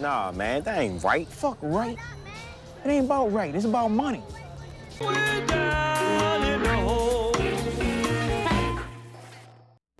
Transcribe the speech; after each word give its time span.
Nah, 0.00 0.32
man, 0.32 0.62
that 0.62 0.78
ain't 0.78 1.04
right. 1.04 1.28
Fuck 1.28 1.58
right. 1.60 1.98
It 2.84 2.88
ain't 2.88 3.04
about 3.04 3.34
right. 3.34 3.54
It's 3.54 3.66
about 3.66 3.90
money. 3.90 4.22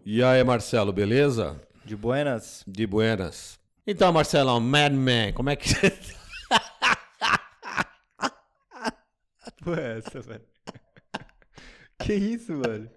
E 0.07 0.23
aí, 0.23 0.43
Marcelo, 0.43 0.91
beleza? 0.91 1.61
De 1.85 1.95
buenas? 1.95 2.65
De 2.67 2.87
buenas. 2.87 3.59
Então, 3.87 4.11
Marcelão, 4.11 4.59
Madman, 4.59 5.35
como 5.35 5.51
é 5.51 5.57
que 5.57 5.69
você 5.69 5.91
Pô, 9.63 9.75
é 9.75 9.99
essa, 9.99 10.23
velho. 10.23 10.47
Que 11.99 12.15
isso, 12.15 12.59
velho? 12.63 12.91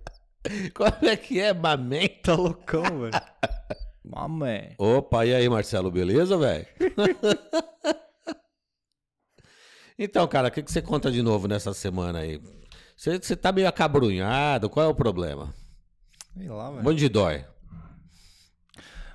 Como 0.73 1.09
é 1.09 1.17
que 1.17 1.41
é, 1.41 1.53
Maman? 1.53 2.07
Tá 2.23 2.35
loucão, 2.35 2.83
velho. 2.83 3.11
Mamãe. 4.03 4.75
Opa, 4.77 5.25
e 5.25 5.33
aí, 5.33 5.47
Marcelo, 5.47 5.89
beleza, 5.89 6.37
velho? 6.37 6.65
então, 9.97 10.27
cara, 10.27 10.49
o 10.49 10.51
que, 10.51 10.61
que 10.61 10.71
você 10.71 10.81
conta 10.81 11.11
de 11.11 11.21
novo 11.21 11.47
nessa 11.47 11.73
semana 11.73 12.19
aí? 12.19 12.41
Você, 12.97 13.17
você 13.17 13.35
tá 13.35 13.51
meio 13.51 13.67
acabrunhado, 13.67 14.69
qual 14.69 14.85
é 14.85 14.89
o 14.89 14.95
problema? 14.95 15.53
Sei 16.37 16.49
lá, 16.49 16.71
velho. 16.71 16.87
Onde 16.87 17.07
dói? 17.07 17.45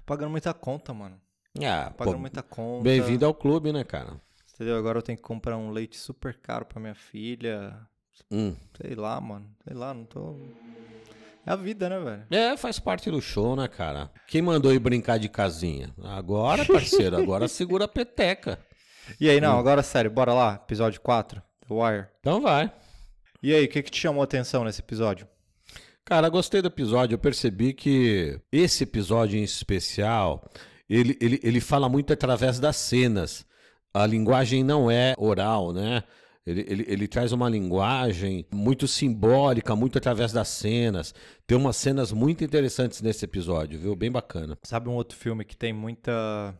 Pagando 0.06 0.30
muita 0.30 0.54
conta, 0.54 0.94
mano. 0.94 1.20
Ah, 1.62 1.92
Pagando 1.96 2.14
pô, 2.14 2.20
muita 2.20 2.42
conta. 2.42 2.84
bem-vindo 2.84 3.26
ao 3.26 3.34
clube, 3.34 3.72
né, 3.72 3.84
cara? 3.84 4.20
Entendeu? 4.54 4.76
Agora 4.76 4.98
eu 4.98 5.02
tenho 5.02 5.18
que 5.18 5.22
comprar 5.22 5.56
um 5.56 5.70
leite 5.70 5.98
super 5.98 6.34
caro 6.34 6.64
pra 6.64 6.80
minha 6.80 6.94
filha. 6.94 7.76
Hum. 8.30 8.56
Sei 8.80 8.94
lá, 8.94 9.20
mano. 9.20 9.50
Sei 9.64 9.76
lá, 9.76 9.92
não 9.92 10.04
tô. 10.04 10.36
É 11.48 11.52
a 11.52 11.56
vida, 11.56 11.88
né, 11.88 11.98
velho? 11.98 12.26
É, 12.30 12.56
faz 12.58 12.78
parte 12.78 13.10
do 13.10 13.22
show, 13.22 13.56
né, 13.56 13.66
cara? 13.68 14.10
Quem 14.26 14.42
mandou 14.42 14.70
ir 14.74 14.78
brincar 14.78 15.18
de 15.18 15.30
casinha? 15.30 15.94
Agora, 16.04 16.62
parceiro, 16.64 17.16
agora 17.16 17.48
segura 17.48 17.86
a 17.86 17.88
peteca. 17.88 18.58
E 19.18 19.30
aí, 19.30 19.40
não, 19.40 19.56
Hum. 19.56 19.58
agora 19.58 19.82
sério, 19.82 20.10
bora 20.10 20.34
lá. 20.34 20.60
Episódio 20.62 21.00
4, 21.00 21.40
The 21.66 21.74
Wire. 21.74 22.06
Então 22.20 22.42
vai. 22.42 22.70
E 23.42 23.54
aí, 23.54 23.64
o 23.64 23.68
que, 23.68 23.82
que 23.82 23.90
te 23.90 23.98
chamou 23.98 24.20
a 24.20 24.24
atenção 24.24 24.62
nesse 24.62 24.80
episódio? 24.82 25.26
Cara, 26.04 26.28
gostei 26.28 26.60
do 26.60 26.68
episódio. 26.68 27.14
Eu 27.14 27.18
percebi 27.18 27.72
que 27.72 28.38
esse 28.52 28.84
episódio 28.84 29.38
em 29.38 29.42
especial, 29.42 30.44
ele, 30.88 31.16
ele, 31.18 31.40
ele 31.42 31.60
fala 31.60 31.88
muito 31.88 32.12
através 32.12 32.60
das 32.60 32.76
cenas. 32.76 33.46
A 33.94 34.04
linguagem 34.06 34.62
não 34.62 34.90
é 34.90 35.14
oral, 35.16 35.72
né? 35.72 36.02
Ele, 36.48 36.64
ele, 36.66 36.84
ele 36.88 37.06
traz 37.06 37.30
uma 37.30 37.46
linguagem 37.46 38.46
muito 38.50 38.88
simbólica, 38.88 39.76
muito 39.76 39.98
através 39.98 40.32
das 40.32 40.48
cenas. 40.48 41.14
Tem 41.46 41.58
umas 41.58 41.76
cenas 41.76 42.10
muito 42.10 42.42
interessantes 42.42 43.02
nesse 43.02 43.22
episódio, 43.22 43.78
viu? 43.78 43.94
Bem 43.94 44.10
bacana. 44.10 44.56
Sabe 44.62 44.88
um 44.88 44.94
outro 44.94 45.18
filme 45.18 45.44
que 45.44 45.54
tem 45.54 45.74
muita 45.74 46.54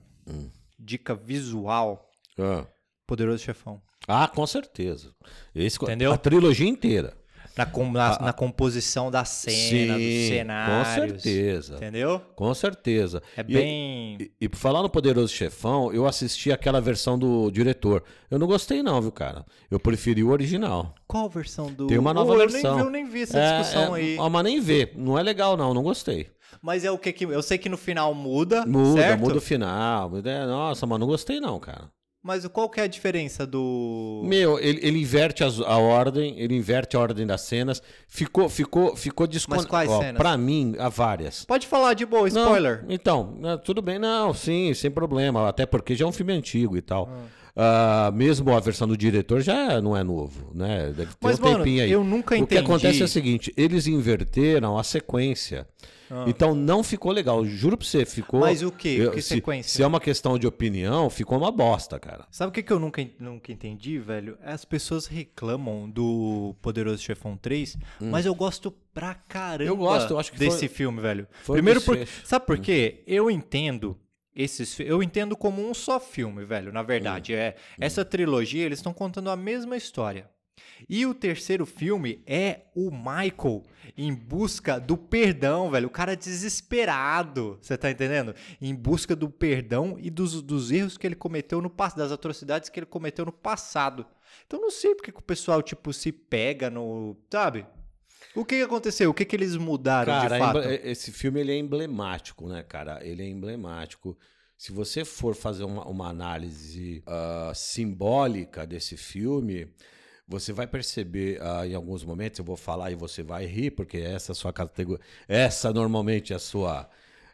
dica 0.78 1.14
visual? 1.14 2.11
Ah, 2.39 2.67
Poderoso 3.06 3.42
Chefão. 3.42 3.80
Ah, 4.06 4.28
com 4.28 4.47
certeza. 4.47 5.11
Esse, 5.55 5.83
Entendeu? 5.83 6.12
A 6.12 6.19
trilogia 6.19 6.69
inteira. 6.69 7.17
Na, 7.59 7.67
com- 7.67 7.91
na, 7.92 8.19
na 8.20 8.33
composição 8.33 9.11
da 9.11 9.25
cena, 9.25 9.95
dos 9.95 10.03
Sim, 10.05 10.28
cenários. 10.28 10.89
Com 10.89 10.95
certeza. 11.19 11.77
Entendeu? 11.77 12.23
Com 12.37 12.55
certeza. 12.55 13.23
É 13.37 13.41
E- 13.41 13.45
bem. 13.45 14.17
E, 14.20 14.31
e 14.42 14.48
por 14.48 14.56
falar 14.56 14.81
no 14.83 14.89
Poderoso 14.89 15.33
Chefão, 15.33 15.92
eu 15.92 16.06
assisti 16.06 16.53
aquela 16.53 16.81
versão 16.81 17.19
do 17.19 17.51
diretor. 17.51 18.05
Eu 18.31 18.39
não 18.39 18.47
gostei, 18.47 18.83
não, 18.83 19.01
viu, 19.03 19.11
cara? 19.11 19.45
Eu 19.70 19.81
preferi 19.81 20.23
o 20.23 20.31
original. 20.31 20.95
Qual 21.06 21.29
versão 21.29 21.67
do. 21.73 21.89
Tem 21.89 21.98
uma 21.98 22.14
nova 22.14 22.31
Oh, 22.33 22.34
eu 22.34 22.48
versão. 22.48 22.77
Nem, 22.77 22.79
vi- 22.79 22.84
eu 22.86 22.91
nem 22.91 23.09
vi 23.09 23.23
essa 23.23 23.39
É, 23.39 23.59
discussão 23.61 23.97
é, 23.97 23.98
aí. 24.01 24.17
ah, 24.20 24.29
Mas 24.31 24.45
nem 24.45 24.61
vê. 24.61 24.92
Não 24.95 25.19
é 25.19 25.23
legal, 25.23 25.56
não. 25.56 25.75
Não 25.75 25.83
gostei. 25.83 26.31
Mas 26.62 26.84
é 26.84 26.91
o 26.91 26.97
que 26.98 27.12
que. 27.12 27.25
Eu 27.25 27.42
sei 27.42 27.59
que 27.59 27.69
no 27.69 27.77
final 27.77 28.14
muda. 28.14 28.64
Muda, 28.64 29.03
certo? 29.03 29.20
muda 29.20 29.39
o 29.39 29.41
final. 29.41 30.11
É, 30.25 30.47
Nossa, 30.47 30.86
mas 30.86 30.98
não 30.98 31.06
gostei, 31.06 31.41
não, 31.41 31.59
cara. 31.59 31.91
Mas 32.29 32.47
qual 32.48 32.69
que 32.69 32.79
é 32.79 32.83
a 32.83 32.87
diferença 32.87 33.47
do. 33.47 34.21
Meu, 34.23 34.59
ele, 34.59 34.81
ele 34.87 35.01
inverte 35.01 35.43
as- 35.43 35.62
a 35.62 35.79
ordem, 35.79 36.39
ele 36.39 36.55
inverte 36.55 36.95
a 36.95 37.01
ordem 37.01 37.27
das 37.27 37.41
cenas. 37.41 37.83
Ficou, 38.07 38.51
ficou, 38.51 38.95
ficou 38.95 39.27
descon... 39.27 39.57
Mas 39.57 39.64
quais 39.64 39.91
Ó, 39.91 39.98
cenas? 39.98 40.19
Pra 40.19 40.36
mim, 40.36 40.75
há 40.79 40.91
várias. 40.91 41.47
Pode 41.47 41.67
falar 41.67 41.95
de 41.95 42.05
boa, 42.05 42.29
Não, 42.29 42.42
spoiler. 42.42 42.85
então, 42.86 43.35
né, 43.41 43.57
tudo 43.64 43.80
bem, 43.80 43.98
não, 43.98 44.35
sim, 44.35 44.75
sem 44.75 44.91
problema. 44.91 45.48
Até 45.48 45.64
porque 45.64 45.95
já 45.95 46.05
é 46.05 46.08
um 46.08 46.13
filme 46.13 46.35
antigo 46.35 46.77
e 46.77 46.83
tal. 46.83 47.08
Ah, 47.11 47.25
mesmo 48.14 48.55
a 48.55 48.61
versão 48.61 48.86
do 48.89 48.97
diretor 48.97 49.41
já 49.41 49.81
não 49.81 49.97
é 49.97 50.03
novo, 50.03 50.51
né? 50.55 50.86
Deve 50.86 51.07
ter 51.13 51.17
Mas, 51.20 51.39
um 51.39 51.42
mano, 51.42 51.59
tempinho 51.59 51.83
aí. 51.85 51.91
eu 51.91 52.05
nunca 52.05 52.35
O 52.35 52.39
que 52.39 52.42
entendi. 52.45 52.61
acontece 52.63 53.03
é 53.03 53.05
o 53.05 53.09
seguinte: 53.09 53.53
eles 53.57 53.86
inverteram 53.86 54.79
a 54.79 54.85
sequência. 54.85 55.67
Então 56.27 56.55
não 56.55 56.83
ficou 56.83 57.13
legal. 57.13 57.45
Juro 57.45 57.77
pra 57.77 57.87
você, 57.87 58.07
ficou. 58.07 58.42
Ah. 58.42 58.47
Mas 58.47 58.63
o 58.63 58.70
quê? 58.73 58.97
Eu- 58.98 59.11
Que 59.11 59.20
se, 59.20 59.29
sequência? 59.35 59.70
Se 59.77 59.83
é 59.83 59.87
uma 59.87 60.01
questão 60.01 60.39
de 60.39 60.47
opinião, 60.47 61.11
ficou 61.11 61.37
uma 61.37 61.51
bosta, 61.53 61.98
cara. 62.01 62.27
Sabe 62.31 62.48
o 62.48 62.53
que, 62.53 62.63
que 62.63 62.73
eu 62.73 62.79
nunca, 62.79 63.07
nunca 63.20 63.53
entendi, 63.53 63.98
velho? 63.98 64.39
As 64.42 64.64
pessoas 64.64 65.05
reclamam 65.07 65.87
do 65.91 66.57
Poderoso 66.63 67.03
Chefão 67.03 67.37
3, 67.37 67.77
mas 68.01 68.25
eu 68.25 68.35
gosto 68.35 68.70
pra 68.95 69.14
caramba 69.14 69.64
Hum. 69.64 69.75
Eu 69.75 69.77
gosto, 69.77 70.11
eu 70.14 70.19
acho 70.19 70.33
que 70.33 70.39
desse 70.39 70.61
foi- 70.61 70.69
filme, 70.69 70.98
velho. 70.98 71.27
Primeiro, 71.47 71.83
por... 71.83 71.98
sabe 72.25 72.42
Hum. 72.42 72.47
por 72.47 72.58
quê? 72.58 73.03
Eu 73.07 73.31
entendo 73.31 73.95
esses 74.39 74.79
eu 74.81 75.03
entendo 75.03 75.37
como 75.37 75.69
um 75.69 75.75
só 75.75 75.99
filme, 76.01 76.45
velho. 76.45 76.73
Na 76.73 76.83
verdade, 76.83 77.35
Hum. 77.35 77.37
é 77.37 77.57
essa 77.79 78.05
trilogia, 78.05 78.65
eles 78.65 78.79
estão 78.79 78.95
contando 78.95 79.29
a 79.29 79.37
mesma 79.37 79.77
história. 79.77 80.31
E 80.89 81.05
o 81.07 81.13
terceiro 81.15 81.67
filme 81.67 82.23
é 82.27 82.63
o 82.75 82.91
Michael 82.91 83.65
em 83.97 84.15
busca 84.15 84.79
do 84.79 84.97
perdão, 84.97 85.71
velho. 85.71 85.89
O 85.89 85.91
cara 85.91 86.17
desesperado, 86.17 87.59
você 87.61 87.77
tá 87.77 87.91
entendendo? 87.91 88.35
Em 88.61 88.75
busca 88.75 89.17
do 89.17 89.29
perdão 89.29 89.97
e 90.01 90.11
dos, 90.11 90.41
dos 90.43 90.70
erros 90.70 90.97
que 90.97 91.07
ele 91.07 91.15
cometeu 91.17 91.61
no 91.61 91.70
passado, 91.70 91.99
das 91.99 92.13
atrocidades 92.13 92.69
que 92.69 92.79
ele 92.79 92.87
cometeu 92.87 93.25
no 93.25 93.33
passado. 93.33 94.07
Então 94.47 94.61
não 94.61 94.70
sei 94.70 94.95
porque 94.95 95.11
que 95.13 95.19
o 95.19 95.23
pessoal, 95.23 95.63
tipo, 95.63 95.93
se 95.93 96.13
pega 96.13 96.70
no. 96.70 97.17
Sabe? 97.31 97.67
O 98.34 98.45
que 98.45 98.62
aconteceu? 98.62 99.11
O 99.11 99.14
que 99.14 99.24
que 99.24 99.34
eles 99.36 99.56
mudaram 99.56 100.12
Cara, 100.12 100.29
de 100.29 100.34
é 100.34 100.39
fato? 100.39 100.58
emble- 100.58 100.80
esse 100.84 101.11
filme 101.12 101.40
ele 101.40 101.52
é 101.52 101.56
emblemático, 101.56 102.48
né, 102.48 102.62
cara? 102.62 103.05
Ele 103.05 103.23
é 103.23 103.27
emblemático. 103.29 104.17
Se 104.56 104.73
você 104.73 105.05
for 105.05 105.34
fazer 105.34 105.64
uma, 105.64 105.84
uma 105.86 106.08
análise 106.08 107.02
ah, 107.07 107.52
simbólica 107.55 108.67
desse 108.67 108.96
filme, 108.96 109.68
você 110.27 110.52
vai 110.52 110.67
perceber 110.67 111.40
ah, 111.42 111.67
em 111.67 111.74
alguns 111.74 112.05
momentos, 112.05 112.39
eu 112.39 112.45
vou 112.45 112.57
falar 112.57 112.90
e 112.90 112.95
você 112.95 113.23
vai 113.23 113.46
rir, 113.46 113.70
porque 113.73 113.98
essa 113.98 114.33
é 114.33 114.34
sua 114.34 114.52
categoria. 114.52 115.02
Essa 115.27 115.73
normalmente 115.73 116.33
é 116.33 116.36
a 116.36 116.40
sua. 116.40 116.89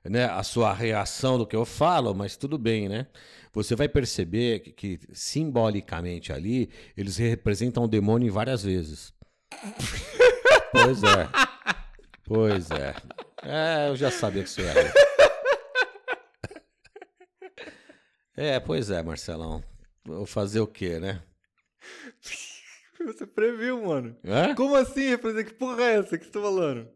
Né, 0.07 0.27
a 0.27 0.43
sua 0.43 0.71
reação 0.75 1.39
do 1.39 1.47
que 1.47 1.57
eu 1.57 1.65
falo, 1.65 2.15
mas 2.15 2.37
tudo 2.37 2.59
bem, 2.59 2.91
né? 2.91 3.07
Você 3.55 3.75
vai 3.75 3.89
perceber 3.89 4.61
que, 4.61 4.71
que 4.71 5.01
simbolicamente 5.15 6.31
ali 6.31 6.69
eles 6.95 7.17
representam 7.17 7.85
o 7.85 7.89
demônio 7.89 8.31
várias 8.31 8.63
vezes. 8.63 9.15
Pois 10.75 11.03
é. 11.05 11.29
Pois 12.25 12.71
é. 12.73 12.95
É, 13.43 13.89
eu 13.89 13.97
já 13.97 14.11
sabia 14.11 14.43
que 14.43 14.49
isso 14.49 14.61
era. 14.61 14.93
É, 18.37 18.59
pois 18.59 18.91
é, 18.91 19.01
Marcelão. 19.03 19.63
Vou 20.05 20.27
fazer 20.27 20.59
o 20.61 20.67
quê, 20.67 20.99
né? 20.99 21.23
Você 23.07 23.25
previu, 23.27 23.85
mano. 23.85 24.17
Hã? 24.25 24.55
Como 24.55 24.75
assim? 24.75 25.17
Que 25.17 25.55
porra 25.55 25.83
é 25.85 25.99
essa 25.99 26.19
que 26.19 26.25
você 26.25 26.31
tá 26.33 26.41
falando? 26.41 26.91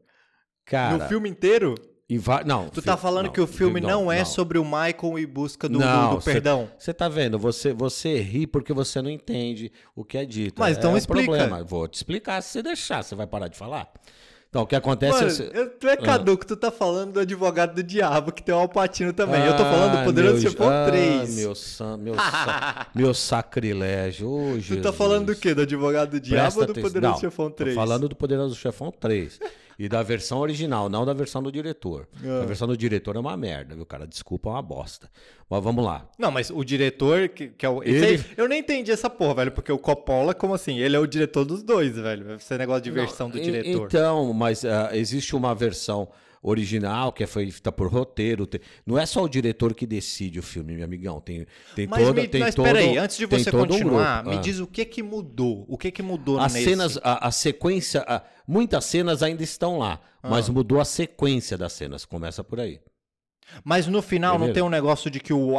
Cara, 0.65 0.99
no 0.99 1.09
filme 1.09 1.28
inteiro? 1.28 1.75
Va- 2.17 2.43
não. 2.43 2.69
Tu 2.71 2.81
tá 2.81 2.97
falando 2.97 3.27
não, 3.27 3.33
que 3.33 3.41
o 3.41 3.47
filme 3.47 3.81
não, 3.83 4.11
é 4.11 4.21
não. 4.21 4.25
sobre 4.25 4.57
o 4.59 4.65
Michael 4.65 5.19
em 5.19 5.27
busca 5.27 5.69
do, 5.69 5.79
Não, 5.79 6.11
do- 6.11 6.17
do 6.17 6.23
perdão. 6.23 6.71
Você 6.79 6.95
tá 6.95 7.07
vendo? 7.09 7.39
Você, 7.39 7.73
você 7.75 8.19
ri 8.21 8.47
porque 8.47 8.73
você 8.73 9.03
não 9.03 9.11
entende 9.11 9.71
o 9.95 10.03
que 10.05 10.17
é 10.17 10.25
dito. 10.25 10.59
Mas 10.59 10.77
é, 10.77 10.79
então 10.79 10.93
é 10.93 10.95
um 10.95 10.97
explica. 10.97 11.25
problema. 11.27 11.63
Vou 11.63 11.87
te 11.87 11.97
explicar 11.97 12.41
se 12.43 12.51
você 12.53 12.63
deixar. 12.63 13.03
Você 13.03 13.15
vai 13.15 13.27
parar 13.27 13.49
de 13.49 13.59
falar? 13.59 13.93
Então, 14.49 14.63
o 14.63 14.67
que 14.67 14.75
acontece 14.75 15.13
Mano, 15.13 15.27
é. 15.27 15.31
você- 15.31 15.51
eu- 15.53 15.69
tu 15.69 15.87
é 15.87 15.95
caduco, 15.99 16.47
tu 16.47 16.57
tá 16.57 16.71
falando 16.71 17.13
do 17.13 17.21
advogado 17.21 17.75
do 17.75 17.83
diabo, 17.83 18.33
que 18.33 18.43
tem 18.43 18.55
o 18.55 18.59
Alpatino 18.59 19.13
também. 19.13 19.45
eu 19.45 19.53
tô 19.55 19.63
falando 19.63 19.93
do 19.93 19.99
Ah, 19.99 20.05
Poderoso 20.05 20.41
meu- 20.41 20.51
Chefão 20.51 20.71
ah, 20.71 20.87
3. 20.87 21.37
Meu, 21.37 21.55
san, 21.55 21.97
meu, 21.99 22.15
sa- 22.17 22.87
meu 22.95 23.13
sacrilégio. 23.13 24.27
Ô, 24.31 24.59
tu 24.59 24.81
tá 24.81 24.91
falando 24.93 25.27
do 25.27 25.37
quê? 25.37 25.53
Do 25.53 25.61
advogado 25.63 26.13
do 26.13 26.21
diabo 26.21 26.43
Presta 26.45 26.61
ou 26.61 26.66
do 26.66 26.72
atenção. 26.72 26.89
Poderoso 26.91 27.13
Não, 27.13 27.21
Chefão 27.21 27.51
3? 27.51 27.75
Tô 27.75 27.81
falando 27.83 28.09
do 28.09 28.16
Poderoso 28.16 28.54
Chefão 28.54 28.91
3. 28.91 29.39
E 29.78 29.89
da 29.89 30.03
versão 30.03 30.39
original, 30.41 30.89
não 30.89 31.07
da 31.07 31.13
versão 31.13 31.42
do 31.42 31.53
diretor. 31.53 32.09
Ah. 32.25 32.42
A 32.42 32.47
versão 32.47 32.66
do 32.66 32.77
diretor 32.77 33.15
é 33.15 33.19
uma 33.21 33.36
merda, 33.36 33.75
viu, 33.77 33.86
cara? 33.86 34.07
Desculpa, 34.07 34.48
é 34.48 34.53
uma 34.53 34.63
bosta. 34.63 35.09
Mas 35.48 35.63
vamos 35.63 35.84
lá. 35.84 36.09
Não, 36.19 36.30
mas 36.30 36.51
o 36.51 36.65
diretor, 36.65 37.28
que, 37.28 37.48
que 37.48 37.65
é 37.65 37.69
o. 37.69 37.83
Ele- 37.83 38.04
aí, 38.07 38.25
eu 38.36 38.48
nem 38.48 38.59
entendi 38.60 38.91
essa 38.91 39.09
porra, 39.09 39.34
velho, 39.36 39.53
porque 39.53 39.71
o 39.71 39.78
Coppola, 39.78 40.34
como 40.34 40.53
assim? 40.54 40.78
Ele 40.78 40.97
é 40.97 40.98
o 40.98 41.07
diretor 41.07 41.45
dos 41.45 41.63
dois, 41.63 41.95
velho. 41.97 42.33
Esse 42.34 42.59
negócio 42.59 42.83
de 42.83 42.91
versão 42.91 43.30
do 43.30 43.39
E- 43.39 43.41
diretor. 43.41 43.86
Então, 43.86 44.33
mas 44.33 44.65
ah, 44.65 44.91
existe 44.92 45.36
uma 45.36 45.54
versão 45.54 46.09
original 46.43 47.13
que 47.13 47.23
é 47.23 47.27
feita 47.27 47.71
por 47.73 47.89
roteiro. 47.93 48.47
tem- 48.47 48.61
Não 48.87 48.99
é 48.99 49.05
só 49.07 49.23
o 49.25 49.29
diretor 49.29 49.75
que 49.75 49.87
decide 49.87 50.39
o 50.39 50.43
filme, 50.43 50.75
meu 50.75 50.85
amigão. 50.85 51.21
Tem, 51.21 51.47
tem 51.75 51.87
Mas, 51.87 52.03
toda. 52.05 52.21
me, 52.23 52.29
tem 52.29 52.41
mas 52.41 52.55
todo, 52.55 52.65
peraí, 52.65 52.97
antes 52.99 53.17
de 53.17 53.27
você 53.27 53.49
um 53.51 53.59
continuar, 53.61 54.23
grupo. 54.23 54.31
me 54.31 54.37
Ah. 54.37 54.41
diz 54.41 54.59
o 54.61 54.67
que 54.67 54.85
que 54.85 55.03
mudou. 55.03 55.65
O 55.69 55.77
que 55.79 55.91
que 55.91 56.03
mudou 56.03 56.39
As 56.39 56.53
nesse? 56.55 56.65
cenas, 56.71 56.99
a, 57.03 57.29
a 57.29 57.31
sequência, 57.31 58.05
a- 58.07 58.23
muitas 58.47 58.85
cenas 58.85 59.23
ainda 59.23 59.43
estão 59.43 59.79
lá, 59.79 60.01
Ah. 60.23 60.29
mas 60.31 60.49
mudou 60.49 60.81
a 60.81 60.85
sequência 60.85 61.57
das 61.59 61.73
cenas. 61.73 62.05
Começa 62.05 62.43
por 62.45 62.61
aí. 62.61 62.81
Mas 63.65 63.87
no 63.87 64.03
final 64.03 64.33
não 64.35 64.41
Beleza. 64.41 64.55
tem 64.55 64.63
um 64.63 64.69
negócio 64.69 65.11
de 65.11 65.21
que 65.21 65.33
o. 65.33 65.55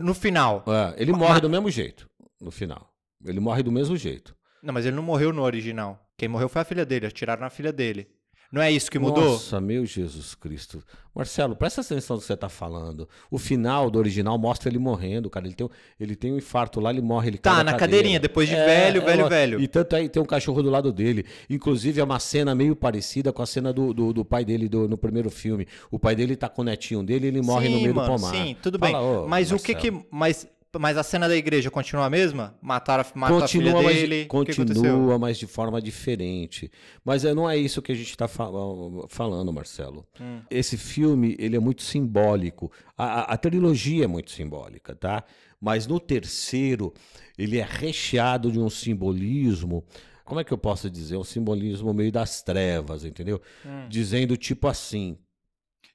No 0.00 0.14
final. 0.14 0.64
É, 0.68 1.02
ele 1.02 1.12
morre 1.12 1.40
do 1.40 1.50
mesmo 1.50 1.68
jeito, 1.70 2.08
no 2.40 2.50
final. 2.50 2.88
Ele 3.24 3.40
morre 3.40 3.62
do 3.62 3.72
mesmo 3.72 3.96
jeito. 3.96 4.34
Não, 4.62 4.72
mas 4.72 4.86
ele 4.86 4.94
não 4.94 5.02
morreu 5.02 5.32
no 5.32 5.42
original. 5.42 5.98
Quem 6.16 6.28
morreu 6.28 6.48
foi 6.48 6.62
a 6.62 6.64
filha 6.64 6.86
dele, 6.86 7.06
atiraram 7.06 7.40
na 7.42 7.50
filha 7.50 7.72
dele. 7.72 8.06
Não 8.52 8.60
é 8.60 8.70
isso 8.70 8.90
que 8.90 8.98
mudou? 8.98 9.24
Nossa, 9.32 9.58
meu 9.62 9.86
Jesus 9.86 10.34
Cristo. 10.34 10.84
Marcelo, 11.14 11.56
presta 11.56 11.80
atenção 11.80 12.16
no 12.16 12.20
que 12.20 12.26
você 12.26 12.34
está 12.34 12.50
falando. 12.50 13.08
O 13.30 13.38
final 13.38 13.90
do 13.90 13.98
original 13.98 14.36
mostra 14.36 14.68
ele 14.68 14.78
morrendo, 14.78 15.30
cara. 15.30 15.46
Ele 15.46 15.54
tem, 15.54 15.66
um- 15.66 15.70
ele 15.98 16.14
tem 16.14 16.32
um 16.32 16.36
infarto 16.36 16.78
lá, 16.78 16.90
ele 16.90 17.00
morre, 17.00 17.30
ele 17.30 17.38
Tá, 17.38 17.50
na 17.64 17.72
cadeira. 17.72 17.78
cadeirinha, 17.78 18.20
depois 18.20 18.48
de 18.48 18.54
velho, 18.54 19.02
velho, 19.02 19.24
ó, 19.24 19.28
velho. 19.28 19.58
E 19.60 19.66
tanto 19.66 19.96
aí 19.96 20.06
tem 20.06 20.22
um 20.22 20.26
cachorro 20.26 20.62
do 20.62 20.68
lado 20.68 20.92
dele. 20.92 21.24
Inclusive, 21.48 21.98
é 22.00 22.04
uma 22.04 22.18
cena 22.20 22.54
meio 22.54 22.76
parecida 22.76 23.32
com 23.32 23.40
a 23.42 23.46
cena 23.46 23.72
do, 23.72 23.94
do, 23.94 24.12
do 24.12 24.24
pai 24.24 24.44
dele 24.44 24.68
do- 24.68 24.86
no 24.86 24.98
primeiro 24.98 25.30
filme. 25.30 25.66
O 25.90 25.98
pai 25.98 26.14
dele 26.14 26.36
tá 26.36 26.48
com 26.48 26.60
o 26.60 26.64
netinho 26.64 27.02
dele 27.02 27.24
e 27.26 27.28
ele 27.28 27.40
morre 27.42 27.68
no 27.70 27.76
Sim, 27.76 27.82
meio 27.82 27.94
mano, 27.94 28.08
do 28.14 28.20
pomar. 28.20 28.30
Sim, 28.34 28.56
tudo 28.62 28.78
Fala, 28.78 29.20
bem. 29.20 29.28
mas 29.28 29.50
o 29.50 29.58
que 29.58 29.72
Marcelo. 29.72 30.00
que. 30.02 30.06
Mas, 30.10 30.46
mas 30.78 30.96
a 30.96 31.02
cena 31.02 31.28
da 31.28 31.36
igreja 31.36 31.70
continua 31.70 32.06
a 32.06 32.10
mesma? 32.10 32.56
Mataram, 32.62 33.02
a- 33.04 33.18
matou 33.18 33.38
a 33.42 33.48
filha 33.48 33.72
Continua, 33.72 33.82
mas, 33.82 33.96
dele? 34.00 34.24
continua 34.26 35.18
mas 35.18 35.38
de 35.38 35.46
forma 35.46 35.80
diferente. 35.80 36.70
Mas 37.04 37.24
é, 37.24 37.34
não 37.34 37.48
é 37.48 37.56
isso 37.56 37.82
que 37.82 37.92
a 37.92 37.94
gente 37.94 38.10
está 38.10 38.26
falando, 38.28 39.52
Marcelo. 39.52 40.06
Hum. 40.20 40.40
Esse 40.50 40.76
filme 40.76 41.36
ele 41.38 41.56
é 41.56 41.60
muito 41.60 41.82
simbólico. 41.82 42.70
A, 42.96 43.04
a- 43.04 43.22
a 43.34 43.36
trilogia 43.36 44.04
é 44.04 44.08
muito 44.08 44.30
simbólica, 44.30 44.94
tá? 44.94 45.24
Mas 45.60 45.86
no 45.86 46.00
terceiro 46.00 46.92
ele 47.38 47.58
é 47.58 47.66
recheado 47.68 48.50
de 48.50 48.58
um 48.58 48.68
simbolismo. 48.70 49.84
Como 50.24 50.40
é 50.40 50.44
que 50.44 50.52
eu 50.52 50.58
posso 50.58 50.88
dizer? 50.88 51.16
Um 51.16 51.24
simbolismo 51.24 51.92
meio 51.92 52.10
das 52.12 52.42
trevas, 52.42 53.04
entendeu? 53.04 53.40
Hum. 53.66 53.86
Dizendo 53.88 54.36
tipo 54.36 54.66
assim. 54.68 55.16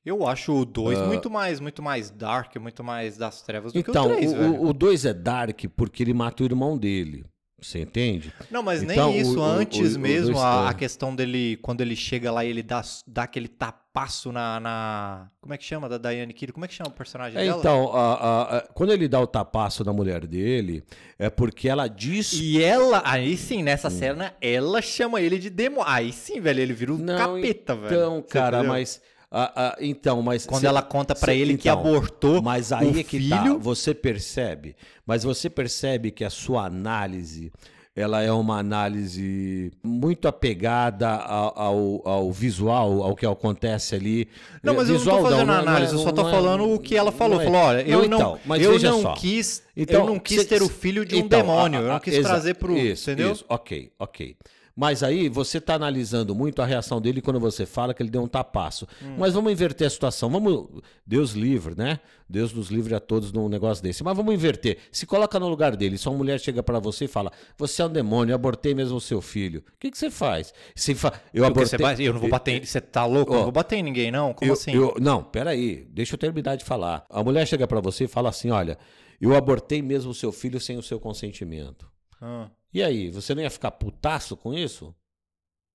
Eu 0.05 0.25
acho 0.25 0.53
o 0.53 0.63
2 0.65 0.99
muito 1.01 1.29
mais, 1.29 1.59
muito 1.59 1.81
mais 1.83 2.09
dark, 2.09 2.55
muito 2.57 2.83
mais 2.83 3.17
das 3.17 3.41
trevas 3.41 3.73
do 3.73 3.79
Então, 3.79 4.07
que 4.07 4.13
o 4.13 4.15
3, 4.15 4.33
velho. 4.33 4.61
o 4.63 4.73
2 4.73 5.05
é 5.05 5.13
dark 5.13 5.59
porque 5.75 6.01
ele 6.01 6.13
mata 6.13 6.43
o 6.43 6.45
irmão 6.45 6.77
dele. 6.77 7.25
Você 7.59 7.81
entende? 7.81 8.31
Não, 8.51 8.61
mas 8.61 8.83
Então, 8.83 9.09
nem 9.09 9.19
isso. 9.19 9.39
o- 9.39 9.43
Antes 9.43 9.95
o- 9.95 9.97
o 9.97 9.99
mesmo, 9.99 10.39
a, 10.39 10.65
é. 10.67 10.69
a 10.69 10.73
questão 10.75 11.15
dele, 11.15 11.57
quando 11.57 11.81
ele 11.81 11.95
chega 11.95 12.31
lá 12.31 12.45
e 12.45 12.49
ele 12.49 12.61
dá, 12.61 12.83
dá 13.07 13.23
aquele 13.23 13.47
tapaço 13.47 14.31
na, 14.31 14.59
na- 14.59 15.31
Como 15.41 15.55
é 15.55 15.57
que 15.57 15.63
chama? 15.65 15.89
Da 15.89 15.97
Diane 15.97 16.31
Kiddo. 16.33 16.53
Como 16.53 16.65
é 16.65 16.67
que 16.67 16.75
chama 16.75 16.91
o 16.91 16.93
personagem 16.93 17.35
É, 17.41 17.45
dela? 17.45 17.57
então, 17.59 17.91
a- 17.95 18.57
a- 18.59 18.61
quando 18.75 18.93
ele 18.93 19.07
dá 19.07 19.19
o 19.19 19.25
tapaço 19.25 19.83
na 19.83 19.91
mulher 19.91 20.27
dele, 20.27 20.83
é 21.17 21.31
porque 21.31 21.67
ela 21.67 21.87
diz. 21.87 22.31
E 22.33 22.61
ela, 22.63 23.01
aí 23.03 23.35
sim, 23.35 23.63
nessa 23.63 23.89
cena, 23.89 24.35
ela 24.39 24.79
chama 24.79 25.19
ele 25.19 25.39
de 25.39 25.49
demônio. 25.49 25.83
Aí 25.89 26.13
sim, 26.13 26.39
velho, 26.39 26.61
ele 26.61 26.73
vira 26.73 26.93
um 26.93 26.97
Não, 26.99 27.17
capeta, 27.17 27.75
velho. 27.75 27.87
Então, 27.87 28.21
cara, 28.21 28.63
mas. 28.63 29.01
A- 29.31 29.67
a- 29.69 29.77
então, 29.81 30.21
mas. 30.21 30.45
Quando 30.45 30.61
cê- 30.61 30.67
ela 30.67 30.81
conta 30.81 31.15
cê- 31.15 31.35
ele 31.35 31.57
que 31.57 31.67
então, 31.69 31.79
abortou 31.79 32.41
Mas 32.41 32.71
aí 32.71 32.91
o 32.91 32.99
é 32.99 33.03
que 33.03 33.29
tá. 33.29 33.41
filho. 33.43 33.59
Você 33.59 33.93
percebe. 33.93 34.75
Mas 35.05 35.23
você 35.23 35.49
percebe 35.49 36.11
que 36.11 36.23
a 36.23 36.29
sua 36.29 36.65
análise. 36.65 37.51
Ela 37.99 38.21
é 38.21 38.31
uma 38.31 38.59
análise 38.59 39.71
muito 39.83 40.27
apegada 40.27 41.09
ao, 41.09 41.59
ao, 41.59 42.07
ao 42.07 42.31
visual, 42.31 43.01
ao 43.01 43.15
que 43.15 43.25
acontece 43.25 43.95
ali. 43.95 44.27
Não, 44.61 44.75
mas 44.75 44.87
eu 44.87 44.93
não 44.93 44.99
Visual 44.99 45.17
tô 45.17 45.23
fazendo 45.31 45.47
não 45.47 45.53
é- 45.55 45.57
análise, 45.57 45.91
eu 45.93 45.97
não 45.97 46.03
só 46.05 46.11
tô 46.11 46.27
é- 46.27 46.31
falando 46.31 46.71
o 46.73 46.79
que 46.79 46.95
ela 46.95 47.11
falou. 47.11 47.37
não 47.37 47.41
é- 47.41 47.45
Falou, 47.45 47.59
olha, 47.61 47.81
eu 47.81 48.01
Não, 48.03 48.07
não, 48.07 48.17
então, 48.17 48.39
mas 48.45 48.61
eu 48.61 48.79
não 48.79 49.01
só. 49.01 49.13
quis, 49.13 49.63
Então, 49.75 50.01
eu 50.01 50.05
não 50.05 50.19
quis 50.19 50.41
cê- 50.41 50.45
ter 50.45 50.61
o 50.61 50.69
filho 50.69 51.03
de 51.03 51.15
um 51.15 51.19
então, 51.19 51.39
demônio, 51.39 51.79
a- 51.79 51.81
eu 51.81 51.89
a- 51.89 51.93
não 51.93 51.99
quis 51.99 52.19
trazer 52.19 52.53
pro, 52.53 52.77
isso, 52.77 53.09
entendeu? 53.09 53.31
Isso, 53.31 53.45
ok, 53.49 53.91
ok. 53.97 54.35
Mas 54.79 55.01
aí 55.01 55.27
você 55.27 55.57
está 55.57 55.73
analisando 55.73 56.35
muito 56.35 56.61
a 56.61 56.65
reação 56.65 57.01
dele 57.01 57.19
quando 57.19 57.39
você 57.39 57.65
fala 57.65 57.95
que 57.95 58.03
ele 58.03 58.11
deu 58.11 58.21
um 58.21 58.27
tapaço. 58.27 58.87
Hum. 59.03 59.15
Mas 59.17 59.33
vamos 59.33 59.51
inverter 59.51 59.87
a 59.87 59.89
situação. 59.89 60.29
Vamos. 60.29 60.67
Deus 61.03 61.31
livre, 61.31 61.73
né? 61.75 61.99
Deus 62.29 62.53
nos 62.53 62.69
livre 62.69 62.93
a 62.93 62.99
todos 62.99 63.31
num 63.31 63.49
negócio 63.49 63.81
desse. 63.83 64.03
Mas 64.03 64.15
vamos 64.15 64.31
inverter. 64.35 64.77
Se 64.91 65.07
coloca 65.07 65.39
no 65.39 65.47
lugar 65.49 65.75
dele. 65.75 65.97
Se 65.97 66.07
uma 66.07 66.15
mulher 66.17 66.39
chega 66.39 66.61
para 66.61 66.77
você 66.79 67.05
e 67.05 67.07
fala: 67.07 67.31
Você 67.57 67.81
é 67.81 67.85
um 67.85 67.89
demônio, 67.89 68.33
eu 68.33 68.35
abortei 68.35 68.75
mesmo 68.75 68.97
o 68.97 69.01
seu 69.01 69.19
filho. 69.19 69.61
O 69.61 69.79
que, 69.79 69.89
que 69.89 69.97
você 69.97 70.11
faz? 70.11 70.53
Você 70.75 70.93
fa... 70.93 71.07
Eu 71.33 71.43
Porque 71.45 71.59
abortei. 71.59 71.65
você 71.65 71.77
vai- 71.79 71.95
eu 72.07 72.13
não 72.13 72.19
vou 72.19 72.29
bater 72.29 72.63
você 72.63 72.79
tá 72.79 73.03
louco? 73.03 73.31
Eu 73.31 73.35
Ó, 73.35 73.37
não 73.37 73.43
vou 73.45 73.51
bater 73.51 73.77
em 73.77 73.83
ninguém, 73.83 74.11
não? 74.11 74.31
Como 74.33 74.47
Eu- 74.51 74.53
assim? 74.53 74.71
eu- 74.75 74.95
não, 75.01 75.23
peraí, 75.23 75.87
deixa 75.89 76.13
eu 76.13 76.19
terminar 76.19 76.55
de 76.55 76.63
falar. 76.63 77.03
A 77.09 77.23
mulher 77.23 77.47
chega 77.47 77.65
pra 77.65 77.79
você 77.81 78.03
e 78.03 78.07
fala 78.07 78.29
assim: 78.29 78.51
olha, 78.51 78.77
eu 79.19 79.35
abortei 79.35 79.81
mesmo 79.81 80.11
o 80.11 80.13
seu 80.13 80.31
filho 80.31 80.59
sem 80.59 80.77
o 80.77 80.83
seu 80.83 80.99
consentimento. 80.99 81.89
Ah. 82.21 82.47
E 82.73 82.83
aí, 82.83 83.09
você 83.09 83.33
não 83.33 83.41
ia 83.41 83.49
ficar 83.49 83.71
putaço 83.71 84.35
com 84.37 84.53
isso? 84.53 84.93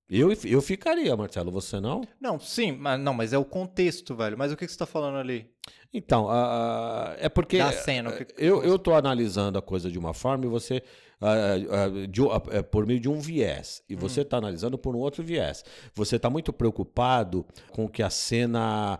Eu, 0.09 0.31
eu 0.45 0.61
ficaria, 0.61 1.15
Marcelo, 1.15 1.51
você 1.51 1.79
não? 1.79 2.01
Não, 2.19 2.39
sim, 2.39 2.71
mas 2.73 2.99
não, 2.99 3.13
mas 3.13 3.33
é 3.33 3.37
o 3.37 3.45
contexto, 3.45 4.15
velho. 4.15 4.37
Mas 4.37 4.51
o 4.51 4.57
que, 4.57 4.65
que 4.65 4.71
você 4.71 4.77
tá 4.77 4.85
falando 4.85 5.17
ali? 5.17 5.49
Então, 5.93 6.27
ah, 6.29 7.15
é 7.19 7.29
porque 7.29 7.57
Da 7.57 7.71
cena, 7.71 8.11
que- 8.11 8.27
eu, 8.37 8.63
eu 8.63 8.77
tô 8.77 8.93
analisando 8.93 9.57
a 9.57 9.61
coisa 9.61 9.89
de 9.89 9.97
uma 9.97 10.13
forma 10.13 10.45
e 10.45 10.49
você, 10.49 10.83
ah, 11.21 11.33
ah, 11.71 12.07
de 12.07 12.21
é, 12.51 12.61
por 12.61 12.85
meio 12.85 12.99
de 12.99 13.07
um 13.09 13.19
viés, 13.19 13.81
e 13.89 13.95
você 13.95 14.19
Hum. 14.19 14.23
está 14.23 14.37
analisando 14.37 14.77
por 14.77 14.95
um 14.95 14.99
outro 14.99 15.23
viés. 15.23 15.63
Você 15.95 16.17
está 16.17 16.29
muito 16.29 16.51
preocupado 16.51 17.45
com 17.71 17.85
o 17.85 17.89
que 17.89 18.03
a 18.03 18.09
cena 18.09 18.99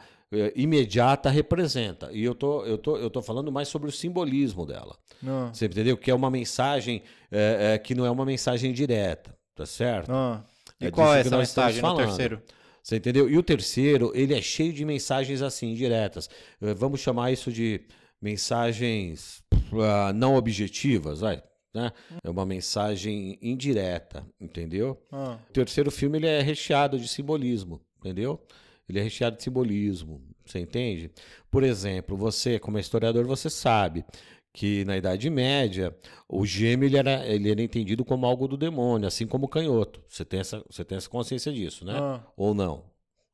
imediata 0.55 1.29
representa. 1.29 2.09
E 2.11 2.23
eu 2.23 2.33
tô, 2.35 2.65
eu, 2.65 2.77
tô, 2.77 2.97
eu 2.97 3.09
tô 3.09 3.21
falando 3.21 3.51
mais 3.51 3.67
sobre 3.67 3.89
o 3.89 3.91
simbolismo 3.91 4.65
dela. 4.65 4.97
Não. 5.21 5.53
Você 5.53 5.65
entendeu? 5.65 5.97
Que 5.97 6.11
é 6.11 6.15
uma 6.15 6.29
mensagem 6.29 7.03
eh, 7.31 7.73
eh, 7.73 7.77
que 7.77 7.95
não 7.95 8.05
é 8.05 8.11
uma 8.11 8.25
mensagem 8.25 8.73
direta, 8.73 9.35
tá 9.55 9.65
certo? 9.65 10.11
Ah. 10.11 10.43
E 10.79 10.87
É 10.87 10.91
qual 10.91 11.13
é 11.13 11.21
essa 11.21 11.37
mensagem 11.37 11.81
no 11.81 11.95
terceiro? 11.95 12.41
Você 12.81 12.97
entendeu? 12.97 13.29
E 13.29 13.37
o 13.37 13.43
terceiro, 13.43 14.11
ele 14.13 14.33
é 14.33 14.41
cheio 14.41 14.73
de 14.73 14.83
mensagens 14.83 15.41
assim, 15.41 15.73
diretas. 15.73 16.29
Eh, 16.61 16.73
Vamos 16.73 16.99
chamar 16.99 17.31
isso 17.31 17.51
de 17.51 17.81
mensagens 18.21 19.43
ah, 19.81 20.11
não 20.13 20.35
objetivas, 20.35 21.21
vai. 21.21 21.41
Né? 21.73 21.91
É 22.23 22.29
uma 22.29 22.45
mensagem 22.45 23.37
indireta, 23.41 24.25
entendeu? 24.39 25.01
Ah. 25.11 25.37
O 25.49 25.53
terceiro 25.53 25.89
filme 25.89 26.17
ele 26.19 26.27
é 26.27 26.41
recheado 26.41 26.99
de 26.99 27.07
simbolismo, 27.07 27.81
entendeu? 27.99 28.39
Ele 28.87 28.99
é 28.99 29.01
recheado 29.03 29.37
de 29.37 29.43
simbolismo, 29.43 30.21
você 30.45 30.59
entende? 30.59 31.09
Por 31.49 31.63
exemplo, 31.63 32.17
você, 32.17 32.59
como 32.59 32.77
historiador, 32.77 33.25
você 33.25 33.49
sabe 33.49 34.03
que 34.51 34.85
na 34.85 34.95
Idade 34.97 35.29
Média 35.29 35.95
o 36.29 36.45
gêmeo 36.45 36.87
ele 36.87 36.97
era, 36.97 37.25
ele 37.25 37.49
era 37.49 37.61
entendido 37.61 38.05
como 38.05 38.25
algo 38.25 38.47
do 38.47 38.55
demônio, 38.57 39.07
assim 39.07 39.25
como 39.25 39.45
o 39.45 39.49
canhoto. 39.49 40.01
Você 40.07 40.23
tem 40.23 40.39
essa, 40.41 40.63
você 40.69 40.83
tem 40.83 40.97
essa 40.97 41.09
consciência 41.09 41.51
disso, 41.51 41.83
né? 41.85 41.93
Ah. 41.97 42.21
Ou 42.37 42.53
não? 42.53 42.83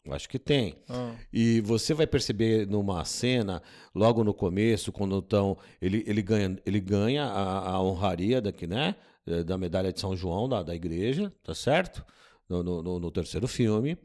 Eu 0.05 0.13
acho 0.13 0.29
que 0.29 0.39
tem. 0.39 0.77
Ah. 0.87 1.13
E 1.33 1.59
você 1.61 1.93
vai 1.93 2.07
perceber 2.07 2.65
numa 2.67 3.03
cena, 3.03 3.61
logo 3.93 4.23
no 4.23 4.33
começo, 4.33 4.91
quando 4.93 5.17
então 5.17 5.57
ele, 5.81 6.03
ele 6.07 6.21
ganha, 6.21 6.57
ele 6.65 6.79
ganha 6.79 7.25
a, 7.25 7.71
a 7.71 7.83
honraria 7.83 8.39
daqui, 8.41 8.65
né? 8.65 8.95
Da 9.45 9.57
medalha 9.57 9.91
de 9.91 9.99
São 9.99 10.15
João 10.15 10.47
da, 10.47 10.63
da 10.63 10.73
igreja, 10.73 11.31
tá 11.43 11.53
certo? 11.53 12.03
No- 12.47 12.63
no- 12.63 12.99
no 12.99 13.11
terceiro 13.11 13.47
filme. 13.47 13.97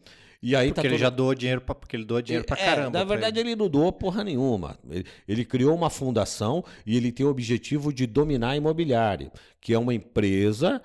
E 0.47 0.55
aí 0.55 0.69
Porque 0.69 0.83
tá 0.83 0.87
ele 0.89 0.97
todo- 0.97 1.01
já 1.01 1.09
doou 1.09 1.35
dinheiro 1.35 1.63
pra, 1.63 1.75
porque 1.75 1.97
ele 1.97 2.05
doa 2.05 2.23
dinheiro 2.23 2.45
pra 2.45 2.55
é, 2.61 2.65
caramba. 2.67 2.99
Na 2.99 3.05
verdade, 3.05 3.41
ele. 3.41 3.51
ele 3.53 3.57
não 3.57 3.67
doou 3.67 3.91
porra 3.91 4.23
nenhuma. 4.23 4.79
Ele, 4.91 5.07
ele 5.27 5.43
criou 5.43 5.75
uma 5.75 5.89
fundação 5.89 6.63
e 6.85 6.99
ele 6.99 7.11
tem 7.11 7.25
o 7.25 7.31
objetivo 7.31 7.91
de 7.91 8.07
dominar 8.07 8.51
a 8.51 8.57
imobiliária, 8.57 9.33
que 9.59 9.73
é 9.73 9.79
uma 9.79 9.95
empresa, 9.95 10.83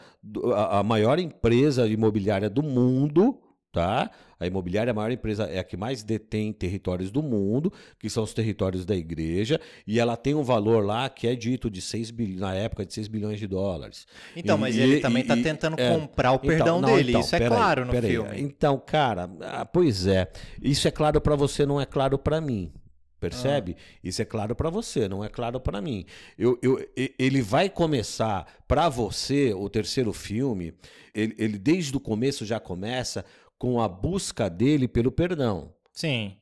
a 0.55 0.81
maior 0.81 1.19
empresa 1.19 1.85
imobiliária 1.87 2.49
do 2.49 2.63
mundo, 2.63 3.37
tá? 3.71 4.09
A 4.39 4.47
imobiliária, 4.47 4.89
é 4.89 4.93
a 4.93 4.95
maior 4.95 5.11
empresa, 5.11 5.43
é 5.45 5.59
a 5.59 5.63
que 5.63 5.75
mais 5.75 6.01
detém 6.01 6.53
territórios 6.53 7.11
do 7.11 7.21
mundo, 7.21 7.71
que 7.99 8.09
são 8.09 8.23
os 8.23 8.33
territórios 8.33 8.85
da 8.85 8.95
igreja, 8.95 9.59
e 9.85 9.99
ela 9.99 10.15
tem 10.15 10.33
um 10.33 10.43
valor 10.43 10.83
lá 10.85 11.09
que 11.09 11.27
é 11.27 11.35
dito 11.35 11.69
de 11.69 11.81
6 11.81 12.09
bilhões, 12.09 12.39
na 12.39 12.53
época, 12.55 12.85
de 12.85 12.93
6 12.93 13.07
bilhões 13.07 13.37
de 13.39 13.47
dólares. 13.47 14.07
Então, 14.35 14.57
E- 14.57 14.59
mas 14.61 14.77
ele 14.77 14.99
também 15.01 15.23
e- 15.23 15.27
tá 15.27 15.35
e- 15.37 15.43
tentando 15.43 15.79
é. 15.79 15.89
comprar 15.93 16.31
o 16.31 16.35
Então, 16.35 16.47
perdão 16.49 16.81
não, 16.81 16.95
dele. 16.95 17.09
então, 17.11 17.21
Isso 17.21 17.35
é 17.35 17.47
claro 17.47 17.85
no 17.85 17.91
peraí. 17.91 18.11
filme. 18.11 18.41
Então, 18.41 18.81
cara, 18.85 19.29
ah, 19.41 19.65
pois 19.65 20.07
é. 20.07 20.31
Isso 20.61 20.87
é 20.87 20.91
claro 20.91 21.19
pra 21.19 21.35
você, 21.35 21.65
não 21.65 21.79
é 21.81 21.85
claro 21.85 22.17
pra 22.17 22.39
mim. 22.39 22.71
Percebe? 23.19 23.75
Ah. 23.77 23.99
Isso 24.01 24.21
é 24.21 24.25
claro 24.25 24.55
pra 24.55 24.69
você, 24.69 25.09
não 25.09 25.21
é 25.21 25.27
claro 25.27 25.59
pra 25.59 25.81
mim. 25.81 26.05
Eu, 26.37 26.57
eu, 26.61 26.79
ele 27.19 27.41
vai 27.41 27.69
começar 27.69 28.47
pra 28.65 28.87
você 28.87 29.53
o 29.53 29.67
terceiro 29.69 30.13
filme. 30.13 30.73
Ele, 31.13 31.35
ele 31.37 31.57
desde 31.57 31.97
o 31.97 31.99
começo 31.99 32.45
já 32.45 32.61
começa 32.61 33.25
com 33.59 33.81
a 33.81 33.87
busca 33.89 34.49
dele 34.49 34.87
pelo 34.87 35.11
perdão. 35.11 35.73
Sim. 35.91 36.37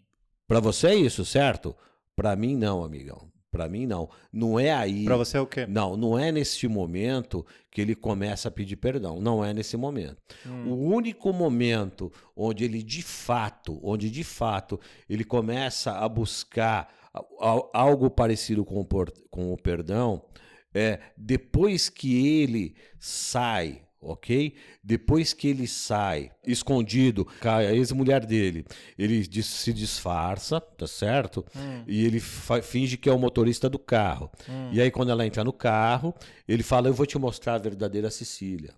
Pra 0.47 0.59
você 0.59 0.87
é 0.87 0.95
isso, 0.95 1.25
certo? 1.25 1.75
Pra 2.15 2.35
mim 2.35 2.55
não, 2.55 2.83
amigão. 2.83 3.29
Pra 3.51 3.67
mim 3.67 3.87
não. 3.87 4.07
Não 4.31 4.59
é 4.59 4.71
aí. 4.71 5.03
Pra 5.03 5.17
você 5.17 5.37
é 5.37 5.41
o 5.41 5.47
quê? 5.47 5.65
Não, 5.67 5.97
não 5.97 6.17
é 6.17 6.31
neste 6.31 6.67
momento 6.67 7.45
que 7.71 7.81
ele 7.81 7.95
começa 7.95 8.49
a 8.49 8.51
pedir 8.51 8.75
perdão. 8.75 9.19
Não 9.19 9.43
é 9.43 9.51
nesse 9.51 9.75
momento. 9.75 10.21
Hum. 10.45 10.69
O 10.69 10.75
único 10.93 11.33
momento 11.33 12.11
onde 12.35 12.63
ele 12.63 12.83
de 12.83 13.01
fato, 13.01 13.79
onde 13.81 14.11
de 14.11 14.23
fato 14.23 14.79
ele 15.09 15.23
começa 15.23 15.93
a 15.93 16.07
buscar 16.07 16.93
algo 17.73 18.11
parecido 18.11 18.63
com 18.63 18.79
o, 18.79 18.87
com 19.29 19.51
o 19.51 19.57
perdão, 19.57 20.23
é 20.71 20.99
depois 21.17 21.89
que 21.89 22.41
ele 22.41 22.75
sai 22.99 23.86
ok? 24.11 24.53
Depois 24.83 25.33
que 25.33 25.47
ele 25.47 25.67
sai 25.67 26.31
escondido, 26.45 27.25
com 27.41 27.49
a 27.49 27.63
ex-mulher 27.63 28.25
dele, 28.25 28.65
ele 28.97 29.23
se 29.43 29.73
disfarça, 29.73 30.59
tá 30.61 30.87
certo? 30.87 31.45
E 31.87 32.05
ele 32.05 32.19
finge 32.19 32.97
que 32.97 33.09
é 33.09 33.11
o 33.11 33.19
motorista 33.19 33.69
do 33.69 33.79
carro. 33.79 34.31
E 34.71 34.81
aí, 34.81 34.89
quando 34.91 35.09
ela 35.11 35.25
entra 35.25 35.43
no 35.43 35.53
carro, 35.53 36.13
ele 36.47 36.63
fala: 36.63 36.87
Eu 36.87 36.93
vou 36.93 37.05
te 37.05 37.17
mostrar 37.17 37.55
a 37.55 37.57
verdadeira 37.59 38.09
Cecília. 38.09 38.73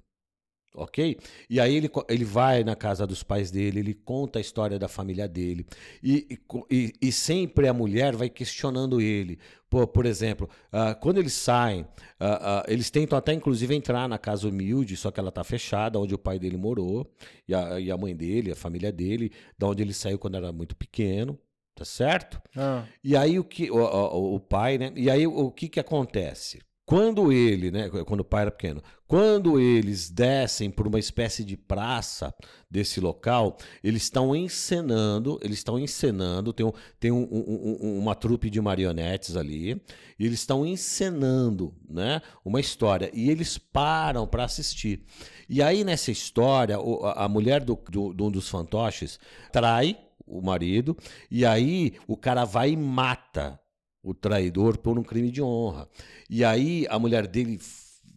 Ok? 0.76 1.18
E 1.50 1.60
aí 1.60 1.76
ele, 1.76 1.90
ele 2.08 2.24
vai 2.24 2.64
na 2.64 2.76
casa 2.76 3.06
dos 3.08 3.24
pais 3.24 3.50
dele, 3.50 3.80
ele 3.80 3.94
conta 3.94 4.38
a 4.38 4.42
história 4.42 4.78
da 4.78 4.88
família 4.88 5.28
dele. 5.28 5.66
E, 6.04 6.40
e 6.70 6.94
e- 7.02 7.12
sempre 7.12 7.68
a 7.68 7.74
mulher 7.74 8.16
vai 8.16 8.30
questionando 8.30 9.02
ele. 9.02 9.40
Pô, 9.68 9.88
por 9.88 10.06
exemplo, 10.06 10.48
ah, 10.72 10.94
quando 10.94 11.18
eles 11.18 11.34
saem, 11.34 11.86
ah, 12.20 12.62
ah, 12.62 12.66
eles 12.68 12.90
tentam 12.92 13.18
até 13.18 13.34
inclusive 13.34 13.74
entrar 13.76 14.08
na 14.08 14.18
casa 14.20 14.48
humilde, 14.48 14.96
só 14.96 15.10
que 15.12 15.20
ela 15.20 15.32
tá 15.32 15.44
fechada, 15.44 16.00
onde 16.00 16.14
o 16.14 16.20
pai 16.20 16.38
dele 16.38 16.56
morou, 16.58 17.12
e 17.48 17.54
a, 17.56 17.80
e 17.80 17.92
a 17.92 17.98
mãe 17.98 18.16
dele, 18.16 18.52
a 18.52 18.56
família 18.56 18.92
dele, 18.92 19.32
da 19.58 19.68
onde 19.68 19.82
ele 19.82 19.94
saiu 19.94 20.20
quando 20.20 20.38
era 20.38 20.52
muito 20.52 20.76
pequeno, 20.76 21.38
tá 21.76 21.84
certo? 21.84 22.40
Ah, 22.56 22.86
E 23.04 23.16
aí 23.18 23.40
o 23.40 23.44
que 23.44 23.72
o, 23.72 23.78
o- 23.78 24.36
o 24.36 24.40
pai, 24.40 24.78
né? 24.78 24.92
E 24.96 25.10
aí 25.10 25.26
o, 25.26 25.32
o 25.36 25.52
que 25.52 25.68
que 25.68 25.80
acontece? 25.80 26.60
Quando 26.90 27.32
ele, 27.32 27.70
né, 27.70 27.88
quando 27.88 28.22
o 28.22 28.26
pai 28.26 28.42
era 28.42 28.50
pequeno, 28.50 28.82
quando 29.08 29.60
eles 29.60 30.10
descem 30.10 30.72
por 30.72 30.88
uma 30.88 30.98
espécie 30.98 31.44
de 31.44 31.56
praça 31.56 32.34
desse 32.68 33.00
local, 33.00 33.58
eles 33.84 34.02
estão 34.02 34.36
encenando, 34.36 35.40
eles 35.44 35.60
estão 35.60 35.78
encenando, 35.78 36.52
tem, 36.52 36.66
um, 36.66 36.72
tem 37.00 37.12
um- 37.12 37.28
um- 37.32 37.78
um- 37.80 38.00
uma 38.00 38.16
trupe 38.16 38.50
de 38.50 38.60
marionetes 38.60 39.36
ali, 39.36 39.80
e 40.18 40.26
eles 40.26 40.40
estão 40.40 40.66
encenando, 40.66 41.76
né, 41.88 42.24
uma 42.44 42.60
história, 42.60 43.12
e 43.14 43.30
eles 43.30 43.56
param 43.60 44.26
para 44.26 44.46
assistir. 44.46 45.04
E 45.48 45.62
aí 45.62 45.84
nessa 45.84 46.10
história, 46.10 46.76
a 47.14 47.30
mulher 47.30 47.64
do, 47.64 47.78
do- 47.88 48.16
de 48.16 48.24
um 48.24 48.32
dos 48.32 48.50
fantoches 48.50 49.20
trai 49.52 49.96
o 50.26 50.42
marido, 50.42 50.98
e 51.30 51.46
aí 51.46 51.94
o 52.08 52.18
cara 52.18 52.46
vai 52.46 52.72
e 52.72 52.76
mata 52.76 53.60
o 54.04 54.14
traidor 54.14 54.78
por 54.78 54.98
um 54.98 55.04
crime 55.04 55.32
de 55.32 55.42
honra. 55.42 55.88
E 56.30 56.44
aí 56.44 56.86
a 56.90 56.98
mulher 57.00 57.28
dele 57.28 57.60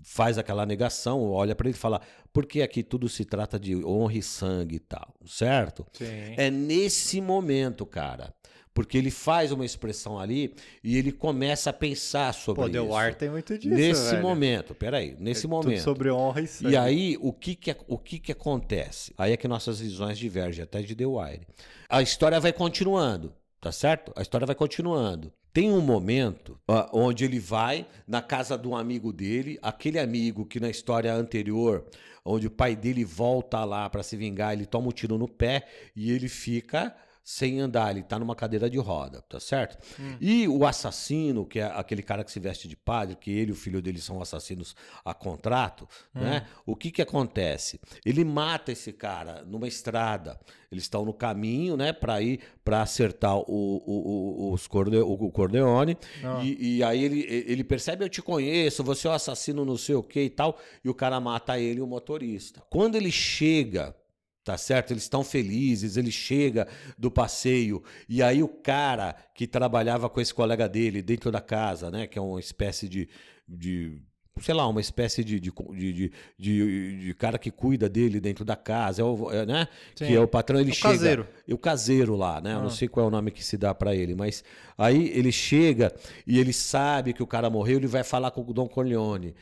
faz 0.04 0.36
aquela 0.38 0.66
negação, 0.66 1.22
olha 1.30 1.54
para 1.54 1.68
ele 1.68 1.76
e 1.76 1.80
fala: 1.80 2.00
porque 2.32 2.62
aqui 2.62 2.82
tudo 2.82 3.08
se 3.08 3.24
trata 3.24 3.58
de 3.58 3.84
honra 3.84 4.14
e 4.14 4.22
sangue 4.22 4.76
e 4.76 4.80
tal, 4.80 5.14
certo? 5.26 5.86
sim. 5.92 6.34
É 6.36 6.50
nesse 6.50 7.20
momento, 7.20 7.84
cara. 7.86 8.34
Porque 8.74 8.96
ele 8.96 9.10
faz 9.10 9.52
uma 9.52 9.66
expressão 9.66 10.18
ali 10.18 10.54
e 10.82 10.96
ele 10.96 11.12
começa 11.12 11.68
a 11.68 11.72
pensar 11.74 12.32
sobre 12.32 12.62
Pô, 12.62 12.68
isso. 12.68 12.72
The 12.72 12.80
Wire 12.80 13.14
tem 13.16 13.28
muito 13.28 13.58
disso, 13.58 13.74
Nesse 13.74 14.10
velho. 14.12 14.22
momento, 14.22 14.74
peraí, 14.74 15.14
nesse 15.20 15.42
Tudo 15.42 15.50
momento. 15.50 15.82
sobre 15.82 16.10
honra 16.10 16.40
e 16.40 16.46
sangue. 16.46 16.72
E 16.72 16.76
aí, 16.78 17.18
o 17.20 17.34
que 17.34 17.54
que, 17.54 17.76
o 17.86 17.98
que 17.98 18.18
que 18.18 18.32
acontece? 18.32 19.12
Aí 19.18 19.30
é 19.30 19.36
que 19.36 19.46
nossas 19.46 19.78
visões 19.80 20.16
divergem, 20.16 20.64
até 20.64 20.80
de 20.80 20.94
The 20.94 21.04
Wire. 21.04 21.46
A 21.86 22.00
história 22.00 22.40
vai 22.40 22.50
continuando, 22.50 23.34
tá 23.62 23.70
certo? 23.70 24.12
A 24.16 24.22
história 24.22 24.44
vai 24.44 24.56
continuando. 24.56 25.32
Tem 25.52 25.70
um 25.70 25.80
momento 25.80 26.58
onde 26.92 27.24
ele 27.24 27.38
vai 27.38 27.86
na 28.08 28.20
casa 28.20 28.58
de 28.58 28.66
um 28.66 28.76
amigo 28.76 29.12
dele, 29.12 29.56
aquele 29.62 30.00
amigo 30.00 30.44
que 30.44 30.58
na 30.58 30.68
história 30.68 31.14
anterior, 31.14 31.86
onde 32.24 32.48
o 32.48 32.50
pai 32.50 32.74
dele 32.74 33.04
volta 33.04 33.64
lá 33.64 33.88
para 33.88 34.02
se 34.02 34.16
vingar, 34.16 34.52
ele 34.52 34.66
toma 34.66 34.88
um 34.88 34.92
tiro 34.92 35.16
no 35.16 35.28
pé 35.28 35.64
e 35.94 36.10
ele 36.10 36.28
fica 36.28 36.94
sem 37.24 37.60
andar, 37.60 37.92
ele 37.92 38.02
tá 38.02 38.18
numa 38.18 38.34
cadeira 38.34 38.68
de 38.68 38.78
roda, 38.78 39.22
tá 39.28 39.38
certo? 39.38 39.78
E 40.20 40.48
o 40.48 40.66
assassino, 40.66 41.46
que 41.46 41.60
é 41.60 41.64
aquele 41.64 42.02
cara 42.02 42.24
que 42.24 42.32
se 42.32 42.40
veste 42.40 42.66
de 42.66 42.76
padre, 42.76 43.16
que 43.16 43.30
ele 43.30 43.50
e 43.50 43.52
o 43.52 43.56
filho 43.56 43.80
dele 43.80 44.00
são 44.00 44.20
assassinos 44.20 44.74
a 45.04 45.14
contrato, 45.14 45.88
né? 46.14 46.46
O 46.66 46.74
que 46.74 46.90
que 46.90 47.02
acontece? 47.02 47.80
Ele 48.04 48.24
mata 48.24 48.72
esse 48.72 48.92
cara 48.92 49.44
numa 49.44 49.68
estrada. 49.68 50.38
Eles 50.70 50.84
estão 50.84 51.04
no 51.04 51.12
caminho, 51.12 51.76
né, 51.76 51.92
para 51.92 52.22
ir 52.22 52.40
para 52.64 52.80
acertar 52.80 53.36
o, 53.36 53.44
o, 53.46 54.48
o, 54.48 54.52
os 54.52 54.66
corde, 54.66 54.96
o, 54.96 55.12
o 55.12 55.30
Corleone. 55.30 55.98
Ah. 56.24 56.40
E, 56.42 56.78
e 56.78 56.82
aí 56.82 57.04
ele, 57.04 57.26
ele 57.28 57.62
percebe: 57.62 58.04
Eu 58.04 58.08
te 58.08 58.22
conheço, 58.22 58.82
você 58.82 59.06
é 59.06 59.10
o 59.10 59.12
assassino, 59.12 59.66
não 59.66 59.76
sei 59.76 59.94
o 59.94 60.02
que 60.02 60.22
e 60.22 60.30
tal. 60.30 60.58
E 60.82 60.88
o 60.88 60.94
cara 60.94 61.20
mata 61.20 61.58
ele, 61.58 61.82
o 61.82 61.86
motorista. 61.86 62.62
Quando 62.70 62.96
ele 62.96 63.12
chega 63.12 63.94
Tá 64.44 64.58
certo? 64.58 64.92
Eles 64.92 65.04
estão 65.04 65.22
felizes, 65.22 65.96
ele 65.96 66.10
chega 66.10 66.66
do 66.98 67.12
passeio 67.12 67.82
e 68.08 68.20
aí 68.20 68.42
o 68.42 68.48
cara 68.48 69.14
que 69.34 69.46
trabalhava 69.46 70.10
com 70.10 70.20
esse 70.20 70.34
colega 70.34 70.68
dele 70.68 71.00
dentro 71.00 71.30
da 71.30 71.40
casa, 71.40 71.92
né? 71.92 72.08
Que 72.08 72.18
é 72.18 72.22
uma 72.22 72.40
espécie 72.40 72.88
de. 72.88 73.08
de 73.46 74.02
sei 74.40 74.54
lá, 74.54 74.66
uma 74.66 74.80
espécie 74.80 75.22
de, 75.22 75.38
de, 75.38 75.52
de, 75.76 76.10
de, 76.38 77.14
cara 77.18 77.38
que 77.38 77.50
cuida 77.50 77.88
dele 77.88 78.18
dentro 78.20 78.44
da 78.44 78.56
casa, 78.56 79.02
é 79.02 79.04
o, 79.04 79.30
é, 79.30 79.44
né? 79.46 79.68
Que 79.94 80.14
é 80.14 80.20
o 80.20 80.26
patrão, 80.26 80.58
ele 80.58 80.70
O 80.70 80.74
chega. 80.74 80.88
caseiro. 80.94 81.28
E 81.46 81.52
o 81.54 81.58
caseiro 81.58 82.16
lá, 82.16 82.40
né? 82.40 82.54
Eu 82.54 82.58
Ah. 82.58 82.62
não 82.62 82.70
sei 82.70 82.88
qual 82.88 83.04
é 83.04 83.08
o 83.08 83.10
nome 83.10 83.30
que 83.30 83.44
se 83.44 83.56
dá 83.56 83.74
pra 83.74 83.94
ele, 83.94 84.14
mas 84.14 84.42
aí 84.78 85.08
ele 85.10 85.30
chega 85.30 85.92
e 86.26 86.38
ele 86.38 86.52
sabe 86.52 87.12
que 87.12 87.22
o 87.22 87.26
cara 87.26 87.50
morreu, 87.50 87.76
ele 87.76 87.86
vai 87.86 88.02
falar 88.02 88.30
com 88.30 88.40
o 88.40 88.52
Dom 88.54 88.66
Corleone. 88.68 89.34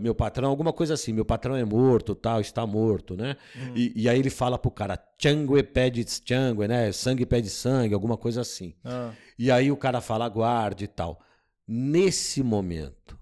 Meu 0.00 0.14
patrão, 0.14 0.48
alguma 0.48 0.72
coisa 0.72 0.94
assim, 0.94 1.12
meu 1.12 1.24
patrão 1.24 1.54
é 1.56 1.64
morto, 1.64 2.14
tal, 2.14 2.40
está 2.40 2.66
morto, 2.66 3.16
né? 3.16 3.36
Hum. 3.56 3.72
E, 3.76 3.92
e 4.02 4.08
aí 4.08 4.18
ele 4.18 4.30
fala 4.30 4.58
pro 4.58 4.70
cara, 4.70 4.98
Changue 5.20 5.62
pede 5.62 6.04
changue, 6.26 6.66
né? 6.66 6.90
Sangue 6.90 7.24
pede 7.26 7.48
sangue, 7.50 7.94
alguma 7.94 8.16
coisa 8.16 8.40
assim. 8.40 8.74
Ah, 8.84 9.10
E 9.38 9.50
aí 9.50 9.70
o 9.70 9.76
cara 9.76 10.00
fala, 10.00 10.28
guarde 10.28 10.84
e 10.84 10.88
tal. 10.88 11.20
Nesse 11.68 12.42
momento, 12.42 13.16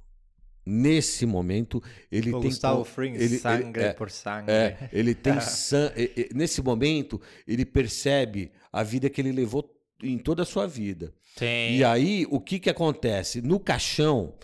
nesse 0.71 1.27
momento, 1.27 1.83
ele 2.11 2.31
o 2.33 2.41
tem 2.41 2.49
Gustavo 2.51 2.85
Fring, 2.85 3.15
ele- 3.15 3.25
ele- 3.25 3.39
sangue 3.39 3.81
é, 3.81 3.93
por 3.93 4.11
sangue. 4.11 4.51
é, 4.51 4.89
ele 4.93 5.15
tem 5.15 5.35
san... 5.41 5.93
e- 5.97 6.13
e- 6.17 6.35
nesse 6.35 6.63
momento 6.63 7.21
ele 7.47 7.65
percebe 7.67 8.53
a 8.73 8.83
vida 8.83 9.11
que 9.11 9.21
ele 9.21 9.33
levou 9.33 9.69
em 10.03 10.17
toda 10.17 10.43
a 10.43 10.47
sua 10.47 10.67
vida. 10.67 11.13
Tem. 11.37 11.77
E 11.77 11.85
aí 11.85 12.27
o 12.31 12.41
que 12.41 12.59
que 12.59 12.71
acontece? 12.71 13.43
No 13.43 13.59
caixão 13.61 14.35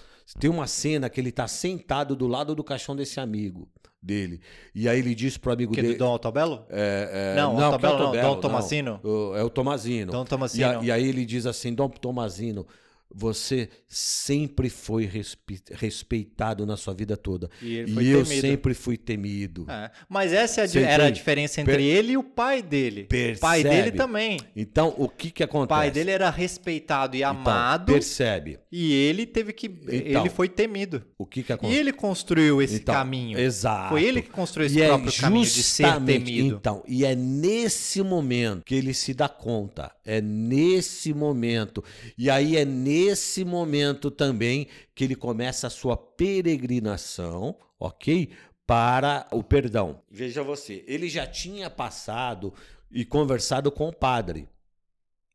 tem 0.40 0.50
uma 0.50 0.66
cena 0.66 1.08
que 1.08 1.20
ele 1.20 1.30
tá 1.32 1.46
sentado 1.46 2.16
do 2.16 2.26
lado 2.26 2.54
do 2.54 2.64
caixão 2.64 2.94
desse 2.96 3.20
amigo 3.20 3.68
dele. 4.02 4.40
E 4.74 4.88
aí 4.88 4.98
ele 4.98 5.14
diz 5.14 5.36
pro 5.36 5.52
amigo 5.52 5.72
que 5.72 5.80
dele 5.82 5.94
do 5.94 5.98
Dom 5.98 6.10
Altobello? 6.12 6.64
é, 6.68 7.32
é, 7.34 7.36
Não, 7.40 7.54
que 7.56 7.60
é 7.60 7.64
Altobello 7.64 7.98
não, 7.98 8.12
Dom 8.12 8.40
Tomasino. 8.40 9.00
O- 9.02 9.34
É 9.36 9.42
o 9.42 9.50
Tomazino. 9.50 10.12
Dom 10.12 10.22
E, 10.22 10.26
Tomasino. 10.26 10.80
a- 10.80 10.84
e 10.84 10.90
aí 10.92 11.08
ele 11.08 11.24
diz 11.24 11.46
assim, 11.46 11.72
Dom 11.74 11.88
Tomazino, 11.88 12.66
você 13.14 13.68
sempre 13.88 14.68
foi 14.68 15.04
respe- 15.06 15.60
respeitado 15.72 16.66
na 16.66 16.76
sua 16.76 16.92
vida 16.92 17.16
toda. 17.16 17.48
E 17.62 17.76
ele 17.76 18.02
E, 18.02 18.08
eu 18.10 18.24
sempre 18.24 18.74
fui 18.74 18.96
temido. 18.96 19.64
É, 19.68 19.90
Mas 20.08 20.32
essa 20.32 20.62
é 20.62 20.64
a 20.64 20.80
era 20.80 21.06
a 21.06 21.10
diferença 21.10 21.60
entre 21.60 21.76
Per- 21.76 21.82
ele 21.82 22.12
e 22.12 22.16
o 22.16 22.22
pai 22.22 22.62
dele. 22.62 23.02
O 23.02 23.38
pai 23.40 23.62
Percebe? 23.62 23.84
dele 23.84 23.96
também. 23.96 24.40
Então, 24.54 24.94
o 24.98 25.08
que 25.08 25.30
que 25.30 25.42
O 25.42 25.46
acontece? 25.46 25.68
pai 25.80 25.90
dele 25.90 26.10
era 26.10 26.28
respeitado 26.30 27.16
e 27.16 27.20
Então, 27.20 27.30
amado. 27.30 27.92
percebe. 27.92 28.58
E 28.70 28.92
ele 28.92 29.24
teve 29.24 29.52
que. 29.52 29.66
Então, 29.66 30.22
ele 30.22 30.30
foi 30.30 30.48
temido. 30.48 31.02
O 31.16 31.24
que 31.24 31.42
que 31.42 31.52
E 31.52 31.54
acontece? 31.54 31.78
ele 31.78 31.92
construiu 31.92 32.60
esse 32.60 32.76
Então, 32.76 32.94
caminho. 32.94 33.38
Exato. 33.38 33.90
Foi 33.90 34.02
ele 34.04 34.20
que 34.22 34.30
construiu 34.30 34.66
esse 34.66 34.78
E 34.78 34.82
é 34.82 34.88
próprio 34.88 35.12
caminho 35.12 35.44
de 35.46 35.62
ser 35.62 36.00
temido. 36.04 36.56
Então, 36.56 36.82
e 36.86 37.04
é 37.04 37.14
nesse 37.14 38.02
momento 38.02 38.64
que 38.64 38.74
ele 38.74 38.92
se 38.92 39.14
dá 39.14 39.28
conta. 39.28 39.90
É 40.04 40.20
nesse 40.20 41.14
momento. 41.14 41.82
E 42.18 42.28
aí 42.28 42.56
é 42.56 42.64
nesse 42.64 42.95
momento 43.44 44.10
também 44.10 44.68
que 44.94 45.04
ele 45.04 45.14
começa 45.14 45.66
a 45.66 45.70
sua 45.70 45.96
peregrinação, 45.96 47.56
ok? 47.78 48.30
Para 48.66 49.26
o 49.30 49.42
perdão. 49.42 50.02
Veja 50.10 50.42
você, 50.42 50.84
ele 50.86 51.08
já 51.08 51.26
tinha 51.26 51.70
passado 51.70 52.52
e 52.90 53.04
conversado 53.04 53.70
com 53.70 53.88
o 53.88 53.92
padre. 53.92 54.48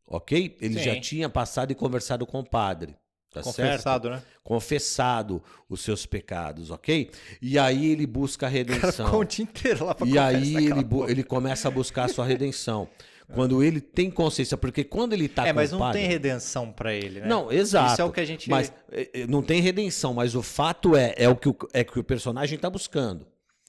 Ok? 0.08 0.58
Ele 0.60 0.78
Sim. 0.78 0.84
já 0.84 1.00
tinha 1.00 1.30
passado 1.30 1.72
e 1.72 1.76
conversado 1.76 2.26
com 2.26 2.40
o 2.40 2.50
padre. 2.50 2.98
Tá 3.32 3.42
certo? 3.42 3.56
Confessado, 3.56 4.10
né? 4.10 4.24
confessado 4.44 5.42
os 5.70 5.80
seus 5.80 6.06
pecados, 6.06 6.70
ok? 6.70 7.10
E 7.42 7.58
aí 7.58 7.90
ele 7.90 8.06
busca 8.06 8.46
a 8.46 8.50
redenção. 8.50 9.18
O 9.18 9.24
dia 9.24 9.44
inteiro 9.44 9.86
lá 9.86 9.96
pra 9.96 10.06
E 10.06 10.20
aí 10.20 10.56
ele, 10.56 10.86
ele 11.08 11.24
começa 11.24 11.70
a 11.70 11.72
buscar 11.72 12.06
a 12.06 12.08
sua 12.10 12.26
redenção. 12.26 12.90
Quando 13.34 13.64
ele 13.64 13.80
tem 13.82 14.10
consciência, 14.12 14.56
porque 14.58 14.84
quando 14.84 15.14
ele 15.14 15.28
tá 15.28 15.48
É, 15.48 15.54
mas 15.54 15.72
não 15.72 15.92
tem 15.92 16.08
redenção 16.08 16.72
pra 16.72 16.94
ele, 16.94 17.20
né? 17.22 17.28
Não, 17.28 17.52
exato. 17.52 17.94
Isso 17.94 18.02
é 18.02 18.06
o 18.06 18.12
que 18.12 18.20
a 18.20 18.26
gente. 18.26 18.50
Mas 18.50 18.72
é, 18.92 19.22
é, 19.22 19.28
não 19.28 19.42
tem 19.42 19.62
redenção, 19.62 20.14
mas 20.14 20.36
o 20.36 20.42
fato 20.42 20.96
é, 20.96 21.14
é 21.18 21.28
o 21.30 21.36
que 21.36 21.50
o, 21.50 21.56
é 21.74 21.84
que 21.84 22.00
o 22.00 22.04
personagem 22.04 22.56
está 22.56 22.70
buscando. 22.70 23.26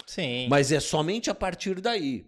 Sim. 0.07 0.47
Mas 0.51 0.73
é 0.73 0.81
somente 0.81 1.31
a 1.31 1.35
partir 1.35 1.81
daí. 1.81 2.27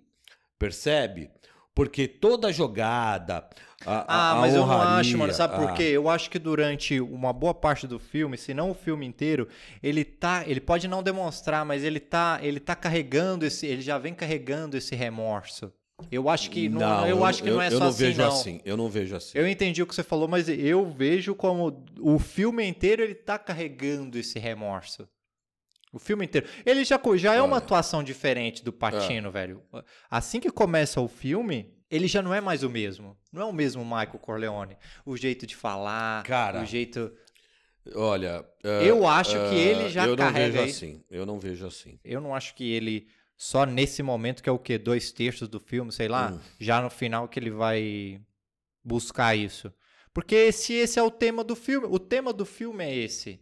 Percebe? 0.59 1.31
Porque 1.75 2.07
toda 2.07 2.53
jogada. 2.53 3.49
A, 3.85 3.93
a- 3.97 4.05
Ah, 4.09 4.33
a 4.33 4.35
mas 4.37 4.55
eu 4.55 4.61
não 4.65 4.73
honraria, 4.73 5.01
acho, 5.01 5.19
mano. 5.19 5.35
Sabe 5.35 5.57
por 5.57 5.71
a- 5.71 5.73
quê? 5.73 5.83
Eu 5.83 6.09
acho 6.09 6.31
que 6.31 6.39
durante 6.39 7.01
uma 7.01 7.33
boa 7.33 7.53
parte 7.53 7.87
do 7.87 7.99
filme, 7.99 8.39
se 8.39 8.55
não 8.55 8.71
o 8.71 8.75
filme 8.75 9.05
inteiro, 9.05 9.49
ele 9.83 10.05
tá. 10.05 10.45
Ele 10.47 10.61
pode 10.61 10.87
não 10.87 11.03
demonstrar, 11.03 11.65
mas 11.65 11.83
ele 11.83 11.99
tá. 11.99 12.39
Ele 12.43 12.61
tá 12.61 12.75
carregando 12.77 13.45
esse. 13.45 13.67
Ele 13.67 13.83
já 13.83 13.99
vem 13.99 14.15
carregando 14.15 14.77
esse 14.77 14.95
remorso. 14.95 15.73
Eu 16.11 16.29
acho 16.29 16.51
que 16.51 16.69
não, 16.69 17.07
eu, 17.07 17.25
acho 17.25 17.43
que 17.43 17.51
não 17.51 17.63
é 17.63 17.69
eu 17.69 17.73
só 17.73 17.79
não 17.79 17.87
assim, 17.89 18.05
vejo 18.05 18.21
não. 18.21 18.29
assim. 18.29 18.61
Eu 18.65 18.77
não 18.77 18.89
vejo 18.89 19.17
assim. 19.17 19.39
Eu 19.39 19.47
entendi 19.49 19.83
o 19.83 19.87
que 19.87 19.95
você 19.95 20.03
falou, 20.03 20.27
mas 20.27 20.49
eu 20.49 20.91
vejo 20.91 21.35
como 21.35 21.85
o 22.01 22.19
filme 22.19 22.65
inteiro 22.67 23.03
ele 23.03 23.15
tá 23.15 23.39
carregando 23.39 24.19
esse 24.19 24.39
remorso. 24.39 25.09
O 25.93 25.99
filme 26.01 26.25
inteiro. 26.25 26.49
Ele 26.67 26.85
já, 26.85 27.01
já 27.17 27.35
é 27.35 27.41
uma 27.41 27.55
Olha. 27.55 27.59
atuação 27.59 28.03
diferente 28.03 28.65
do 28.65 28.73
Patino, 28.73 29.31
velho. 29.31 29.63
Assim 30.11 30.41
que 30.41 30.51
começa 30.51 31.01
o 31.01 31.07
filme, 31.07 31.73
ele 31.89 32.09
já 32.09 32.21
não 32.21 32.35
é 32.35 32.41
mais 32.41 32.65
o 32.65 32.69
mesmo. 32.69 33.17
Não 33.33 33.43
é 33.43 33.45
o 33.45 33.53
mesmo 33.53 33.85
Michael 33.85 34.19
Corleone. 34.19 34.77
O 35.07 35.17
jeito 35.17 35.47
de 35.47 35.55
falar, 35.55 36.25
Cara, 36.25 36.61
o 36.63 36.67
jeito. 36.67 37.13
Olha. 37.95 38.45
eh, 38.65 38.89
Eu 38.91 39.07
acho 39.07 39.33
que 39.51 39.55
eh, 39.57 39.69
ele 39.69 39.89
já 39.91 40.07
eu 40.09 40.17
carrega 40.17 40.47
não 40.47 40.53
vejo 40.65 40.69
isso. 40.71 40.85
assim. 40.85 41.05
Eu 41.09 41.25
não 41.27 41.39
vejo 41.39 41.65
assim. 41.67 42.01
Eu 42.05 42.21
não 42.21 42.35
acho 42.35 42.57
que 42.57 42.69
ele, 42.73 43.07
só 43.47 43.67
nesse 43.67 44.03
momento, 44.03 44.43
que 44.43 44.49
é 44.49 44.53
o 44.53 44.59
quê? 44.59 44.79
Dois 44.79 45.13
terços 45.13 45.49
do 45.49 45.61
filme, 45.61 45.93
sei 45.93 46.09
lá, 46.09 46.33
Hum. 46.33 46.41
já 46.59 46.81
no 46.81 46.89
final 46.89 47.29
que 47.29 47.39
ele 47.39 47.51
vai 47.51 48.19
buscar 48.83 49.37
isso. 49.37 49.71
Porque 50.15 50.51
se 50.51 50.73
esse 50.73 50.99
é 50.99 51.03
o 51.03 51.11
tema 51.11 51.45
do 51.45 51.55
filme, 51.55 51.87
o 51.91 51.99
tema 51.99 52.33
do 52.33 52.47
filme 52.47 52.83
é 52.85 52.95
esse. 52.97 53.39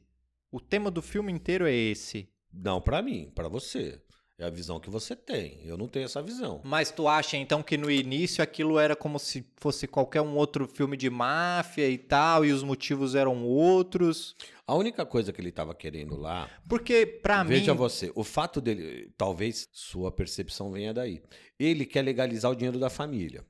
O 0.51 0.59
tema 0.61 0.91
do 0.91 1.01
filme 1.01 1.31
inteiro 1.31 1.67
é 1.67 1.73
esse. 1.73 2.29
Não 2.53 2.81
pra 2.81 3.01
mim, 3.01 3.31
pra 3.35 3.49
você. 3.49 4.03
É 4.43 4.47
a 4.47 4.51
visão 4.51 4.81
que 4.81 4.91
você 4.91 5.15
tem. 5.15 5.61
Eu 5.65 5.77
não 5.79 5.87
tenho 5.87 6.05
essa 6.05 6.21
visão. 6.21 6.61
Mas 6.65 6.91
tu 6.91 7.07
acha 7.07 7.37
então 7.37 7.63
que 7.63 7.77
no 7.77 7.89
início 7.89 8.43
aquilo 8.43 8.77
era 8.77 8.97
como 8.97 9.17
se 9.19 9.47
fosse 9.57 9.87
qualquer 9.87 10.21
um 10.21 10.35
outro 10.35 10.67
filme 10.67 10.97
de 10.97 11.09
máfia 11.09 11.89
e 11.89 11.97
tal, 11.97 12.45
e 12.45 12.51
os 12.51 12.65
motivos 12.65 13.15
eram 13.15 13.45
outros? 13.45 14.35
A 14.67 14.75
única 14.75 15.07
coisa 15.07 15.33
que 15.33 15.41
ele 15.41 15.53
tava 15.53 15.75
querendo 15.77 16.17
lá. 16.17 16.51
Porque 16.69 17.07
pra 17.07 17.45
veja 17.45 17.73
mim. 17.73 17.79
você, 17.79 18.11
o 18.17 18.25
fato 18.25 18.61
dele. 18.61 19.13
Talvez 19.17 19.69
sua 19.73 20.11
percepção 20.11 20.73
venha 20.73 20.93
daí. 20.93 21.23
Ele 21.57 21.87
quer 21.87 22.03
legalizar 22.03 22.51
o 22.51 22.57
dinheiro 22.57 22.81
da 22.81 22.91
família. 22.91 23.45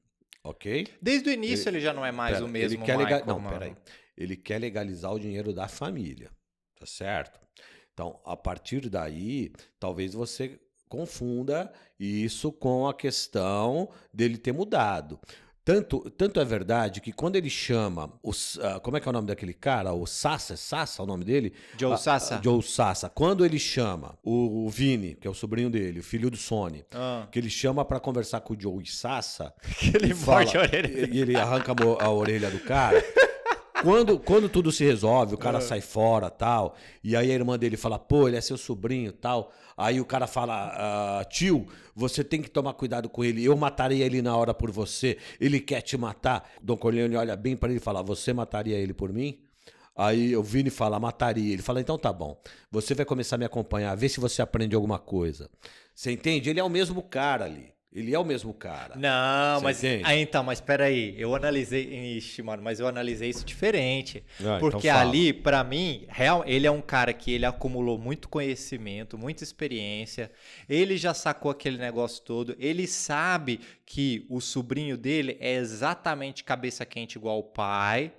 Ok? 0.45 0.89
Desde 1.01 1.31
o 1.31 1.33
início 1.33 1.71
ele, 1.71 1.81
já 1.81 1.95
não 1.95 2.05
é 2.05 2.13
mais 2.13 2.35
Pera, 2.35 2.45
o 2.45 2.49
mesmo. 2.49 2.77
Ele 2.79 2.85
quer 2.85 2.99
Michael, 2.99 3.15
lega- 3.21 3.27
Não, 3.27 3.39
mano. 3.41 3.59
peraí. 3.59 3.77
Ele 4.15 4.37
quer 4.37 4.59
legalizar 4.61 5.11
o 5.11 5.19
dinheiro 5.19 5.55
da 5.55 5.69
família. 5.69 6.31
Tá 6.79 6.85
certo? 6.85 7.41
Então, 7.95 8.21
a 8.25 8.35
partir 8.37 8.89
daí, 8.89 9.53
talvez 9.79 10.15
você 10.15 10.59
confunda 10.97 11.73
isso 11.99 12.53
com 12.53 12.87
a 12.87 12.93
questão 12.93 13.89
dele 14.13 14.37
ter 14.37 14.53
mudado. 14.53 15.19
Tanto, 15.65 16.11
tanto 16.11 16.41
é 16.41 16.45
verdade 16.45 17.01
que 17.01 17.13
quando 17.13 17.37
ele 17.37 17.49
chama 17.49 18.13
os, 18.21 18.59
ah, 18.61 18.81
como 18.81 18.97
é 18.97 19.01
que 19.01 19.07
é 19.09 19.11
o 19.11 19.13
nome 19.13 19.29
daquele 19.29 19.55
cara? 19.55 19.93
O 19.95 20.07
Sassa, 20.07 20.55
é 20.55 20.57
Sassa 20.57 21.05
o 21.05 21.07
nome 21.07 21.25
dele? 21.25 21.53
Joe 21.79 21.93
Ah, 21.93 21.97
Sassa. 21.97 22.35
ah, 22.37 22.41
Joe 22.43 22.61
Sassa. 22.63 23.09
Quando 23.09 23.45
ele 23.47 23.61
chama 23.61 24.19
o, 24.25 24.67
o 24.67 24.69
Vini, 24.69 25.15
que 25.15 25.27
é 25.29 25.31
o 25.31 25.35
sobrinho 25.35 25.71
dele, 25.71 26.01
o 26.01 26.03
filho 26.03 26.29
do 26.31 26.37
Sony, 26.37 26.85
Ah. 26.93 27.29
que 27.31 27.39
ele 27.39 27.49
chama 27.49 27.85
pra 27.85 28.01
conversar 28.01 28.41
com 28.41 28.55
o 28.55 28.61
Joe 28.61 28.85
Sassa, 28.87 29.55
ele 29.95 30.11
e 30.11 30.15
fala- 30.15 30.41
a 30.43 30.59
orelha. 30.63 31.09
e 31.15 31.21
ele 31.21 31.37
arranca 31.37 31.73
a 31.73 32.05
a 32.05 32.11
orelha 32.11 32.51
do 32.51 32.59
cara. 32.59 33.01
Quando, 33.83 34.19
quando 34.19 34.49
tudo 34.49 34.71
se 34.71 34.85
resolve, 34.85 35.35
o 35.35 35.39
cara 35.39 35.61
sai 35.61 35.81
fora 35.81 36.31
tal. 36.31 36.77
E 37.03 37.17
aí 37.17 37.31
a 37.31 37.35
irmã 37.35 37.59
dele 37.59 37.77
fala, 37.77 37.99
pô, 37.99 38.29
ele 38.29 38.37
é 38.37 38.41
seu 38.41 38.57
sobrinho 38.57 39.13
tal. 39.13 39.53
Aí 39.77 40.01
o 40.01 40.05
cara 40.05 40.27
fala, 40.27 41.21
ah, 41.21 41.25
tio, 41.25 41.67
você 41.95 42.23
tem 42.23 42.41
que 42.41 42.49
tomar 42.49 42.75
cuidado 42.75 43.09
com 43.09 43.25
ele. 43.25 43.45
Eu 43.45 43.57
mataria 43.57 44.05
ele 44.07 44.23
na 44.23 44.37
hora 44.37 44.55
por 44.55 44.71
você. 44.71 45.19
Ele 45.41 45.61
quer 45.61 45.81
te 45.81 45.97
matar. 45.97 46.49
Dom 46.63 46.77
Corleone 46.77 47.17
olha 47.17 47.37
bem 47.37 47.57
pra 47.57 47.69
ele 47.69 47.79
e 47.79 47.83
fala, 47.83 48.03
você 48.03 48.33
mataria 48.33 48.77
ele 48.77 48.95
por 48.95 49.13
mim? 49.13 49.41
Aí 49.95 50.37
o 50.37 50.43
Vini 50.43 50.71
fala, 50.71 50.99
mataria. 51.01 51.53
Ele 51.53 51.63
fala, 51.63 51.81
então 51.81 51.99
tá 51.99 52.13
bom. 52.13 52.41
Você 52.71 52.95
vai 52.95 53.05
começar 53.05 53.37
a 53.37 53.39
me 53.39 53.45
acompanhar, 53.45 53.97
vê 53.97 54.09
se 54.09 54.21
você 54.21 54.41
aprende 54.41 54.75
alguma 54.75 54.99
coisa. 54.99 55.51
Você 55.95 56.13
entende? 56.13 56.49
Ele 56.49 56.61
é 56.61 56.65
o 56.65 56.71
mesmo 56.71 57.03
cara 57.03 57.45
ali. 57.45 57.72
Ele 57.95 58.15
é 58.15 58.19
o 58.19 58.25
mesmo 58.25 58.55
cara. 58.55 58.97
Não, 58.97 59.59
Você 59.59 59.65
mas. 59.65 59.85
entende? 59.85 60.03
Ah, 60.07 60.17
então, 60.17 60.43
mas 60.43 60.61
peraí. 60.63 61.15
Eu 61.19 61.35
analisei. 61.35 62.17
Ixi, 62.17 62.43
mano, 62.43 62.63
mas 62.63 62.81
eu 62.81 62.89
analisei 62.89 63.29
isso 63.29 63.45
diferente. 63.45 64.25
Ah, 64.41 64.57
então 64.57 64.59
porque 64.59 64.89
fala. 64.89 65.03
ali, 65.03 65.33
pra 65.33 65.63
mim, 65.63 66.07
real, 66.09 66.43
ele 66.47 66.67
é 66.67 66.71
um 66.71 66.81
cara 66.81 67.13
que 67.13 67.31
ele 67.31 67.45
acumulou 67.45 67.99
muito 67.99 68.31
conhecimento, 68.31 69.19
muita 69.19 69.45
experiência. 69.45 70.31
Ele 70.67 70.97
já 70.97 71.13
sacou 71.13 71.51
aquele 71.51 71.77
negócio 71.77 72.23
todo. 72.23 72.57
Ele 72.59 72.87
sabe 72.87 73.61
que 73.85 74.25
o 74.31 74.41
sobrinho 74.41 74.97
dele 74.97 75.37
é 75.39 75.55
exatamente 75.55 76.45
cabeça 76.45 76.87
quente 76.87 77.17
igual 77.17 77.39
o 77.39 77.45
pai. 77.45 78.11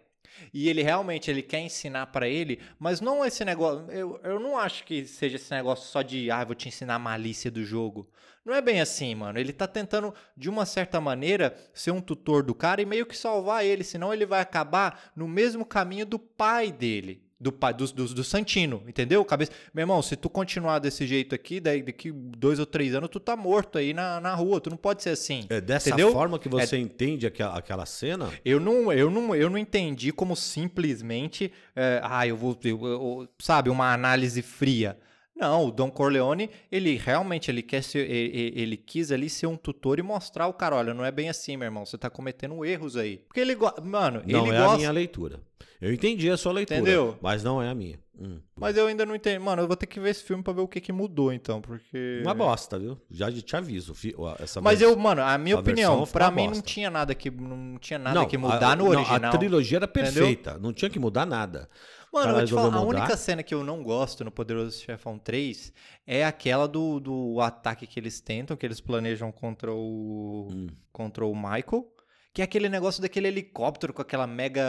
E 0.54 0.70
ele 0.70 0.84
realmente 0.84 1.30
ele 1.32 1.42
quer 1.42 1.60
ensinar 1.62 2.08
pra 2.08 2.28
ele, 2.28 2.60
mas 2.78 3.00
não 3.02 3.24
esse 3.26 3.44
negócio. 3.46 3.90
Eu, 3.92 4.20
eu 4.24 4.40
não 4.40 4.58
acho 4.58 4.84
que 4.84 5.06
seja 5.06 5.36
esse 5.36 5.52
negócio 5.52 5.90
só 5.90 6.02
de, 6.02 6.30
ah, 6.30 6.44
vou 6.44 6.56
te 6.56 6.68
ensinar 6.68 6.96
a 6.96 7.00
malícia 7.00 7.50
do 7.50 7.64
jogo. 7.64 8.08
Não 8.46 8.54
é 8.54 8.62
bem 8.62 8.82
assim, 8.82 9.16
mano. 9.16 9.40
Ele 9.40 9.54
tá 9.54 9.66
tentando, 9.68 10.14
de 10.36 10.50
uma 10.50 10.66
certa 10.66 11.00
maneira, 11.00 11.56
ser 11.74 11.92
um 11.92 12.02
tutor 12.02 12.44
do 12.44 12.54
cara 12.54 12.82
e 12.82 12.86
meio 12.86 13.06
que 13.06 13.18
salvar 13.18 13.66
ele, 13.66 13.84
senão 13.84 14.14
ele 14.14 14.26
vai 14.26 14.42
acabar 14.42 15.12
no 15.16 15.28
mesmo 15.28 15.66
caminho 15.66 16.06
do 16.06 16.20
pai 16.20 16.72
dele. 16.72 17.22
Do 17.40 17.52
pai, 17.52 17.74
do, 17.74 17.86
do, 17.92 18.06
do 18.06 18.24
Santino, 18.24 18.84
entendeu? 18.88 19.24
Cabeça... 19.26 19.52
Meu 19.74 19.84
irmão, 19.84 20.02
se 20.02 20.16
tu 20.16 20.30
continuar 20.30 20.80
desse 20.80 21.06
jeito 21.06 21.36
aqui, 21.36 21.60
daí 21.60 21.84
daqui 21.84 22.10
dois 22.10 22.58
ou 22.58 22.66
três 22.66 22.96
anos, 22.96 23.10
tu 23.10 23.20
tá 23.20 23.36
morto 23.36 23.78
aí 23.78 23.94
na, 23.94 24.22
na 24.22 24.34
rua. 24.34 24.62
Tu 24.62 24.70
não 24.70 24.78
pode 24.78 25.04
ser 25.04 25.10
assim. 25.10 25.46
É 25.50 25.60
dessa 25.60 25.90
entendeu? 25.90 26.14
forma 26.14 26.40
que 26.40 26.48
você 26.48 26.78
entende 26.78 27.28
aquela, 27.28 27.58
aquela 27.58 27.86
cena? 27.86 28.30
Eu 28.46 28.62
não, 28.62 28.94
eu 28.94 29.10
não, 29.10 29.36
eu 29.36 29.50
não 29.50 29.58
entendi 29.58 30.14
como 30.14 30.38
simplesmente, 30.38 31.52
é, 31.76 32.00
ah, 32.04 32.26
eu 32.26 32.38
vou, 32.38 32.58
eu- 32.64 32.86
eu- 32.86 33.30
sabe, 33.40 33.70
uma 33.70 33.94
análise 33.94 34.42
fria. 34.42 34.98
Não, 35.36 35.66
o 35.68 35.72
Don 35.72 35.90
Corleone, 35.90 36.50
ele 36.72 36.96
realmente 36.96 37.50
ele 37.50 37.62
quer 37.64 37.82
ser, 37.84 38.10
ele, 38.10 38.54
ele 38.56 38.78
quis 38.78 39.12
ali 39.12 39.30
ser 39.30 39.48
um 39.48 39.58
tutor 39.58 39.98
e 39.98 40.04
mostrar 40.04 40.48
o 40.48 40.54
cara, 40.54 40.76
olha, 40.76 40.94
não 40.94 41.04
é 41.04 41.12
bem 41.12 41.28
assim, 41.28 41.58
meu 41.58 41.66
irmão, 41.66 41.86
você 41.86 41.98
tá 41.98 42.10
cometendo 42.10 42.64
erros 42.64 42.96
aí. 42.96 43.18
Porque 43.28 43.40
ele, 43.40 43.56
go- 43.56 43.74
mano, 43.84 44.22
Não 44.26 44.46
ele 44.46 44.56
é 44.56 44.58
a 44.58 44.62
gosta, 44.64 44.78
minha 44.78 44.92
leitura. 44.92 45.40
Eu 45.82 45.92
entendi 45.92 46.30
a 46.30 46.38
sua 46.38 46.54
leitura, 46.54 46.80
Entendeu? 46.80 47.18
mas 47.22 47.44
não 47.44 47.62
é 47.62 47.70
a 47.70 47.76
minha. 47.76 48.00
Hum. 48.16 48.40
mas 48.56 48.78
eu 48.78 48.86
ainda 48.86 49.08
não 49.08 49.16
entendo. 49.16 49.42
Mano, 49.42 49.64
eu 49.64 49.68
vou 49.68 49.76
ter 49.76 49.88
que 49.88 50.00
ver 50.00 50.12
esse 50.12 50.24
filme 50.24 50.44
pra 50.44 50.54
ver 50.54 50.62
o 50.62 50.68
que 50.68 50.80
que 50.80 50.94
mudou 50.94 51.34
então, 51.34 51.60
porque 51.60 52.22
Uma 52.22 52.36
bosta, 52.36 52.78
viu? 52.78 52.96
Já 53.10 53.32
te 53.32 53.56
aviso. 53.56 53.94
Essa 54.40 54.62
Mas 54.62 54.82
eu, 54.82 54.96
mano, 54.96 55.24
a 55.24 55.36
minha 55.36 55.58
opinião, 55.58 56.06
pra 56.06 56.30
mim 56.30 56.44
não 56.44 56.50
bosta. 56.50 56.64
tinha 56.64 56.92
nada 56.92 57.16
que 57.16 57.32
não 57.32 57.76
tinha 57.80 57.98
nada 57.98 58.20
não, 58.20 58.28
que 58.28 58.38
mudar 58.38 58.74
a, 58.74 58.76
no 58.76 58.84
não, 58.84 58.92
original. 58.92 59.32
A 59.34 59.38
trilogia 59.38 59.78
era 59.80 59.86
Entendeu? 59.86 60.14
perfeita, 60.14 60.60
não 60.60 60.72
tinha 60.72 60.92
que 60.92 61.00
mudar 61.00 61.26
nada. 61.26 61.68
Mano, 62.14 62.40
eu 62.40 62.46
te 62.46 62.54
falar, 62.54 62.78
a 62.78 62.82
única 62.82 63.18
cena 63.18 63.42
que 63.42 63.54
eu 63.54 63.64
não 63.64 63.82
gosto 63.82 64.24
no 64.24 64.32
Poderoso 64.32 64.80
Chefão 64.80 65.18
3 65.18 65.74
é 66.06 66.24
aquela 66.24 66.68
do, 66.68 67.00
do 67.00 67.42
ataque 67.42 67.88
que 67.88 68.00
eles 68.00 68.22
tentam, 68.22 68.56
que 68.56 68.66
eles 68.66 68.80
planejam 68.80 69.32
contra 69.32 69.74
o 69.74 70.48
Hum. 70.52 70.68
contra 70.92 71.26
o 71.26 71.36
Michael, 71.36 71.92
que 72.34 72.42
é 72.42 72.46
aquele 72.46 72.70
negócio 72.70 73.02
daquele 73.02 73.28
helicóptero 73.28 73.94
com 73.94 74.02
aquela 74.02 74.28
mega 74.28 74.64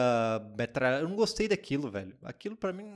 metralha. 0.56 1.00
Eu 1.02 1.08
não 1.08 1.16
gostei 1.16 1.46
daquilo, 1.46 1.90
velho. 1.90 2.16
Aquilo 2.22 2.56
pra 2.56 2.72
mim, 2.72 2.86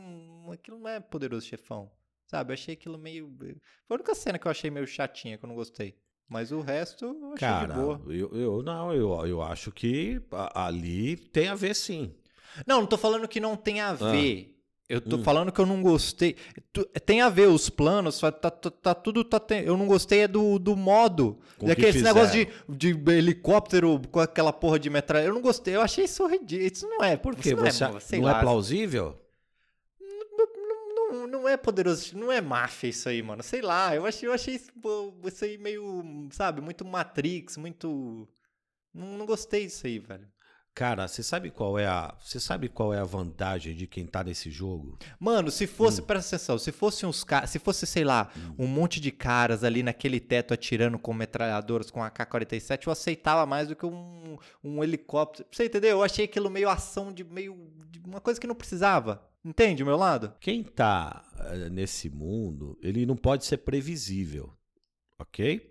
aquilo 0.51 0.79
não 0.79 0.89
é 0.89 0.99
Poderoso 0.99 1.47
Chefão. 1.47 1.91
Sabe? 2.27 2.53
Eu 2.53 2.55
achei 2.55 2.75
aquilo 2.75 2.99
meio 2.99 3.35
Foi 3.39 3.55
a 3.91 3.95
única 3.95 4.15
cena 4.15 4.39
que 4.39 4.47
eu 4.47 4.51
achei 4.51 4.71
meio 4.71 4.87
chatinha, 4.87 5.39
que 5.39 5.45
eu 5.45 5.49
não 5.49 5.57
gostei. 5.57 5.97
Mas 6.29 6.53
o 6.53 6.61
resto 6.61 7.07
eu 7.07 7.33
achei 7.33 7.39
Cara, 7.39 7.75
de 7.75 7.81
boa. 7.81 8.03
eu, 8.09 8.31
eu 8.35 8.63
não, 8.63 8.93
eu, 8.93 9.27
eu 9.27 9.41
acho 9.41 9.73
que 9.73 10.21
ali 10.55 11.17
tem 11.17 11.49
a 11.49 11.55
ver 11.55 11.75
sim. 11.75 12.15
Não, 12.67 12.81
não 12.81 12.87
tô 12.87 12.97
falando 12.99 13.27
que 13.29 13.41
não 13.41 13.57
tem 13.57 13.81
a 13.81 13.93
ver. 13.93 14.55
Eu 14.89 15.03
tô 15.03 15.17
Hum. 15.17 15.23
falando 15.23 15.53
que 15.53 15.61
eu 15.61 15.67
não 15.67 15.83
gostei. 15.83 16.35
Tem 17.05 17.21
a 17.21 17.29
ver 17.29 17.49
os 17.49 17.69
planos, 17.69 18.21
tá, 18.21 18.33
tá- 18.33 18.51
tá 18.71 18.95
tudo. 18.95 19.23
Tá, 19.23 19.39
eu 19.63 19.77
não 19.77 19.87
gostei 19.87 20.21
é 20.21 20.29
do, 20.29 20.59
do 20.59 20.75
modo. 20.75 21.39
Com 21.59 21.67
Daquele 21.67 21.93
que 21.93 22.01
negócio 22.03 22.47
de, 22.67 22.95
de 22.95 23.11
helicóptero 23.13 24.01
com 24.11 24.19
aquela 24.19 24.51
porra 24.51 24.79
de 24.79 24.89
metralha. 24.89 25.27
Eu 25.27 25.35
não 25.35 25.43
gostei. 25.43 25.77
Eu 25.77 25.83
achei 25.83 26.07
isso 26.07 26.27
ridículo. 26.27 26.71
Isso 26.73 26.89
não 26.89 27.05
é. 27.05 27.19
Por 27.19 27.37
quê? 27.37 27.55
não 27.55 27.65
Você, 27.67 27.85
é, 27.85 28.19
não 28.19 28.25
lá, 28.25 28.39
é 28.39 28.41
plausível? 28.41 29.15
Não, 31.11 31.27
não 31.27 31.49
é 31.49 31.57
poderoso. 31.57 32.17
Não 32.17 32.31
é 32.33 32.41
máfia 32.41 32.89
isso 32.89 33.09
aí, 33.11 33.23
mano. 33.23 33.43
Sei 33.43 33.61
lá. 33.61 33.95
Eu 33.95 34.07
achei, 34.07 34.27
eu 34.29 34.33
achei 34.33 34.55
isso, 34.55 34.71
isso 35.25 35.45
aí 35.45 35.59
meio. 35.59 36.29
Sabe? 36.33 36.63
Muito 36.63 36.85
Matrix, 36.85 37.57
muito. 37.59 38.27
Não, 38.95 39.19
não 39.19 39.27
gostei 39.27 39.67
disso 39.67 39.87
aí, 39.87 39.99
velho. 39.99 40.27
Cara, 40.79 41.09
você 41.09 41.25
sabe 41.25 41.51
qual 41.51 41.77
é 41.77 41.87
a, 41.89 42.15
você 42.23 42.39
sabe 42.39 42.69
qual 42.69 42.95
é 42.95 43.01
a 43.01 43.05
vantagem 43.05 43.75
de 43.75 43.85
quem 43.89 44.07
tá 44.07 44.23
nesse 44.23 44.49
jogo? 44.49 44.97
Mano, 45.19 45.51
se 45.51 45.65
Hum. 45.65 45.67
fosse, 45.67 46.01
presta 46.01 46.37
atenção, 46.37 46.57
se 46.57 46.71
fosse 46.71 47.05
uns 47.05 47.25
caras, 47.25 47.51
se 47.51 47.59
fosse, 47.59 47.85
sei 47.85 48.05
lá, 48.05 48.31
um 48.57 48.69
monte 48.69 49.01
de 49.01 49.11
caras 49.11 49.65
ali 49.65 49.83
naquele 49.83 50.21
teto 50.21 50.55
atirando 50.55 50.97
com 50.97 51.13
metralhadoras 51.13 51.91
com 51.91 52.01
AK-47, 52.01 52.87
eu 52.87 52.93
aceitava 52.93 53.45
mais 53.45 53.67
do 53.67 53.75
que 53.75 53.85
um, 53.85 54.39
um 54.63 54.85
helicóptero. 54.85 55.49
Você 55.51 55.65
entendeu? 55.65 55.91
Eu 55.91 56.03
achei 56.05 56.27
aquilo 56.27 56.49
meio 56.49 56.69
ação 56.71 57.13
de 57.13 57.25
meio. 57.25 57.57
de 57.91 57.99
uma 57.99 58.21
coisa 58.21 58.41
que 58.41 58.47
não 58.47 58.55
precisava. 58.55 59.29
Entende 59.45 59.83
o 59.83 59.87
meu 59.87 59.97
lado? 59.97 60.33
Quem 60.39 60.63
tá 60.63 61.25
eh, 61.41 61.69
nesse 61.71 62.09
mundo, 62.09 62.79
ele 62.81 63.05
não 63.05 63.17
pode 63.17 63.45
ser 63.45 63.57
previsível, 63.59 64.53
ok? 65.19 65.68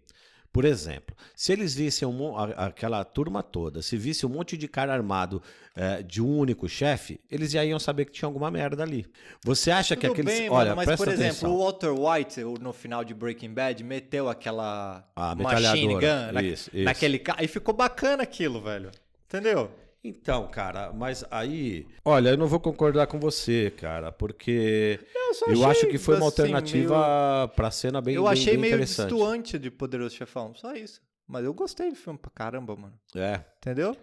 Por 0.58 0.66
exemplo, 0.66 1.16
se 1.36 1.54
eles 1.54 1.76
vissem 1.76 2.08
um 2.08 2.36
aquela 2.36 3.04
turma 3.06 3.44
toda, 3.44 3.84
se 3.84 3.96
visse 3.96 4.26
um 4.26 4.30
monte 4.30 4.58
de 4.58 4.68
cara 4.68 4.92
armado 4.92 5.40
eh, 5.76 6.02
de 6.02 6.20
um 6.20 6.36
único 6.36 6.68
chefe, 6.68 7.22
eles 7.30 7.52
já 7.52 7.64
iam 7.64 7.78
saber 7.78 8.06
que 8.06 8.12
tinha 8.12 8.26
alguma 8.26 8.50
merda 8.50 8.82
ali. 8.82 9.06
Você 9.46 9.70
acha 9.70 9.96
que 9.96 10.08
Tudo 10.08 10.14
aqueles. 10.14 10.34
bem, 10.40 10.50
olha, 10.50 10.74
mano, 10.74 10.88
mas 10.88 10.98
por 10.98 11.10
exemplo, 11.10 11.28
atenção. 11.28 11.54
o 11.54 11.60
Walter 11.60 11.92
White, 11.92 12.42
no 12.60 12.74
final 12.74 13.04
de 13.04 13.14
Breaking 13.14 13.54
Bad, 13.54 13.84
meteu 13.84 14.28
aquela 14.30 15.08
A 15.16 15.36
machine 15.36 15.94
gun 15.94 16.32
na- 16.34 16.42
Isso, 16.42 16.72
isso. 16.74 16.86
naquele 16.86 17.20
carro 17.20 17.44
e 17.44 17.48
ficou 17.48 17.76
bacana 17.76 18.24
aquilo, 18.24 18.60
velho. 18.60 18.90
Entendeu? 19.28 19.70
Então, 20.10 20.48
cara, 20.48 20.92
mas 20.94 21.24
aí. 21.30 21.86
Olha, 22.06 22.30
eu 22.30 22.38
não 22.38 22.48
vou 22.48 22.60
concordar 22.60 23.08
com 23.08 23.20
você, 23.20 23.72
cara, 23.72 24.12
porque 24.12 25.00
Eu, 25.48 25.54
eu 25.56 25.66
acho 25.70 25.88
que 25.88 25.98
foi 25.98 26.16
uma 26.16 26.28
assim, 26.28 26.42
alternativa 26.42 27.52
pra 27.56 27.70
cena 27.72 28.02
bem 28.02 28.14
meio- 28.16 28.20
Eu 28.20 28.24
bem- 28.24 28.34
achei 28.34 28.54
bem 28.54 28.62
meio 28.62 28.78
destoante 28.78 29.60
de 29.60 29.70
Poderoso 29.72 30.16
Chefão, 30.16 30.54
só 30.56 30.74
isso. 30.74 31.02
Mas 31.28 31.44
eu 31.44 31.54
gostei 31.54 31.90
do 31.90 31.96
filme 31.96 32.18
pra 32.18 32.32
caramba, 32.32 32.76
mano. 32.76 32.94
É. 33.16 33.42
Entendeu? 33.58 33.96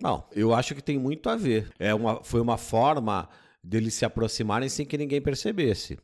Não, 0.00 0.24
eu 0.32 0.54
acho 0.54 0.74
que 0.76 0.82
tem 0.82 0.96
muito 0.98 1.28
a 1.28 1.34
ver. 1.36 1.68
É 1.78 1.92
uma, 1.92 2.22
foi 2.22 2.40
uma 2.40 2.56
forma 2.56 3.28
deles 3.64 3.94
se 3.94 4.04
aproximarem 4.04 4.68
sem 4.68 4.86
que 4.86 4.96
ninguém 4.96 5.20
percebesse. 5.20 5.98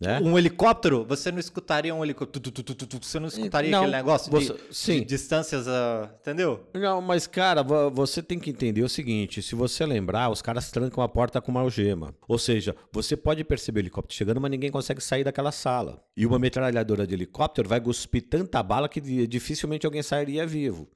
Né? 0.00 0.18
Um 0.18 0.38
helicóptero, 0.38 1.04
você 1.04 1.30
não 1.30 1.38
escutaria 1.38 1.94
um 1.94 2.02
helicóptero. 2.02 2.40
tu, 2.50 2.50
tu, 2.50 2.62
tu, 2.62 2.74
tu, 2.74 2.86
tu, 2.98 3.06
Você 3.06 3.20
não 3.20 3.28
escutaria 3.28 3.70
Não, 3.70 3.80
aquele 3.80 3.96
negócio 3.96 4.30
você- 4.32 4.54
de, 4.54 4.60
sim. 4.74 4.98
de 5.00 5.04
distâncias, 5.04 5.68
ah, 5.68 6.10
entendeu? 6.22 6.66
Não, 6.72 7.02
mas, 7.02 7.26
cara, 7.26 7.62
vo- 7.62 7.90
você 7.90 8.22
tem 8.22 8.38
que 8.38 8.48
entender 8.48 8.82
o 8.82 8.88
seguinte: 8.88 9.42
se 9.42 9.54
você 9.54 9.84
lembrar, 9.84 10.30
os 10.30 10.40
caras 10.40 10.70
trancam 10.70 11.04
a 11.04 11.08
porta 11.08 11.38
com 11.42 11.50
uma 11.50 11.60
algema. 11.60 12.14
Ou 12.26 12.38
seja, 12.38 12.74
você 12.90 13.14
pode 13.14 13.44
perceber 13.44 13.80
o 13.80 13.82
helicóptero 13.82 14.16
chegando, 14.16 14.40
mas 14.40 14.50
ninguém 14.50 14.70
consegue 14.70 15.02
sair 15.02 15.22
daquela 15.22 15.52
sala. 15.52 16.02
E 16.16 16.24
uma 16.24 16.38
metralhadora 16.38 17.06
de 17.06 17.12
helicóptero 17.12 17.68
vai 17.68 17.78
cuspir 17.78 18.22
tanta 18.26 18.62
bala 18.62 18.88
que 18.88 19.02
di- 19.02 19.26
dificilmente 19.26 19.84
alguém 19.84 20.02
sairia 20.02 20.46
vivo. 20.46 20.88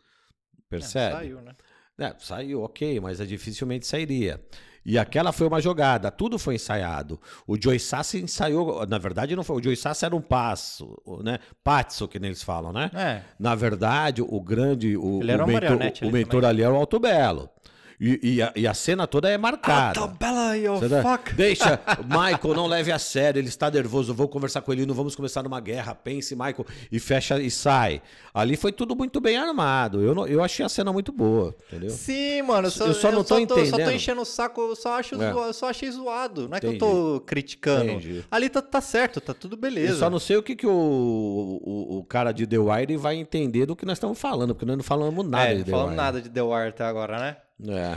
Percebe? 0.70 1.14
É, 1.14 1.18
saiu, 1.18 1.40
né? 1.42 1.52
É, 1.98 2.12
saiu, 2.18 2.62
ok, 2.62 3.00
mas 3.00 3.20
é, 3.20 3.24
dificilmente 3.24 3.86
sairia. 3.86 4.40
E 4.84 4.98
aquela 4.98 5.32
foi 5.32 5.46
uma 5.46 5.60
jogada, 5.60 6.10
tudo 6.10 6.38
foi 6.38 6.56
ensaiado. 6.56 7.18
O 7.46 7.60
Joey 7.60 7.80
Sassi 7.80 8.18
ensaiou, 8.18 8.86
na 8.86 8.98
verdade 8.98 9.34
não 9.34 9.42
foi, 9.42 9.56
o 9.56 9.62
Joey 9.62 9.76
Sassi 9.76 10.04
era 10.04 10.14
um 10.14 10.20
passo, 10.20 11.00
né? 11.22 11.38
Pazzo, 11.62 12.06
que 12.06 12.18
eles 12.18 12.42
falam, 12.42 12.70
né? 12.70 12.90
É. 12.92 13.22
Na 13.38 13.54
verdade, 13.54 14.20
o 14.20 14.40
grande, 14.42 14.94
o, 14.96 15.20
o 15.20 15.46
mentor, 15.46 15.78
o 16.02 16.12
mentor 16.12 16.40
também. 16.42 16.50
ali 16.50 16.62
era 16.62 16.72
o 16.72 16.76
Alto 16.76 16.98
Belo. 17.00 17.48
E, 18.06 18.34
e 18.34 18.42
a, 18.42 18.52
e 18.54 18.66
a 18.66 18.74
cena 18.74 19.06
toda 19.06 19.30
é 19.30 19.38
marcada. 19.38 20.00
Ah, 20.00 20.06
tá 20.08 20.14
bela 20.14 20.50
aí, 20.50 20.68
ó, 20.68 20.76
Você 20.76 20.88
tá- 20.90 21.02
fuck. 21.02 21.32
Deixa, 21.34 21.80
Michael, 22.04 22.54
não 22.54 22.66
leve 22.66 22.92
a 22.92 22.98
sério, 22.98 23.38
ele 23.40 23.48
está 23.48 23.70
nervoso, 23.70 24.10
eu 24.10 24.14
vou 24.14 24.28
conversar 24.28 24.60
com 24.60 24.72
ele, 24.72 24.84
não 24.84 24.94
vamos 24.94 25.16
começar 25.16 25.42
numa 25.42 25.58
guerra, 25.58 25.94
pense, 25.94 26.34
Michael, 26.34 26.66
e 26.92 26.98
fecha 27.00 27.40
e 27.40 27.50
sai. 27.50 28.02
Ali 28.34 28.56
foi 28.56 28.72
tudo 28.72 28.94
muito 28.94 29.20
bem 29.22 29.38
armado, 29.38 30.02
eu, 30.02 30.14
não- 30.14 30.26
eu 30.26 30.42
achei 30.44 30.66
a 30.66 30.68
cena 30.68 30.92
muito 30.92 31.12
boa, 31.12 31.54
entendeu? 31.68 31.88
Sim, 31.90 32.42
mano. 32.42 32.66
Eu 32.66 32.70
só, 32.70 32.86
Eu 32.86 32.94
só 32.94 33.10
não 33.10 33.22
tô 33.24 33.28
Só 33.40 33.46
tô 33.46 33.58
entendendo. 33.58 33.92
enchendo 33.92 34.20
o 34.20 34.24
saco, 34.26 34.60
eu 34.60 34.76
só, 34.76 34.98
acho 34.98 35.14
É. 35.14 35.32
zoa- 35.32 35.46
eu 35.46 35.54
só 35.54 35.70
achei 35.70 35.90
zoado. 35.90 36.46
Não 36.48 36.56
é 36.58 36.60
que 36.60 36.66
eu 36.66 36.74
Entendi. 36.74 36.84
tô 36.92 37.20
criticando. 37.24 37.84
Entendi. 37.90 38.22
Ali 38.30 38.48
tá, 38.50 38.60
tá 38.60 38.80
certo, 38.82 39.18
tá 39.20 39.32
tudo 39.32 39.54
Eu 39.54 39.60
beleza. 39.60 39.98
só 39.98 40.10
não 40.10 40.18
sei 40.18 40.36
o 40.36 40.42
que, 40.42 40.54
que 40.54 40.66
o, 40.66 40.70
o, 40.72 41.98
o 41.98 42.04
cara 42.04 42.32
de 42.32 42.46
The 42.46 42.58
Wire 42.58 42.96
vai 42.96 43.16
entender 43.16 43.66
do 43.66 43.74
que 43.76 43.86
nós 43.86 43.96
estamos 43.96 44.18
falando, 44.18 44.54
porque 44.54 44.66
nós 44.66 44.76
não 44.76 44.84
falamos 44.84 45.26
nada 45.26 45.44
é, 45.44 45.52
de 45.54 45.58
não 45.60 45.64
The 45.64 45.70
falamos 45.70 45.90
Wire. 45.92 45.96
nada 45.96 46.20
de 46.20 46.28
The 46.28 46.42
Wire 46.42 46.68
até 46.68 46.84
agora, 46.84 47.18
né? 47.18 47.36
É. 47.68 47.96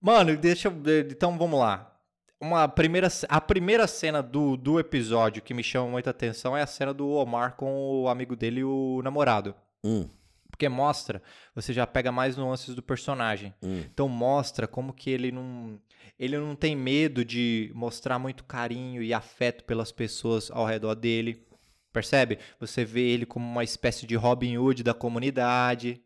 Mano, 0.00 0.36
deixa 0.36 0.68
eu. 0.68 0.74
Então 1.10 1.36
vamos 1.38 1.58
lá. 1.58 1.92
Uma 2.40 2.68
primeira, 2.68 3.08
a 3.28 3.40
primeira 3.40 3.86
cena 3.86 4.22
do, 4.22 4.56
do 4.56 4.78
episódio 4.78 5.42
que 5.42 5.54
me 5.54 5.62
chama 5.62 5.88
muita 5.90 6.10
atenção 6.10 6.56
é 6.56 6.62
a 6.62 6.66
cena 6.66 6.92
do 6.92 7.08
Omar 7.08 7.56
com 7.56 8.02
o 8.02 8.08
amigo 8.08 8.36
dele 8.36 8.60
e 8.60 8.64
o 8.64 9.00
namorado. 9.02 9.54
Hum, 9.82 10.06
Porque 10.50 10.68
mostra, 10.68 11.22
você 11.54 11.72
já 11.72 11.86
pega 11.86 12.12
mais 12.12 12.36
nuances 12.36 12.74
do 12.74 12.82
personagem. 12.82 13.54
hum. 13.62 13.82
Então 13.92 14.06
mostra 14.08 14.66
como 14.66 14.92
que 14.92 15.08
ele 15.10 15.32
não 15.32 15.80
ele 16.18 16.36
não 16.38 16.54
tem 16.54 16.74
medo 16.76 17.24
de 17.24 17.70
mostrar 17.74 18.18
muito 18.18 18.44
carinho 18.44 19.02
e 19.02 19.12
afeto 19.12 19.64
pelas 19.64 19.90
pessoas 19.92 20.50
ao 20.50 20.64
redor 20.66 20.94
dele. 20.94 21.42
Percebe? 21.92 22.38
Você 22.60 22.84
vê 22.84 23.00
ele 23.00 23.24
como 23.26 23.46
uma 23.46 23.64
espécie 23.64 24.06
de 24.06 24.14
Robin 24.14 24.56
Hood 24.58 24.82
da 24.82 24.92
comunidade. 24.94 26.02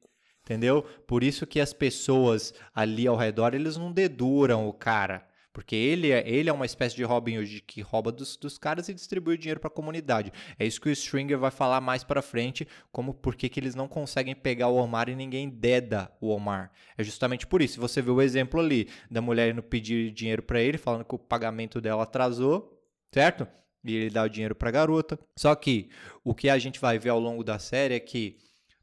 Entendeu? 0.51 0.83
Por 1.07 1.23
isso 1.23 1.47
que 1.47 1.61
as 1.61 1.73
pessoas 1.73 2.53
ali 2.75 3.07
ao 3.07 3.15
redor, 3.15 3.55
eles 3.55 3.77
não 3.77 3.93
deduram 3.93 4.67
o 4.67 4.73
cara. 4.73 5.25
Porque 5.53 5.77
ele 5.77 6.11
é, 6.11 6.29
ele 6.29 6.51
é 6.51 6.53
uma 6.53 6.67
espécie 6.67 6.97
de 6.97 7.05
Robin 7.05 7.39
Hood 7.39 7.61
que 7.61 7.81
rouba 7.83 8.11
dos, 8.11 8.37
dos 8.37 8.59
caras 8.59 8.89
e 8.89 8.95
distribui 8.95 9.35
o 9.35 9.39
dinheiro 9.39 9.61
para 9.61 9.69
a 9.69 9.73
comunidade. 9.73 10.33
É 10.59 10.67
isso 10.67 10.81
que 10.81 10.89
o 10.89 10.93
Stringer 10.93 11.39
vai 11.39 11.53
falar 11.53 11.81
mais 11.81 12.03
para 12.03 12.21
frente, 12.21 12.67
como 12.91 13.15
por 13.15 13.37
que 13.37 13.61
eles 13.61 13.77
não 13.77 13.87
conseguem 13.87 14.35
pegar 14.35 14.67
o 14.67 14.75
Omar 14.75 15.09
e 15.09 15.15
ninguém 15.15 15.49
deda 15.49 16.11
o 16.21 16.31
Omar. 16.31 16.73
É 16.99 17.05
justamente 17.05 17.47
por 17.47 17.63
isso. 17.63 17.81
Você 17.81 18.03
vê 18.03 18.11
o 18.11 18.21
exemplo 18.21 18.59
ali 18.59 18.89
da 19.09 19.21
mulher 19.21 19.53
indo 19.53 19.63
pedir 19.63 20.11
dinheiro 20.11 20.43
para 20.43 20.61
ele, 20.61 20.79
falando 20.79 21.05
que 21.05 21.15
o 21.15 21.19
pagamento 21.19 21.81
dela 21.81 22.03
atrasou, 22.03 22.77
certo? 23.13 23.47
E 23.85 23.95
ele 23.95 24.11
dá 24.11 24.25
o 24.25 24.29
dinheiro 24.29 24.57
para 24.57 24.69
a 24.69 24.73
garota. 24.73 25.17
Só 25.37 25.55
que 25.55 25.91
o 26.25 26.35
que 26.35 26.49
a 26.49 26.59
gente 26.59 26.81
vai 26.81 26.99
ver 26.99 27.11
ao 27.11 27.21
longo 27.21 27.45
da 27.45 27.61
série 27.61 27.95
é 27.95 28.01
que 28.01 28.37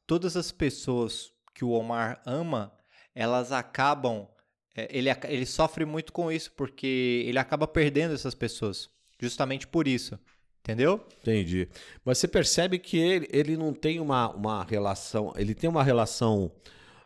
todas 0.06 0.38
as 0.38 0.50
pessoas 0.50 1.36
que 1.58 1.66
o 1.66 1.72
Omar 1.72 2.22
ama, 2.24 2.72
elas 3.16 3.52
acabam. 3.52 4.28
é, 4.76 4.88
Ele, 4.96 5.10
ele 5.24 5.46
sofre 5.48 5.86
muito 5.86 6.14
com 6.14 6.32
isso, 6.32 6.52
porque 6.56 7.24
ele 7.26 7.40
acaba 7.40 7.68
perdendo 7.68 8.14
essas 8.14 8.36
pessoas. 8.36 8.90
Justamente 9.20 9.66
por 9.66 9.88
isso. 9.88 10.20
Entendeu? 10.60 11.04
Entendi. 11.22 11.68
Mas 12.06 12.20
você 12.20 12.28
percebe 12.28 12.78
que 12.78 12.98
ele, 13.00 13.28
ele 13.32 13.58
não 13.58 13.74
tem 13.74 14.00
uma, 14.00 14.30
uma 14.30 14.64
relação. 14.66 15.34
Ele 15.36 15.56
tem 15.56 15.68
uma 15.68 15.84
relação 15.84 16.52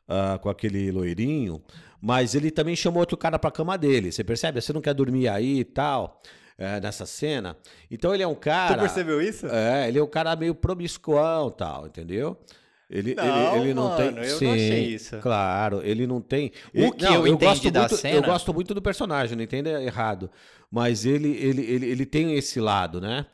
ah, 0.06 0.38
com 0.42 0.50
aquele 0.50 0.92
loirinho, 0.92 1.64
mas 2.02 2.36
ele 2.36 2.52
também 2.52 2.76
chamou 2.76 3.00
outro 3.00 3.16
cara 3.16 3.40
pra 3.40 3.52
cama 3.52 3.78
dele. 3.78 4.12
Você 4.12 4.22
percebe? 4.22 4.60
Você 4.60 4.74
não 4.74 4.82
quer 4.82 4.94
dormir 4.94 5.30
aí 5.30 5.60
e 5.60 5.64
tal, 5.64 6.22
é, 6.58 6.82
nessa 6.82 7.06
cena. 7.06 7.56
Então 7.90 8.14
ele 8.14 8.24
é 8.24 8.28
um 8.28 8.36
cara. 8.36 8.76
tu 8.76 8.80
percebeu 8.82 9.22
isso? 9.22 9.48
É, 9.48 9.88
ele 9.88 9.98
é 10.00 10.04
um 10.04 10.08
cara 10.08 10.36
meio 10.36 10.54
promiscuão 10.54 11.48
e 11.48 11.58
tal, 11.58 11.88
entendeu? 11.88 12.38
Ele 12.94 13.16
Não, 13.16 13.56
ele, 13.56 13.64
ele 13.64 13.74
não 13.74 13.96
tem. 13.96 14.08
eu 14.08 14.14
não 14.42 14.54
achei 14.54 14.86
isso. 14.88 15.18
Claro, 15.20 15.80
ele 15.82 16.06
não 16.06 16.20
tem. 16.20 16.52
O 16.76 16.92
que 16.92 17.06
eu 17.06 17.26
entendi 17.26 17.46
gosto 17.46 17.72
da 17.72 17.80
muito, 17.80 17.94
Eu 17.94 17.98
cena- 17.98 18.28
gosto 18.28 18.54
muito 18.54 18.74
do 18.74 18.82
personagem, 18.82 19.38
não 19.38 19.44
entenda 19.44 19.82
errado. 19.82 20.30
Mas 20.70 21.06
ele, 21.06 21.30
ele, 21.38 21.62
ele, 21.64 21.86
ele 21.86 22.06
tem 22.06 22.36
esse 22.36 22.60
lado, 22.60 23.00
né? 23.00 23.26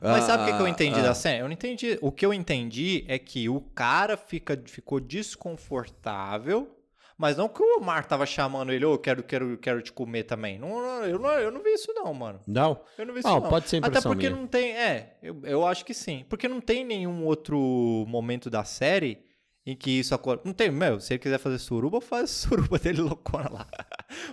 Mas 0.00 0.24
sabe 0.24 0.42
o 0.42 0.46
que, 0.46 0.52
que 0.54 0.60
eu 0.62 0.66
Ah, 0.66 0.70
entendi 0.70 0.98
ah, 0.98 1.02
da 1.02 1.14
cena? 1.14 1.38
Eu 1.38 1.44
não 1.44 1.52
entendi. 1.52 1.98
O 2.00 2.10
que 2.10 2.24
eu 2.26 2.34
entendi 2.34 3.04
é 3.06 3.18
que 3.18 3.48
o 3.48 3.60
cara 3.60 4.16
fica, 4.16 4.60
ficou 4.66 4.98
desconfortável, 4.98 6.68
mas 7.22 7.36
não 7.36 7.48
que 7.48 7.62
o 7.62 7.78
Omar 7.78 8.04
tava 8.04 8.26
chamando 8.26 8.72
ele, 8.72 8.84
ô, 8.84 8.98
quero, 8.98 9.22
quero, 9.22 9.56
quero 9.56 9.80
te 9.80 9.92
comer 9.92 10.24
também. 10.24 10.58
Não, 10.58 10.68
não, 10.68 11.04
eu, 11.04 11.20
não, 11.20 11.30
eu 11.38 11.52
não 11.52 11.62
vi 11.62 11.70
isso 11.72 11.92
não, 11.94 12.12
mano. 12.12 12.40
Não? 12.48 12.82
Eu 12.98 13.06
não 13.06 13.14
vi 13.14 13.20
isso 13.20 13.28
Não, 13.28 13.38
não. 13.38 13.48
pode 13.48 13.68
ser 13.68 13.76
Até 13.76 13.86
impressão 13.86 14.10
porque 14.10 14.28
minha. 14.28 14.40
não 14.40 14.48
tem, 14.48 14.76
é, 14.76 15.16
eu, 15.22 15.40
eu 15.44 15.64
acho 15.64 15.84
que 15.84 15.94
sim. 15.94 16.26
Porque 16.28 16.48
não 16.48 16.60
tem 16.60 16.84
nenhum 16.84 17.24
outro 17.24 17.56
momento 18.08 18.50
da 18.50 18.64
série 18.64 19.24
em 19.64 19.76
que 19.76 20.00
isso 20.00 20.12
acontece. 20.16 20.44
Não 20.44 20.52
tem, 20.52 20.68
meu, 20.72 20.98
se 20.98 21.12
ele 21.12 21.20
quiser 21.20 21.38
fazer 21.38 21.58
suruba, 21.58 22.00
faz 22.00 22.28
suruba 22.28 22.76
dele 22.80 23.02
loucona 23.02 23.48
lá. 23.48 23.68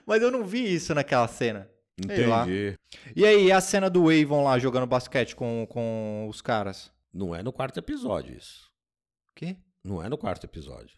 Mas 0.03 0.23
eu 0.23 0.31
não 0.31 0.43
vi 0.43 0.73
isso 0.73 0.95
naquela 0.95 1.27
cena. 1.27 1.69
Sei 2.07 2.25
lá. 2.25 2.41
Entendi. 2.41 2.75
E 3.15 3.23
aí, 3.23 3.51
a 3.51 3.61
cena 3.61 3.87
do 3.87 4.09
Avon 4.09 4.43
lá 4.43 4.57
jogando 4.57 4.87
basquete 4.87 5.35
com, 5.35 5.67
com 5.69 6.25
os 6.27 6.41
caras? 6.41 6.91
Não 7.13 7.35
é 7.35 7.43
no 7.43 7.53
quarto 7.53 7.77
episódio 7.77 8.35
isso. 8.35 8.67
O 9.29 9.35
quê? 9.35 9.57
Não 9.83 10.01
é 10.01 10.09
no 10.09 10.17
quarto 10.17 10.45
episódio. 10.45 10.97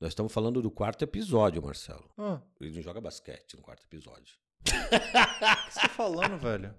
Nós 0.00 0.10
estamos 0.12 0.32
falando 0.32 0.62
do 0.62 0.70
quarto 0.70 1.02
episódio, 1.02 1.62
Marcelo. 1.62 2.04
Ah, 2.16 2.40
Ele 2.60 2.74
não 2.74 2.82
joga 2.82 3.00
basquete 3.00 3.54
no 3.56 3.62
quarto 3.62 3.84
episódio. 3.84 4.34
o 4.60 4.64
que 4.64 5.72
você 5.74 5.80
tá 5.80 5.88
falando, 5.88 6.38
velho? 6.38 6.74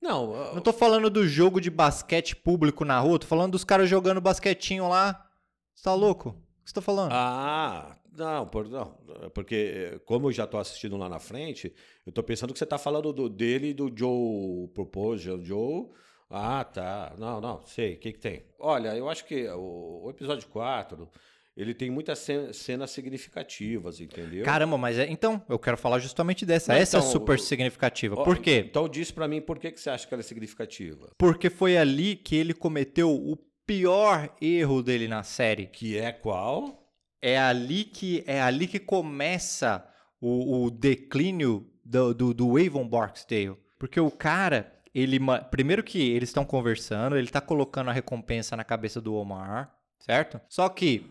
Não, 0.00 0.34
ah, 0.34 0.52
Não 0.54 0.60
tô 0.60 0.72
falando 0.72 1.08
do 1.08 1.26
jogo 1.26 1.60
de 1.60 1.70
basquete 1.70 2.34
público 2.34 2.84
na 2.84 2.98
rua, 2.98 3.18
tô 3.18 3.26
falando 3.26 3.52
dos 3.52 3.62
caras 3.64 3.88
jogando 3.88 4.20
basquetinho 4.20 4.88
lá. 4.88 5.28
Você 5.74 5.84
tá 5.84 5.94
louco? 5.94 6.30
O 6.30 6.32
que 6.64 6.70
você 6.70 6.74
tá 6.74 6.80
falando? 6.82 7.12
Ah, 7.12 7.96
não, 8.12 8.46
por- 8.48 8.68
não, 8.68 8.98
porque 9.32 9.92
eh, 9.94 9.98
como 10.04 10.28
eu 10.28 10.32
já 10.32 10.46
tô 10.46 10.58
assistindo 10.58 10.96
lá 10.96 11.08
na 11.08 11.18
frente, 11.20 11.72
eu 12.04 12.12
tô 12.12 12.22
pensando 12.24 12.52
que 12.52 12.58
você 12.58 12.66
tá 12.66 12.76
falando 12.78 13.12
do, 13.12 13.28
dele 13.28 13.68
e 13.68 13.74
do 13.74 13.90
Joe 13.96 14.68
Propose, 14.74 15.30
o 15.30 15.42
Joe. 15.42 15.88
Ah, 16.28 16.64
tá. 16.64 17.14
Não, 17.18 17.40
não, 17.40 17.62
sei. 17.66 17.94
O 17.94 17.98
que 17.98 18.12
que 18.12 18.18
tem? 18.18 18.44
Olha, 18.58 18.96
eu 18.96 19.08
acho 19.08 19.24
que 19.24 19.46
o, 19.48 20.02
o 20.04 20.10
episódio 20.10 20.48
4, 20.48 21.08
ele 21.56 21.74
tem 21.74 21.90
muitas 21.90 22.18
ce- 22.18 22.52
cenas 22.52 22.90
significativas, 22.90 24.00
entendeu? 24.00 24.44
Caramba, 24.44 24.78
mas 24.78 24.98
é, 24.98 25.10
então, 25.10 25.42
eu 25.48 25.58
quero 25.58 25.76
falar 25.76 25.98
justamente 25.98 26.44
dessa. 26.46 26.72
Não, 26.72 26.80
Essa 26.80 26.96
é 26.96 27.00
então, 27.00 27.10
super 27.10 27.36
o- 27.36 27.42
significativa. 27.42 28.14
Ó, 28.18 28.24
Por 28.24 28.38
quê? 28.38 28.64
Então 28.68 28.88
diz 28.88 29.10
pra 29.10 29.28
mim 29.28 29.40
por 29.40 29.58
que, 29.58 29.70
que 29.70 29.80
você 29.80 29.90
acha 29.90 30.06
que 30.06 30.14
ela 30.14 30.20
é 30.22 30.24
significativa. 30.24 31.10
Porque 31.18 31.50
foi 31.50 31.76
ali 31.76 32.16
que 32.16 32.36
ele 32.36 32.54
cometeu 32.54 33.10
o 33.10 33.36
pior 33.66 34.34
erro 34.40 34.82
dele 34.82 35.06
na 35.08 35.22
série. 35.22 35.66
Que 35.66 35.98
é 35.98 36.10
qual? 36.12 36.88
É 37.20 37.38
ali 37.38 37.84
que, 37.84 38.24
é 38.26 38.40
ali 38.40 38.66
que 38.66 38.80
começa 38.80 39.86
o, 40.20 40.64
o 40.64 40.70
declínio 40.70 41.68
do, 41.84 42.12
do, 42.14 42.34
do 42.34 42.56
Avon 42.56 42.88
Barksdale. 42.88 43.56
Porque 43.78 44.00
o 44.00 44.10
cara, 44.10 44.72
ele. 44.94 45.18
Primeiro 45.50 45.82
que 45.82 46.10
eles 46.10 46.28
estão 46.30 46.44
conversando, 46.44 47.16
ele 47.16 47.28
tá 47.28 47.40
colocando 47.40 47.90
a 47.90 47.92
recompensa 47.92 48.56
na 48.56 48.64
cabeça 48.64 49.00
do 49.00 49.14
Omar, 49.14 49.72
certo? 49.98 50.40
Só 50.48 50.68
que 50.68 51.06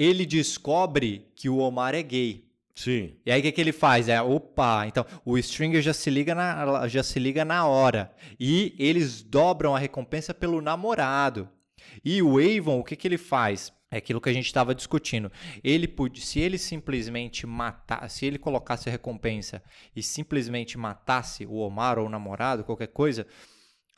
ele 0.00 0.24
descobre 0.24 1.26
que 1.36 1.50
o 1.50 1.58
Omar 1.58 1.94
é 1.94 2.02
gay. 2.02 2.48
Sim. 2.74 3.16
E 3.26 3.30
aí 3.30 3.40
o 3.40 3.42
que, 3.42 3.52
que 3.52 3.60
ele 3.60 3.70
faz? 3.70 4.08
É, 4.08 4.22
opa, 4.22 4.86
então 4.86 5.04
o 5.26 5.36
Stringer 5.36 5.82
já 5.82 5.92
se 5.92 6.08
liga 6.08 6.34
na, 6.34 6.88
já 6.88 7.02
se 7.02 7.18
liga 7.18 7.44
na 7.44 7.66
hora. 7.66 8.10
E 8.38 8.74
eles 8.78 9.22
dobram 9.22 9.76
a 9.76 9.78
recompensa 9.78 10.32
pelo 10.32 10.62
namorado. 10.62 11.46
E 12.02 12.22
o 12.22 12.38
Avon, 12.38 12.80
o 12.80 12.84
que, 12.84 12.96
que 12.96 13.06
ele 13.06 13.18
faz? 13.18 13.70
É 13.90 13.98
aquilo 13.98 14.22
que 14.22 14.30
a 14.30 14.32
gente 14.32 14.46
estava 14.46 14.74
discutindo. 14.74 15.30
Ele 15.62 15.86
podia, 15.86 16.24
se 16.24 16.40
ele 16.40 16.56
simplesmente 16.56 17.46
matar, 17.46 18.08
se 18.08 18.24
ele 18.24 18.38
colocasse 18.38 18.88
a 18.88 18.92
recompensa 18.92 19.62
e 19.94 20.02
simplesmente 20.02 20.78
matasse 20.78 21.44
o 21.44 21.56
Omar 21.56 21.98
ou 21.98 22.06
o 22.06 22.10
namorado, 22.10 22.64
qualquer 22.64 22.88
coisa, 22.88 23.26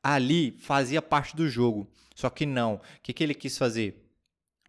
ali 0.03 0.57
fazia 0.59 1.01
parte 1.01 1.37
do 1.37 1.49
jogo. 1.49 1.89
Só 2.17 2.29
que 2.29 2.45
não. 2.45 2.75
O 2.75 2.81
que, 3.05 3.13
que 3.13 3.23
ele 3.23 3.35
quis 3.35 3.57
fazer? 3.57 4.02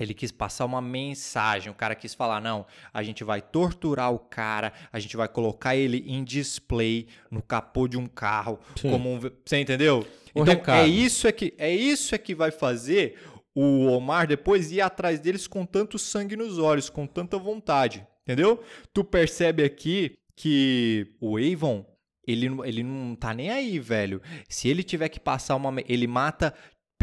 Ele 0.03 0.13
quis 0.13 0.31
passar 0.31 0.65
uma 0.65 0.81
mensagem. 0.81 1.71
O 1.71 1.75
cara 1.75 1.95
quis 1.95 2.13
falar: 2.13 2.39
não, 2.41 2.65
a 2.93 3.01
gente 3.03 3.23
vai 3.23 3.41
torturar 3.41 4.11
o 4.13 4.19
cara, 4.19 4.71
a 4.91 4.99
gente 4.99 5.15
vai 5.17 5.27
colocar 5.27 5.75
ele 5.75 6.03
em 6.07 6.23
display 6.23 7.07
no 7.31 7.41
capô 7.41 7.87
de 7.87 7.97
um 7.97 8.05
carro, 8.07 8.59
Sim. 8.75 8.91
como 8.91 9.11
um. 9.13 9.19
Você 9.19 9.57
entendeu? 9.59 10.05
Um 10.35 10.41
então 10.41 10.55
recado. 10.55 10.79
é 10.79 10.87
isso 10.87 11.27
é 11.27 11.31
que 11.31 11.53
é 11.57 11.73
isso 11.73 12.13
é 12.13 12.17
que 12.17 12.33
vai 12.35 12.51
fazer 12.51 13.19
o 13.55 13.85
Omar 13.87 14.25
depois 14.27 14.71
ir 14.71 14.81
atrás 14.81 15.19
deles 15.19 15.45
com 15.47 15.63
tanto 15.65 15.99
sangue 15.99 16.35
nos 16.35 16.57
olhos, 16.57 16.89
com 16.89 17.05
tanta 17.05 17.37
vontade, 17.37 18.05
entendeu? 18.23 18.63
Tu 18.91 19.03
percebe 19.03 19.63
aqui 19.63 20.15
que 20.35 21.07
o 21.21 21.37
Avon 21.37 21.85
ele, 22.25 22.49
não- 22.49 22.65
ele 22.65 22.81
não 22.83 23.15
tá 23.15 23.33
nem 23.33 23.49
aí, 23.49 23.77
velho. 23.79 24.21
Se 24.47 24.67
ele 24.69 24.81
tiver 24.81 25.09
que 25.09 25.19
passar 25.19 25.55
uma. 25.57 25.73
Ele 25.87 26.07
mata 26.07 26.53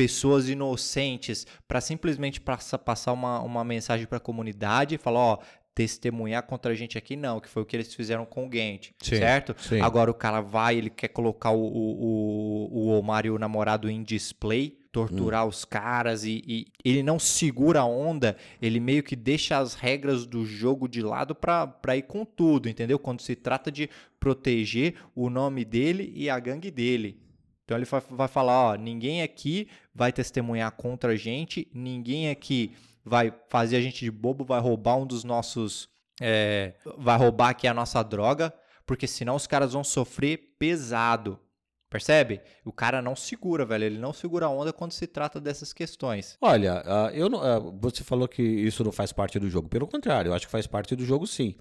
pessoas 0.01 0.49
inocentes 0.49 1.47
para 1.69 1.79
simplesmente 1.79 2.41
passa- 2.41 2.79
passar 2.79 3.13
uma, 3.13 3.41
uma 3.41 3.63
mensagem 3.63 4.07
para 4.07 4.17
a 4.17 4.21
comunidade 4.21 4.95
e 4.95 4.99
falar: 4.99 5.21
ó, 5.21 5.39
testemunhar 5.75 6.43
contra 6.45 6.73
a 6.73 6.75
gente 6.75 6.97
aqui 6.97 7.17
não, 7.17 7.39
que 7.39 7.49
foi 7.51 7.63
o 7.63 7.67
que 7.67 7.77
eles 7.77 7.95
fizeram 7.95 8.25
com 8.25 8.49
o 8.49 8.51
Gent, 8.51 8.93
Sim, 9.03 9.17
certo? 9.17 9.55
sim. 9.59 9.79
Agora 9.81 10.11
o 10.11 10.15
cara 10.15 10.41
vai, 10.41 10.77
ele 10.77 10.89
quer 10.89 11.09
colocar 11.09 11.51
o, 11.51 11.61
o, 11.63 12.69
o, 12.73 12.99
Omar 12.99 13.27
e 13.27 13.31
o 13.31 13.39
namorado 13.39 13.91
em 13.91 14.03
display, 14.03 14.79
torturar 14.91 15.47
os 15.47 15.67
caras 15.67 16.25
e, 16.25 16.43
e 16.47 16.67
ele 16.83 17.03
não 17.03 17.19
segura 17.19 17.81
a 17.81 17.85
onda, 17.85 18.37
ele 18.61 18.81
meio 18.81 19.03
que 19.03 19.15
deixa 19.15 19.59
as 19.59 19.75
regras 19.75 20.25
do 20.27 20.47
jogo 20.47 20.89
de 20.89 21.03
lado 21.03 21.35
pra, 21.35 21.67
pra 21.67 21.95
ir 21.95 22.03
com 22.03 22.25
tudo, 22.25 22.71
entendeu? 22.71 22.99
Quando 22.99 23.21
se 23.21 23.37
trata 23.37 23.71
de 23.71 23.89
proteger 24.19 24.95
o 25.15 25.29
nome 25.29 25.63
dele 25.65 26.11
e 26.17 26.31
a 26.31 26.39
gangue 26.39 26.71
dele. 26.71 27.21
Então 27.71 27.79
ele 27.79 27.87
vai 28.11 28.27
falar, 28.27 28.73
ó, 28.73 28.75
ninguém 28.75 29.23
aqui 29.23 29.69
vai 29.95 30.13
testemunhar 30.13 30.71
contra 30.73 31.13
a 31.13 31.17
gente, 31.17 31.69
ninguém 31.73 32.31
aqui 32.31 32.75
vai 33.05 33.33
fazer 33.49 33.77
a 33.77 33.81
gente 33.81 34.05
de 34.05 34.11
bobo, 34.11 34.45
vai 34.45 34.61
roubar 34.61 34.97
um 34.97 35.07
dos 35.07 35.25
nossos, 35.25 35.89
é, 36.21 36.75
vai 36.99 37.17
roubar 37.17 37.51
aqui 37.51 37.67
a 37.67 37.75
nossa 37.75 38.03
droga, 38.03 38.53
porque 38.87 39.07
senão 39.07 39.35
os 39.37 39.47
caras 39.47 39.73
vão 39.73 39.85
sofrer 39.85 40.55
pesado. 40.59 41.39
Percebe? 41.89 42.41
O 42.65 42.73
cara 42.73 43.03
não 43.03 43.17
segura, 43.17 43.65
velho. 43.65 43.85
Ele 43.85 43.99
não 43.99 44.13
segura 44.13 44.47
a 44.47 44.49
onda 44.49 44.73
quando 44.73 44.93
se 44.93 45.09
trata 45.09 45.41
dessas 45.41 45.73
questões. 45.73 46.39
Olha, 46.41 46.85
ah, 46.87 47.11
eu 47.13 47.29
não, 47.29 47.43
ah, 47.43 47.59
você 47.59 48.05
falou 48.05 48.29
que 48.29 48.41
isso 48.41 48.85
não 48.85 48.93
faz 48.93 49.13
parte 49.13 49.41
do 49.41 49.51
jogo. 49.51 49.69
Pelo 49.69 49.89
contrário, 49.89 50.29
eu 50.29 50.35
acho 50.35 50.47
que 50.47 50.53
faz 50.53 50.69
parte 50.69 50.95
do 50.95 51.05
jogo 51.05 51.27
sim. 51.27 51.57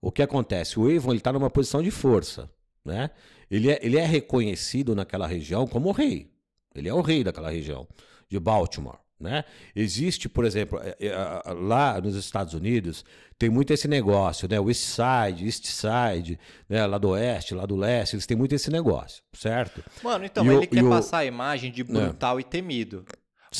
O 0.00 0.10
que 0.10 0.20
acontece? 0.20 0.80
O 0.80 0.88
Avon 0.88 1.14
está 1.14 1.32
numa 1.32 1.48
posição 1.48 1.80
de 1.80 1.92
força, 1.92 2.50
né? 2.84 3.10
Ele 3.48 3.70
é, 3.70 3.78
ele 3.80 3.96
é 3.96 4.04
reconhecido 4.04 4.96
naquela 4.96 5.28
região 5.28 5.64
como 5.64 5.92
rei. 5.92 6.28
Ele 6.74 6.88
é 6.88 6.94
o 6.94 7.00
rei 7.00 7.24
daquela 7.24 7.50
região 7.50 7.86
de 8.28 8.38
Baltimore, 8.38 8.98
né? 9.18 9.44
Existe, 9.74 10.28
por 10.28 10.44
exemplo, 10.44 10.78
eh, 10.82 11.12
ah, 11.12 11.52
lá 11.52 12.00
nos 12.00 12.14
Estados 12.14 12.54
Unidos 12.54 13.04
tem 13.38 13.48
muito 13.48 13.72
esse 13.72 13.88
negócio, 13.88 14.48
né? 14.48 14.58
West 14.60 14.82
Side, 14.84 15.44
East 15.44 15.64
Side, 15.66 16.38
né? 16.68 16.86
Lá 16.86 16.98
do 16.98 17.10
oeste, 17.10 17.54
lá 17.54 17.64
do 17.66 17.74
leste, 17.76 18.14
eles 18.16 18.26
têm 18.26 18.36
muito 18.36 18.54
esse 18.54 18.70
negócio, 18.70 19.22
certo? 19.32 19.82
Mano, 20.02 20.24
então, 20.24 20.44
E 20.44 20.50
o- 20.50 20.52
ele 20.58 20.66
quer 20.66 20.80
e 20.80 20.84
o- 20.84 20.88
passar 20.90 21.18
a 21.18 21.24
imagem 21.24 21.72
de 21.72 21.82
brutal 21.82 22.38
e 22.38 22.44
temido. 22.44 23.04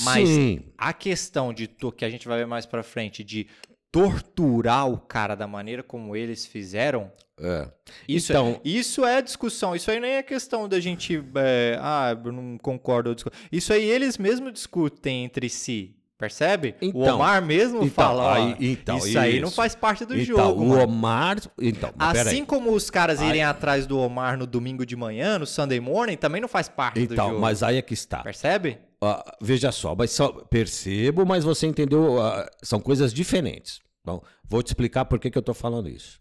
Mas 0.05 0.29
Sim, 0.29 0.61
a 0.77 0.93
questão 0.93 1.53
de 1.53 1.67
que 1.97 2.05
a 2.05 2.11
gente 2.11 2.29
vai 2.29 2.39
ver 2.39 2.47
mais 2.47 2.67
pra 2.67 2.83
frente 2.83 3.25
de 3.25 3.49
torturar 3.91 4.87
o 4.89 4.99
cara 4.99 5.35
da 5.35 5.47
maneira 5.47 5.83
como 5.83 6.15
eles 6.15 6.45
fizeram, 6.45 7.11
é. 7.41 7.69
isso, 8.09 8.33
Então- 8.33 8.61
é, 8.65 8.69
isso 8.69 9.05
é 9.05 9.23
discussão. 9.23 9.75
Isso 9.77 9.91
aí 9.91 10.01
nem 10.01 10.13
é 10.13 10.23
questão 10.23 10.69
da 10.69 10.79
gente. 10.81 11.23
é, 11.37 11.79
ah, 11.81 12.17
eu 12.25 12.33
não 12.33 12.59
concordo. 12.59 13.11
eu 13.11 13.33
Isso 13.53 13.73
aí 13.73 13.85
eles 13.85 14.19
mesmos 14.19 14.53
discutem 14.53 15.25
entre 15.25 15.49
si. 15.49 15.95
Percebe? 16.19 16.75
o 16.83 16.85
Então, 16.87 17.15
Omar 17.15 17.41
mesmo 17.41 17.77
então, 17.79 17.91
fala: 17.91 18.35
aí- 18.35 18.57
então, 18.59 18.99
isso 18.99 19.17
aí 19.17 19.39
não 19.39 19.47
isso. 19.47 19.55
faz 19.57 19.77
parte 19.77 20.05
do 20.05 20.19
então, 20.19 20.37
jogo. 20.49 20.63
o 20.65 20.69
mano. 20.71 20.83
Omar. 20.83 21.37
Então. 21.63 21.91
Assim 21.97 22.45
como 22.45 22.73
os 22.73 22.91
caras 22.91 23.21
Aí- 23.21 23.29
irem 23.29 23.45
atrás 23.45 23.87
do 23.87 23.97
Omar 24.01 24.37
no 24.37 24.45
domingo 24.45 24.85
de 24.85 24.97
manhã, 24.97 25.39
no 25.39 25.47
Sunday 25.47 25.79
morning, 25.79 26.17
também 26.17 26.41
não 26.41 26.49
faz 26.49 26.69
parte 26.69 27.07
do 27.07 27.15
Então, 27.15 27.29
jogo. 27.29 27.41
mas 27.41 27.63
aí 27.63 27.77
é 27.77 27.83
que 27.83 27.95
está. 27.95 28.25
Percebe? 28.25 28.79
Ah, 29.01 29.25
veja 29.41 29.71
só, 29.71 29.95
mas 29.95 30.11
só 30.11 30.29
percebo, 30.33 31.25
mas 31.25 31.45
você 31.45 31.69
entendeu, 31.69 32.21
ah, 32.21 32.51
são 32.65 32.81
coisas 32.81 33.15
diferentes. 33.15 33.79
Então, 34.03 34.21
vou 34.49 34.61
te 34.61 34.67
explicar 34.69 35.05
por 35.05 35.21
que, 35.21 35.31
que 35.31 35.39
eu 35.39 35.41
estou 35.41 35.55
falando 35.55 35.89
isso. 35.89 36.19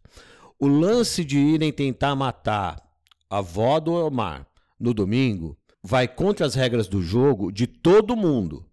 O 0.59 0.67
lance 0.67 1.23
de 1.23 1.37
irem 1.37 1.71
tentar 1.71 2.15
matar 2.15 2.81
a 3.29 3.37
avó 3.37 3.79
do 3.79 3.93
Omar 3.93 4.47
no 4.79 4.93
domingo 4.93 5.57
vai 5.83 6.07
contra 6.07 6.45
as 6.45 6.55
regras 6.55 6.87
do 6.87 7.01
jogo 7.01 7.51
de 7.51 7.67
todo 7.67 8.15
mundo. 8.15 8.65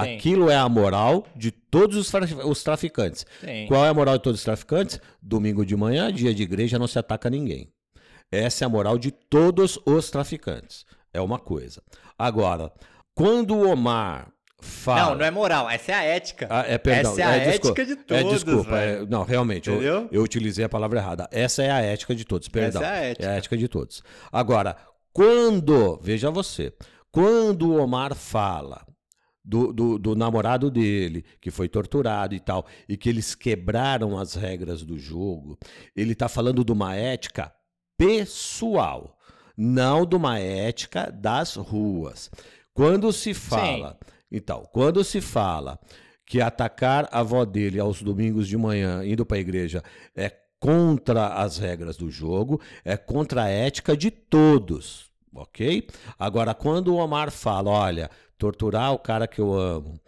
Sim. 0.00 0.14
Aquilo 0.16 0.50
é 0.50 0.56
a 0.56 0.68
moral 0.68 1.26
de 1.36 1.50
todos 1.50 1.96
os, 1.96 2.10
tra- 2.10 2.26
os 2.46 2.62
traficantes. 2.62 3.24
Sim. 3.40 3.66
Qual 3.66 3.84
é 3.84 3.88
a 3.88 3.94
moral 3.94 4.16
de 4.16 4.22
todos 4.24 4.40
os 4.40 4.44
traficantes? 4.44 5.00
Domingo 5.22 5.64
de 5.64 5.76
manhã, 5.76 6.12
dia 6.12 6.34
de 6.34 6.42
igreja, 6.42 6.78
não 6.78 6.86
se 6.86 6.98
ataca 6.98 7.28
ninguém. 7.30 7.72
Essa 8.30 8.64
é 8.64 8.66
a 8.66 8.68
moral 8.68 8.98
de 8.98 9.10
todos 9.10 9.78
os 9.86 10.10
traficantes. 10.10 10.84
É 11.12 11.20
uma 11.20 11.38
coisa. 11.38 11.82
Agora, 12.18 12.72
quando 13.14 13.54
o 13.56 13.68
Omar 13.70 14.30
fala. 14.60 15.10
Não, 15.10 15.14
não 15.18 15.24
é 15.24 15.30
moral, 15.30 15.68
essa 15.70 15.92
é 15.92 15.94
a 15.94 16.02
ética. 16.02 16.46
Ah, 16.50 16.64
é, 16.66 16.78
perdão. 16.78 17.12
Essa 17.12 17.20
é 17.22 17.24
a 17.24 17.50
desculpa. 17.50 17.80
ética 17.80 17.86
de 17.86 17.92
É, 17.92 18.22
todos, 18.22 18.44
desculpa. 18.44 18.70
velho. 18.70 19.02
é, 19.02 19.06
não, 19.06 19.22
realmente, 19.22 19.70
eu, 19.70 20.08
eu 20.10 20.22
utilizei 20.22 20.64
a 20.64 20.68
palavra 20.68 20.98
errada. 20.98 21.28
Essa 21.30 21.62
é 21.62 21.70
a 21.70 21.80
ética 21.80 22.14
de 22.14 22.24
todos, 22.24 22.48
perdão. 22.48 22.82
Essa 22.82 22.90
é 22.92 22.98
a 22.98 23.02
ética. 23.04 23.26
É 23.26 23.28
a 23.30 23.34
ética 23.34 23.56
de 23.56 23.68
todos. 23.68 24.02
Agora, 24.32 24.76
quando, 25.12 25.98
veja 26.02 26.30
você, 26.30 26.72
quando 27.10 27.70
o 27.70 27.82
Omar 27.82 28.14
fala 28.14 28.86
do, 29.44 29.72
do, 29.72 29.98
do 29.98 30.14
namorado 30.14 30.70
dele, 30.70 31.24
que 31.40 31.50
foi 31.50 31.68
torturado 31.68 32.34
e 32.34 32.40
tal, 32.40 32.66
e 32.88 32.96
que 32.96 33.08
eles 33.08 33.34
quebraram 33.34 34.18
as 34.18 34.34
regras 34.34 34.82
do 34.82 34.98
jogo, 34.98 35.58
ele 35.96 36.12
está 36.12 36.28
falando 36.28 36.64
de 36.64 36.70
uma 36.72 36.94
ética 36.94 37.52
pessoal, 37.96 39.16
não 39.56 40.04
de 40.04 40.14
uma 40.16 40.38
ética 40.38 41.10
das 41.10 41.54
ruas. 41.56 42.30
Quando 42.74 43.12
se 43.12 43.32
fala, 43.34 43.98
então, 44.30 44.68
quando 44.72 45.02
se 45.02 45.20
fala 45.20 45.78
que 46.26 46.40
atacar 46.40 47.08
a 47.10 47.20
avó 47.20 47.44
dele 47.44 47.80
aos 47.80 48.02
domingos 48.02 48.46
de 48.46 48.56
manhã, 48.56 49.04
indo 49.04 49.24
para 49.24 49.38
a 49.38 49.40
igreja, 49.40 49.82
é 50.14 50.30
contra 50.60 51.28
as 51.28 51.56
regras 51.56 51.96
do 51.96 52.10
jogo, 52.10 52.60
é 52.84 52.96
contra 52.96 53.44
a 53.44 53.48
ética 53.48 53.96
de 53.96 54.10
todos, 54.10 55.10
ok? 55.34 55.86
Agora, 56.18 56.52
quando 56.54 56.88
o 56.88 56.96
Omar 56.96 57.30
fala, 57.30 57.70
olha, 57.70 58.10
torturar 58.36 58.92
o 58.92 58.98
cara 58.98 59.26
que 59.26 59.40
eu 59.40 59.54
amo, 59.54 59.98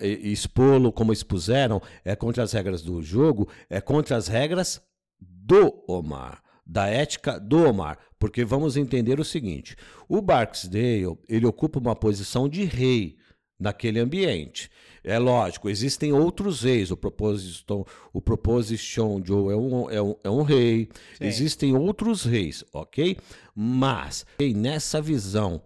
e 0.00 0.32
expô-lo 0.32 0.92
como 0.92 1.12
expuseram, 1.12 1.80
é 2.04 2.14
contra 2.14 2.42
as 2.42 2.52
regras 2.52 2.82
do 2.82 3.02
jogo, 3.02 3.48
é 3.70 3.80
contra 3.80 4.16
as 4.16 4.28
regras 4.28 4.82
do 5.20 5.82
Omar, 5.86 6.42
da 6.66 6.86
ética 6.86 7.38
do 7.38 7.64
Omar, 7.68 7.98
porque 8.18 8.44
vamos 8.44 8.76
entender 8.76 9.18
o 9.18 9.24
seguinte: 9.24 9.76
o 10.08 10.20
Barksdale 10.20 11.18
ele 11.28 11.46
ocupa 11.46 11.78
uma 11.78 11.96
posição 11.96 12.48
de 12.48 12.64
rei 12.64 13.16
naquele 13.62 14.00
ambiente. 14.00 14.68
É 15.04 15.18
lógico, 15.18 15.70
existem 15.70 16.12
outros 16.12 16.62
reis. 16.62 16.90
O 16.90 16.96
Proposition, 16.96 17.84
o 18.12 18.20
Proposition 18.20 19.22
Joe 19.24 19.52
é 19.52 19.56
um, 19.56 19.90
é 19.90 20.02
um, 20.02 20.14
é 20.24 20.30
um 20.30 20.42
rei. 20.42 20.88
Sim. 21.18 21.24
Existem 21.24 21.76
outros 21.76 22.24
reis, 22.24 22.64
ok? 22.72 23.16
Mas 23.54 24.26
nessa 24.54 25.00
visão, 25.00 25.62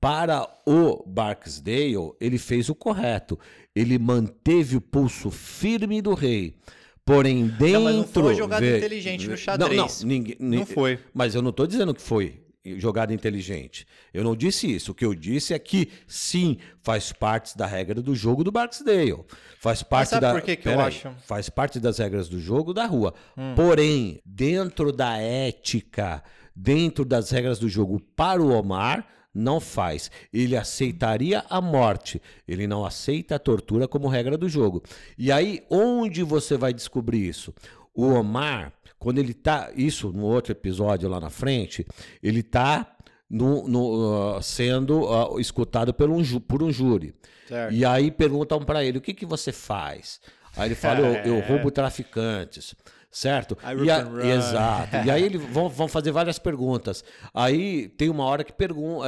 para 0.00 0.48
o 0.66 1.04
Barksdale, 1.06 2.12
ele 2.20 2.38
fez 2.38 2.68
o 2.68 2.74
correto. 2.74 3.38
Ele 3.74 3.98
manteve 3.98 4.76
o 4.76 4.80
pulso 4.80 5.30
firme 5.30 6.02
do 6.02 6.14
rei. 6.14 6.56
Porém, 7.04 7.48
dentro. 7.48 7.72
Não, 7.72 7.82
mas 7.82 7.96
não 7.96 8.04
foi 8.04 8.22
uma 8.22 8.34
jogada 8.34 8.76
inteligente 8.76 9.28
no 9.28 9.36
xadrez. 9.36 9.76
Não, 9.76 9.86
não, 9.86 10.06
ninguém, 10.06 10.36
Não 10.38 10.66
foi. 10.66 10.98
Mas 11.12 11.34
eu 11.34 11.42
não 11.42 11.50
estou 11.50 11.66
dizendo 11.66 11.92
que 11.94 12.02
foi 12.02 12.41
jogada 12.64 13.12
inteligente. 13.12 13.86
Eu 14.12 14.22
não 14.22 14.36
disse 14.36 14.72
isso. 14.72 14.92
O 14.92 14.94
que 14.94 15.04
eu 15.04 15.14
disse 15.14 15.52
é 15.52 15.58
que, 15.58 15.90
sim, 16.06 16.58
faz 16.82 17.12
parte 17.12 17.56
da 17.56 17.66
regra 17.66 18.00
do 18.00 18.14
jogo 18.14 18.44
do 18.44 18.52
Barksdale. 18.52 19.24
Faz 19.58 19.82
parte 19.82 20.10
sabe 20.10 20.22
da. 20.22 20.32
por 20.32 20.42
que 20.42 20.56
que 20.56 20.68
eu 20.68 20.80
aí. 20.80 20.86
acho? 20.86 21.08
Hum. 21.08 21.14
Faz 21.26 21.48
parte 21.48 21.80
das 21.80 21.98
regras 21.98 22.28
do 22.28 22.38
jogo 22.38 22.72
da 22.72 22.86
rua. 22.86 23.14
Porém, 23.56 24.20
dentro 24.24 24.92
da 24.92 25.18
ética, 25.18 26.22
dentro 26.54 27.04
das 27.04 27.30
regras 27.30 27.58
do 27.58 27.68
jogo 27.68 28.00
para 28.14 28.40
o 28.40 28.52
Omar, 28.52 29.06
não 29.34 29.60
faz. 29.60 30.10
Ele 30.32 30.56
aceitaria 30.56 31.44
a 31.48 31.60
morte. 31.60 32.20
Ele 32.46 32.66
não 32.66 32.84
aceita 32.84 33.36
a 33.36 33.38
tortura 33.38 33.88
como 33.88 34.08
regra 34.08 34.36
do 34.36 34.48
jogo. 34.48 34.82
E 35.16 35.32
aí, 35.32 35.62
onde 35.70 36.22
você 36.22 36.56
vai 36.56 36.72
descobrir 36.72 37.26
isso? 37.26 37.54
O 37.94 38.06
Omar, 38.06 38.72
quando 39.02 39.18
ele 39.18 39.34
tá. 39.34 39.70
Isso 39.76 40.10
no 40.12 40.24
outro 40.24 40.52
episódio 40.52 41.08
lá 41.08 41.18
na 41.20 41.30
frente, 41.30 41.86
ele 42.22 42.42
tá 42.42 42.96
no- 43.28 43.66
no, 43.68 44.34
ah, 44.36 44.42
sendo 44.42 45.06
ah, 45.12 45.40
escutado 45.40 45.92
por 45.92 46.08
um, 46.10 46.22
por 46.40 46.62
um 46.62 46.70
júri. 46.70 47.14
Certo. 47.48 47.74
E 47.74 47.84
aí 47.84 48.10
perguntam 48.10 48.60
para 48.64 48.84
ele: 48.84 48.98
o 48.98 49.00
que, 49.00 49.12
que 49.12 49.26
você 49.26 49.50
faz? 49.52 50.20
Aí 50.56 50.68
ele 50.68 50.74
fala: 50.74 51.00
eu, 51.00 51.14
eu 51.34 51.34
É. 51.38 51.40
roubo 51.48 51.70
traficantes. 51.70 52.74
Certo? 53.10 53.58
I 53.62 53.84
E 53.84 53.90
a- 53.90 54.06
exato. 54.36 54.96
E 55.04 55.10
aí 55.10 55.22
eles 55.22 55.42
vão, 55.50 55.68
vão 55.68 55.86
fazer 55.86 56.10
várias 56.12 56.38
perguntas. 56.38 57.04
Aí 57.34 57.88
tem 57.88 58.08
uma 58.08 58.24
hora 58.24 58.42
que 58.42 58.52
pergunta. 58.54 59.06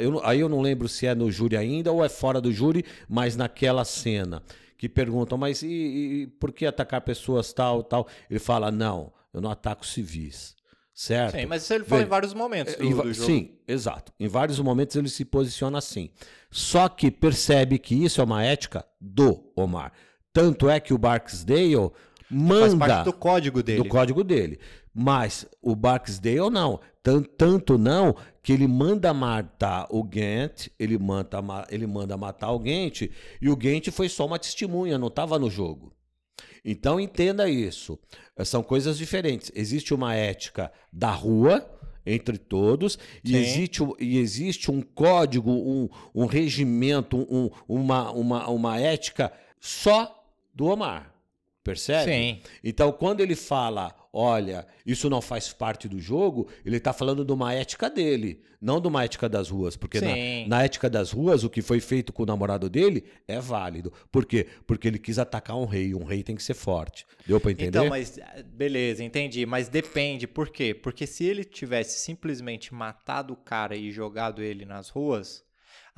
eu, 0.00 0.10
não- 0.10 0.20
aí 0.22 0.38
eu 0.40 0.50
não 0.50 0.60
lembro 0.60 0.86
se 0.86 1.06
é 1.06 1.14
no 1.14 1.30
júri 1.30 1.56
ainda 1.56 1.90
ou 1.90 2.04
é 2.04 2.10
fora 2.10 2.42
do 2.42 2.52
júri, 2.52 2.84
mas 3.08 3.36
naquela 3.36 3.84
cena. 3.86 4.42
Que 4.76 4.86
perguntam, 4.88 5.36
mas 5.38 5.62
e, 5.62 5.66
e- 5.66 6.22
e 6.22 6.26
por 6.26 6.52
que 6.52 6.66
atacar 6.66 7.00
pessoas 7.00 7.50
tal, 7.52 7.82
tal? 7.82 8.06
Ele 8.30 8.38
fala: 8.38 8.70
não, 8.70 9.10
eu 9.38 9.42
não 9.42 9.50
ataco 9.50 9.86
civis. 9.86 10.56
Certo? 10.94 11.38
Sim, 11.38 11.46
mas 11.46 11.62
isso 11.62 11.72
ele 11.74 11.84
fala 11.84 12.02
em 12.02 12.06
vários 12.06 12.34
momentos 12.34 12.74
do, 12.74 12.82
Em 12.84 12.90
do 12.90 12.96
jogo. 13.14 13.14
Sim, 13.14 13.52
exato. 13.68 14.12
Em 14.18 14.26
vários 14.26 14.58
momentos 14.58 14.96
ele 14.96 15.08
se 15.08 15.24
posiciona 15.24 15.78
assim. 15.78 16.10
Só 16.50 16.88
que 16.88 17.08
percebe 17.08 17.78
que 17.78 17.94
isso 17.94 18.20
é 18.20 18.24
uma 18.24 18.42
ética 18.44 18.84
do 19.00 19.52
Omar. 19.54 19.92
Tanto 20.32 20.68
é 20.68 20.80
que 20.80 20.92
o 20.92 20.98
Barksdale 20.98 21.74
Faz 21.76 21.92
manda 22.28 22.76
parte 22.86 23.04
do 23.04 23.12
código 23.12 23.62
dele. 23.62 23.82
do 23.84 23.88
código 23.88 24.24
dele. 24.24 24.58
Mas 24.92 25.46
o 25.62 25.76
Barksdale 25.76 26.50
não. 26.50 26.80
Tan- 27.00 27.22
Tanto 27.22 27.78
não 27.78 28.16
que 28.42 28.52
ele 28.52 28.66
manda 28.66 29.14
matar 29.14 29.86
o 29.90 30.02
Gant, 30.02 30.66
ele 30.80 30.98
manda, 30.98 31.40
ma- 31.40 31.66
ele 31.70 31.86
manda 31.86 32.16
matar 32.16 32.50
o 32.50 32.58
Gant, 32.58 33.02
e 33.40 33.48
o 33.48 33.54
Gant 33.54 33.86
foi 33.92 34.08
só 34.08 34.26
uma 34.26 34.38
testemunha, 34.38 34.98
não 34.98 35.06
estava 35.06 35.38
no 35.38 35.48
jogo. 35.48 35.92
Então 36.70 37.00
entenda 37.00 37.48
isso. 37.48 37.98
São 38.44 38.62
coisas 38.62 38.98
diferentes. 38.98 39.50
Existe 39.54 39.94
uma 39.94 40.14
ética 40.14 40.70
da 40.92 41.10
rua 41.10 41.68
entre 42.06 42.38
todos 42.38 42.98
e 43.24 43.30
Sim. 43.30 43.36
existe, 43.36 43.82
e 43.98 44.18
existe 44.18 44.70
um 44.70 44.80
código, 44.80 45.50
um, 45.50 45.88
um 46.14 46.26
regimento, 46.26 47.16
um- 47.18 47.50
uma, 47.68 48.10
uma, 48.12 48.48
uma 48.48 48.80
ética 48.80 49.32
só 49.60 50.24
do 50.54 50.66
Omar. 50.66 51.12
Percebe? 51.68 52.10
Sim. 52.10 52.40
Então, 52.64 52.90
quando 52.90 53.20
ele 53.20 53.36
fala, 53.36 53.94
olha, 54.10 54.66
isso 54.86 55.10
não 55.10 55.20
faz 55.20 55.52
parte 55.52 55.86
do 55.86 56.00
jogo, 56.00 56.48
ele 56.64 56.78
está 56.78 56.94
falando 56.94 57.26
de 57.26 57.30
uma 57.30 57.52
ética 57.52 57.90
dele, 57.90 58.40
não 58.58 58.80
de 58.80 58.88
uma 58.88 59.04
ética 59.04 59.28
das 59.28 59.50
ruas. 59.50 59.76
Porque 59.76 60.00
na, 60.00 60.48
na 60.48 60.64
ética 60.64 60.88
das 60.88 61.10
ruas, 61.12 61.44
o 61.44 61.50
que 61.50 61.60
foi 61.60 61.78
feito 61.78 62.10
com 62.10 62.22
o 62.22 62.26
namorado 62.26 62.70
dele 62.70 63.04
é 63.26 63.38
válido. 63.38 63.92
Por 64.10 64.24
quê? 64.24 64.46
Porque 64.66 64.88
ele 64.88 64.98
quis 64.98 65.18
atacar 65.18 65.56
um 65.56 65.66
rei. 65.66 65.94
Um 65.94 66.04
rei 66.04 66.22
tem 66.22 66.34
que 66.34 66.42
ser 66.42 66.54
forte. 66.54 67.04
Deu 67.26 67.38
para 67.38 67.50
entender? 67.50 67.68
Então, 67.68 67.88
mas 67.90 68.18
beleza, 68.46 69.04
entendi. 69.04 69.44
Mas 69.44 69.68
depende, 69.68 70.26
por 70.26 70.48
quê? 70.48 70.72
Porque 70.72 71.06
se 71.06 71.24
ele 71.24 71.44
tivesse 71.44 71.98
simplesmente 71.98 72.72
matado 72.72 73.34
o 73.34 73.36
cara 73.36 73.76
e 73.76 73.90
jogado 73.90 74.42
ele 74.42 74.64
nas 74.64 74.88
ruas, 74.88 75.44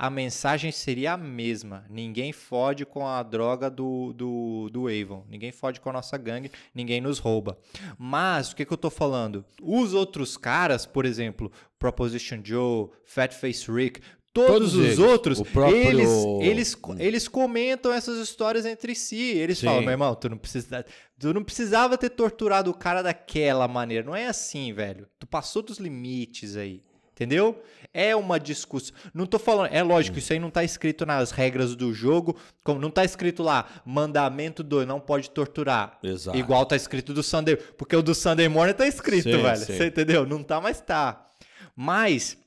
a 0.03 0.09
mensagem 0.09 0.71
seria 0.71 1.13
a 1.13 1.17
mesma. 1.17 1.85
Ninguém 1.87 2.31
fode 2.33 2.87
com 2.87 3.05
a 3.07 3.21
droga 3.21 3.69
do, 3.69 4.11
do, 4.13 4.67
do 4.71 4.87
Avon. 4.87 5.23
Ninguém 5.29 5.51
fode 5.51 5.79
com 5.79 5.91
a 5.91 5.93
nossa 5.93 6.17
gangue, 6.17 6.49
ninguém 6.73 6.99
nos 6.99 7.19
rouba. 7.19 7.55
Mas, 7.99 8.51
o 8.51 8.55
que, 8.55 8.65
que 8.65 8.73
eu 8.73 8.77
tô 8.77 8.89
falando? 8.89 9.45
Os 9.61 9.93
outros 9.93 10.37
caras, 10.37 10.87
por 10.87 11.05
exemplo, 11.05 11.51
Proposition 11.77 12.39
Joe, 12.43 12.89
Fatface 13.05 13.71
Rick, 13.71 14.01
todos, 14.33 14.51
Todos 14.51 14.73
os 14.75 14.85
eles. 14.85 14.97
outros, 14.97 15.41
próprio- 15.43 15.77
eles, 15.77 16.09
eles, 16.41 16.77
eles 16.97 17.27
comentam 17.27 17.93
essas 17.93 18.17
histórias 18.17 18.65
entre 18.65 18.95
si. 18.95 19.21
Eles 19.37 19.59
Sim. 19.59 19.67
falam, 19.67 19.81
meu 19.81 19.91
irmão, 19.91 20.15
tu 20.15 20.29
não 20.29 20.37
precisa. 20.39 20.83
Tu 21.19 21.31
não 21.31 21.43
precisava 21.43 21.95
ter 21.95 22.09
torturado 22.09 22.71
o 22.71 22.73
cara 22.73 23.03
daquela 23.03 23.67
maneira. 23.67 24.03
Não 24.03 24.15
é 24.15 24.25
assim, 24.25 24.73
velho. 24.73 25.07
Tu 25.19 25.27
passou 25.27 25.61
dos 25.61 25.77
limites 25.77 26.55
aí. 26.55 26.81
Entendeu? 27.21 27.61
É 27.93 28.15
uma 28.15 28.39
discussão. 28.39 28.95
Não 29.13 29.27
tô 29.27 29.37
falando. 29.37 29.71
É 29.71 29.83
lógico, 29.83 30.17
isso 30.17 30.33
aí 30.33 30.39
não 30.39 30.49
tá 30.49 30.63
escrito 30.63 31.05
nas 31.05 31.29
regras 31.29 31.75
do 31.75 31.93
jogo. 31.93 32.35
Como 32.63 32.79
não 32.79 32.89
tá 32.89 33.05
escrito 33.05 33.43
lá, 33.43 33.69
mandamento 33.85 34.63
do 34.63 34.83
não 34.87 34.99
pode 34.99 35.29
torturar. 35.29 35.99
Exato. 36.01 36.35
Igual 36.35 36.65
tá 36.65 36.75
escrito 36.75 37.13
do 37.13 37.21
Sunday. 37.21 37.55
Porque 37.55 37.95
o 37.95 38.01
do 38.01 38.15
Sunday 38.15 38.49
Morning 38.49 38.73
tá 38.73 38.87
escrito, 38.87 39.29
Sim, 39.29 39.37
velho. 39.43 39.57
sim. 39.57 39.77
Você 39.77 39.85
entendeu? 39.85 40.25
Não 40.25 40.41
tá, 40.41 40.59
mas 40.59 40.81
tá. 40.81 41.27
Mas 41.75 42.39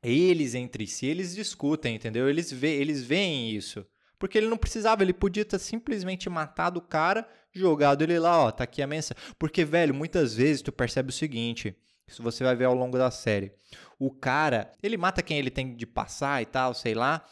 eles 0.00 0.54
entre 0.54 0.86
si, 0.86 1.06
eles 1.06 1.34
discutem, 1.34 1.96
entendeu? 1.96 2.28
Eles, 2.30 2.52
vê, 2.52 2.76
eles 2.76 3.02
veem 3.02 3.50
isso. 3.50 3.84
Porque 4.16 4.38
ele 4.38 4.46
não 4.46 4.56
precisava, 4.56 5.02
ele 5.02 5.12
podia 5.12 5.44
ter 5.44 5.58
simplesmente 5.58 6.30
matado 6.30 6.78
o 6.78 6.82
cara, 6.82 7.28
jogado 7.52 8.02
ele 8.02 8.16
lá, 8.20 8.44
ó, 8.44 8.52
tá 8.52 8.62
aqui 8.62 8.80
a 8.80 8.86
mensagem. 8.86 9.20
Porque, 9.40 9.64
velho, 9.64 9.92
muitas 9.92 10.34
vezes 10.34 10.62
tu 10.62 10.70
percebe 10.70 11.08
o 11.10 11.12
seguinte, 11.12 11.74
isso 12.06 12.22
você 12.22 12.44
vai 12.44 12.54
ver 12.54 12.64
ao 12.64 12.74
longo 12.74 12.98
da 12.98 13.10
série. 13.10 13.52
O 13.98 14.10
cara, 14.10 14.72
ele 14.82 14.96
mata 14.96 15.22
quem 15.22 15.38
ele 15.38 15.50
tem 15.50 15.74
de 15.74 15.86
passar 15.86 16.42
e 16.42 16.46
tal, 16.46 16.74
sei 16.74 16.94
lá. 16.94 17.24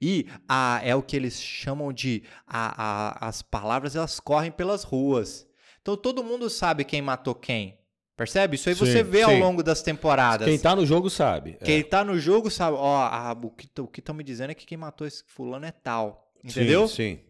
E 0.00 0.26
a, 0.48 0.80
é 0.82 0.94
o 0.94 1.02
que 1.02 1.16
eles 1.16 1.40
chamam 1.40 1.92
de 1.92 2.22
a, 2.46 2.82
a- 3.24 3.28
as 3.28 3.42
palavras 3.42 3.94
elas 3.96 4.18
correm 4.20 4.50
pelas 4.50 4.82
ruas. 4.82 5.46
Então 5.82 5.96
todo 5.96 6.24
mundo 6.24 6.48
sabe 6.50 6.84
quem 6.84 7.00
matou 7.02 7.34
quem. 7.34 7.78
Percebe? 8.16 8.56
Isso 8.56 8.70
aí 8.70 8.74
você 8.74 9.04
Sim, 9.04 9.10
vê 9.10 9.22
ao 9.22 9.30
sim. 9.30 9.40
longo 9.40 9.62
das 9.62 9.82
temporadas. 9.82 10.48
Quem 10.48 10.58
tá 10.58 10.74
no 10.74 10.86
jogo 10.86 11.10
sabe. 11.10 11.58
Quem 11.62 11.82
tá 11.84 12.02
no 12.02 12.18
jogo 12.18 12.50
sabe, 12.50 12.74
ó, 12.80 13.02
ah, 13.02 13.36
o 13.42 13.50
que 13.50 13.68
o 13.80 13.86
que 13.86 14.00
estão 14.00 14.14
me 14.14 14.24
dizendo 14.24 14.50
é 14.52 14.54
que 14.54 14.64
quem 14.64 14.78
matou 14.78 15.06
esse 15.06 15.22
fulano 15.26 15.66
é 15.66 15.70
tal. 15.70 16.32
É. 16.42 16.48
Entendeu? 16.48 16.88
Sim, 16.88 16.94
sim. 16.94 17.20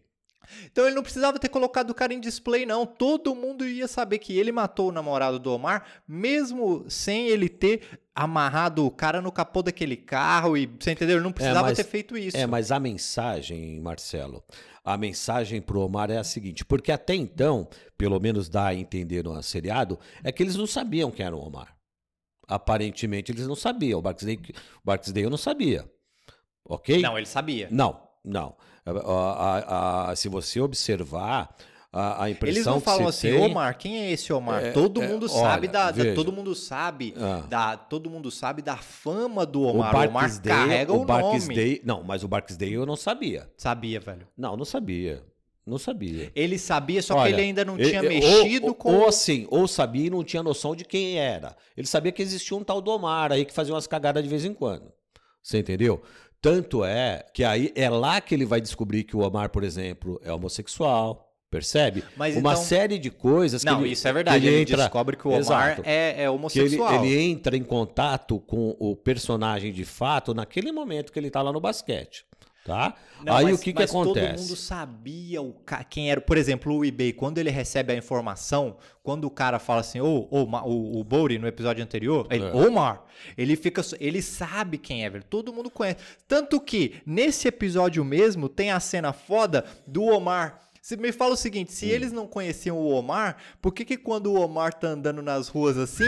Então 0.71 0.85
ele 0.85 0.95
não 0.95 1.03
precisava 1.03 1.37
ter 1.37 1.49
colocado 1.49 1.89
o 1.89 1.93
cara 1.93 2.13
em 2.13 2.21
display, 2.21 2.65
não. 2.65 2.85
Todo 2.85 3.35
mundo 3.35 3.67
ia 3.67 3.85
saber 3.85 4.17
que 4.19 4.37
ele 4.39 4.49
matou 4.49 4.87
o 4.87 4.91
namorado 4.93 5.37
do 5.39 5.51
Omar, 5.51 5.85
mesmo 6.07 6.85
sem 6.89 7.27
ele 7.27 7.49
ter 7.49 7.81
amarrado 8.23 8.83
o 8.83 8.89
cara 8.89 9.21
no 9.21 9.31
capô 9.31 9.61
daquele 9.61 9.95
carro 9.95 10.57
e. 10.57 10.65
Você 10.79 10.91
entendeu? 10.91 11.17
Ele 11.17 11.23
não 11.23 11.31
precisava 11.31 11.67
mas- 11.67 11.77
ter 11.77 11.83
feito 11.83 12.17
isso. 12.17 12.35
É, 12.35 12.47
mas 12.47 12.71
a 12.71 12.79
mensagem, 12.79 13.79
Marcelo, 13.79 14.43
a 14.83 14.97
mensagem 14.97 15.61
pro 15.61 15.81
Omar 15.81 16.09
é 16.09 16.17
a 16.17 16.23
seguinte, 16.23 16.65
porque 16.65 16.91
até 16.91 17.13
então, 17.13 17.67
pelo 17.97 18.19
menos 18.19 18.49
dá 18.49 18.67
a 18.67 18.75
entender 18.75 19.23
no 19.23 19.41
seriado, 19.43 19.99
é 20.23 20.31
que 20.31 20.41
eles 20.41 20.55
não 20.55 20.65
sabiam 20.65 21.11
quem 21.11 21.25
era 21.25 21.35
o 21.35 21.39
Omar. 21.45 21.75
Aparentemente 22.47 23.31
eles 23.31 23.45
não 23.45 23.55
sabiam. 23.55 23.99
O 23.99 24.01
Barksdale, 24.01 24.39
o 24.49 24.85
Barksdale 24.85 25.29
não 25.29 25.37
sabia. 25.37 25.89
Ok? 26.67 27.01
Não, 27.01 27.17
ele 27.17 27.27
sabia. 27.27 27.67
Não, 27.71 28.01
não. 28.23 28.55
A- 28.85 28.91
a- 30.07 30.11
a- 30.11 30.15
se 30.15 30.29
você 30.29 30.59
observar, 30.61 31.53
a, 31.97 32.23
a 32.25 32.29
impressão 32.29 32.55
Eles 32.55 32.65
não 32.65 32.79
falam 32.79 33.07
assim, 33.07 33.31
tem- 33.31 33.41
Omar, 33.41 33.77
quem 33.77 33.97
é 33.97 34.11
esse 34.11 34.31
Omar? 34.31 34.63
É, 34.63 34.71
todo 34.71 35.01
é, 35.01 35.07
mundo 35.07 35.23
olha, 35.29 35.41
sabe 35.41 35.67
da, 35.67 35.91
da- 35.91 36.13
todo 36.13 36.31
mundo 36.31 36.53
sabe 36.55 37.13
Ah. 37.17 37.43
da, 37.49 37.77
todo 37.77 38.09
mundo 38.09 38.29
sabe 38.29 38.61
da 38.61 38.77
fama 38.77 39.45
do 39.45 39.63
Omar. 39.63 39.93
O, 39.93 39.97
Omar 39.97 40.09
Barksdale, 40.11 40.59
carrega 40.69 40.93
o, 40.93 40.95
o 41.01 41.05
nome. 41.05 41.21
Barksdale, 41.23 41.81
não, 41.83 42.03
mas 42.03 42.23
o 42.23 42.27
Barksdale 42.27 42.73
eu 42.73 42.85
não 42.85 42.95
sabia. 42.95 43.49
Sabia, 43.57 43.99
velho. 43.99 44.27
Não, 44.37 44.55
não 44.55 44.65
sabia. 44.65 45.23
Não 45.65 45.77
sabia. 45.77 46.31
Ele 46.33 46.57
sabia, 46.57 47.01
só 47.01 47.15
Olha, 47.15 47.27
que 47.27 47.33
ele 47.35 47.47
ainda 47.47 47.65
não 47.65 47.75
tinha 47.77 48.01
e- 48.01 48.07
mexido 48.07 48.67
ou, 48.67 48.73
com 48.75 48.93
Ou 48.95 49.07
assim, 49.07 49.45
ou 49.49 49.67
sabia 49.67 50.07
e 50.07 50.09
não 50.09 50.23
tinha 50.23 50.41
noção 50.41 50.73
de 50.75 50.85
quem 50.85 51.17
era. 51.19 51.57
Ele 51.75 51.85
sabia 51.85 52.11
que 52.11 52.21
existia 52.21 52.55
um 52.55 52.63
tal 52.63 52.79
do 52.79 52.89
Omar 52.89 53.33
aí 53.33 53.43
que 53.43 53.53
fazia 53.53 53.73
umas 53.73 53.85
cagadas 53.85 54.23
de 54.23 54.29
vez 54.29 54.45
em 54.45 54.53
quando. 54.53 54.93
Você 55.43 55.57
entendeu? 55.59 56.01
Tanto 56.41 56.85
é 56.85 57.25
que 57.33 57.43
aí 57.43 57.73
é 57.75 57.89
lá 57.89 58.21
que 58.21 58.33
ele 58.33 58.45
vai 58.45 58.61
descobrir 58.61 59.03
que 59.03 59.17
o 59.17 59.19
Omar, 59.19 59.49
por 59.49 59.63
exemplo, 59.63 60.21
é 60.23 60.31
homossexual. 60.31 61.26
Percebe? 61.49 62.03
Mas 62.17 62.35
Uma 62.35 62.51
então- 62.51 62.63
série 62.63 62.99
de 62.99 63.09
coisas 63.09 63.63
que 63.63 63.69
Não, 63.69 63.81
ele- 63.81 63.91
isso 63.93 64.05
é 64.07 64.11
verdade. 64.13 64.41
que 64.41 64.47
Ele, 64.47 64.61
entra- 64.63 64.77
descobre 64.77 65.15
que 65.15 65.25
o 65.27 65.31
Omar 65.31 65.39
Exato. 65.39 65.81
é, 65.85 66.09
é 66.09 66.13
que 66.13 66.19
ele, 66.21 66.27
homossexual. 66.29 67.05
ele 67.05 67.17
entra 67.21 67.55
em 67.55 67.63
contato 67.63 68.39
com 68.41 68.75
o 68.79 68.95
personagem 68.97 69.71
de 69.71 69.85
fato 69.85 70.33
naquele 70.33 70.71
momento 70.73 71.11
que 71.11 71.17
ele 71.17 71.29
tá 71.29 71.41
lá 71.41 71.51
no 71.53 71.61
basquete. 71.61 72.25
Tá? 72.65 72.95
Não, 73.23 73.33
aí 73.33 73.45
mas- 73.45 73.55
o 73.55 73.63
que, 73.63 73.71
que 73.71 73.81
acontece? 73.81 74.27
Todo 74.33 74.39
mundo 74.41 74.55
sabia 74.57 75.41
o 75.41 75.53
ca- 75.53 75.85
quem 75.85 76.11
era. 76.11 76.19
Por 76.19 76.37
exemplo, 76.37 76.75
o 76.75 76.83
eBay, 76.83 77.13
quando 77.13 77.37
ele 77.37 77.49
recebe 77.49 77.93
a 77.93 77.95
informação, 77.95 78.75
quando 79.01 79.23
o 79.23 79.29
cara 79.29 79.57
fala 79.57 79.79
assim, 79.79 80.01
ô, 80.01 80.27
Ma- 80.45 80.65
o, 80.65 80.99
o 80.99 81.03
Bowry 81.05 81.39
no 81.39 81.47
episódio 81.47 81.81
anterior, 81.81 82.27
ele, 82.29 82.43
É. 82.43 82.51
Omar, 82.53 83.05
ele 83.37 83.55
fica. 83.55 83.81
Ele 84.01 84.21
sabe 84.21 84.77
quem 84.77 85.05
é, 85.05 85.09
velho. 85.09 85.23
Todo 85.23 85.53
mundo 85.53 85.69
conhece. 85.69 85.99
Tanto 86.27 86.59
que, 86.59 86.95
nesse 87.05 87.47
episódio 87.47 88.03
mesmo, 88.03 88.49
tem 88.49 88.69
a 88.69 88.81
cena 88.81 89.13
foda 89.13 89.63
do 89.87 90.03
Omar. 90.03 90.66
Você 90.87 90.95
me 90.95 91.11
fala 91.11 91.33
o 91.33 91.37
seguinte: 91.37 91.67
Hum. 91.67 91.75
se 91.75 91.85
eles 91.85 92.13
não 92.13 92.25
conheciam 92.25 92.77
o 92.77 92.87
Omar, 92.91 93.35
por 93.61 93.73
que, 93.73 93.83
que 93.83 93.97
quando 93.97 94.27
o 94.27 94.39
Omar 94.39 94.73
tá 94.73 94.87
andando 94.87 95.21
nas 95.21 95.49
ruas 95.49 95.77
assim. 95.77 96.05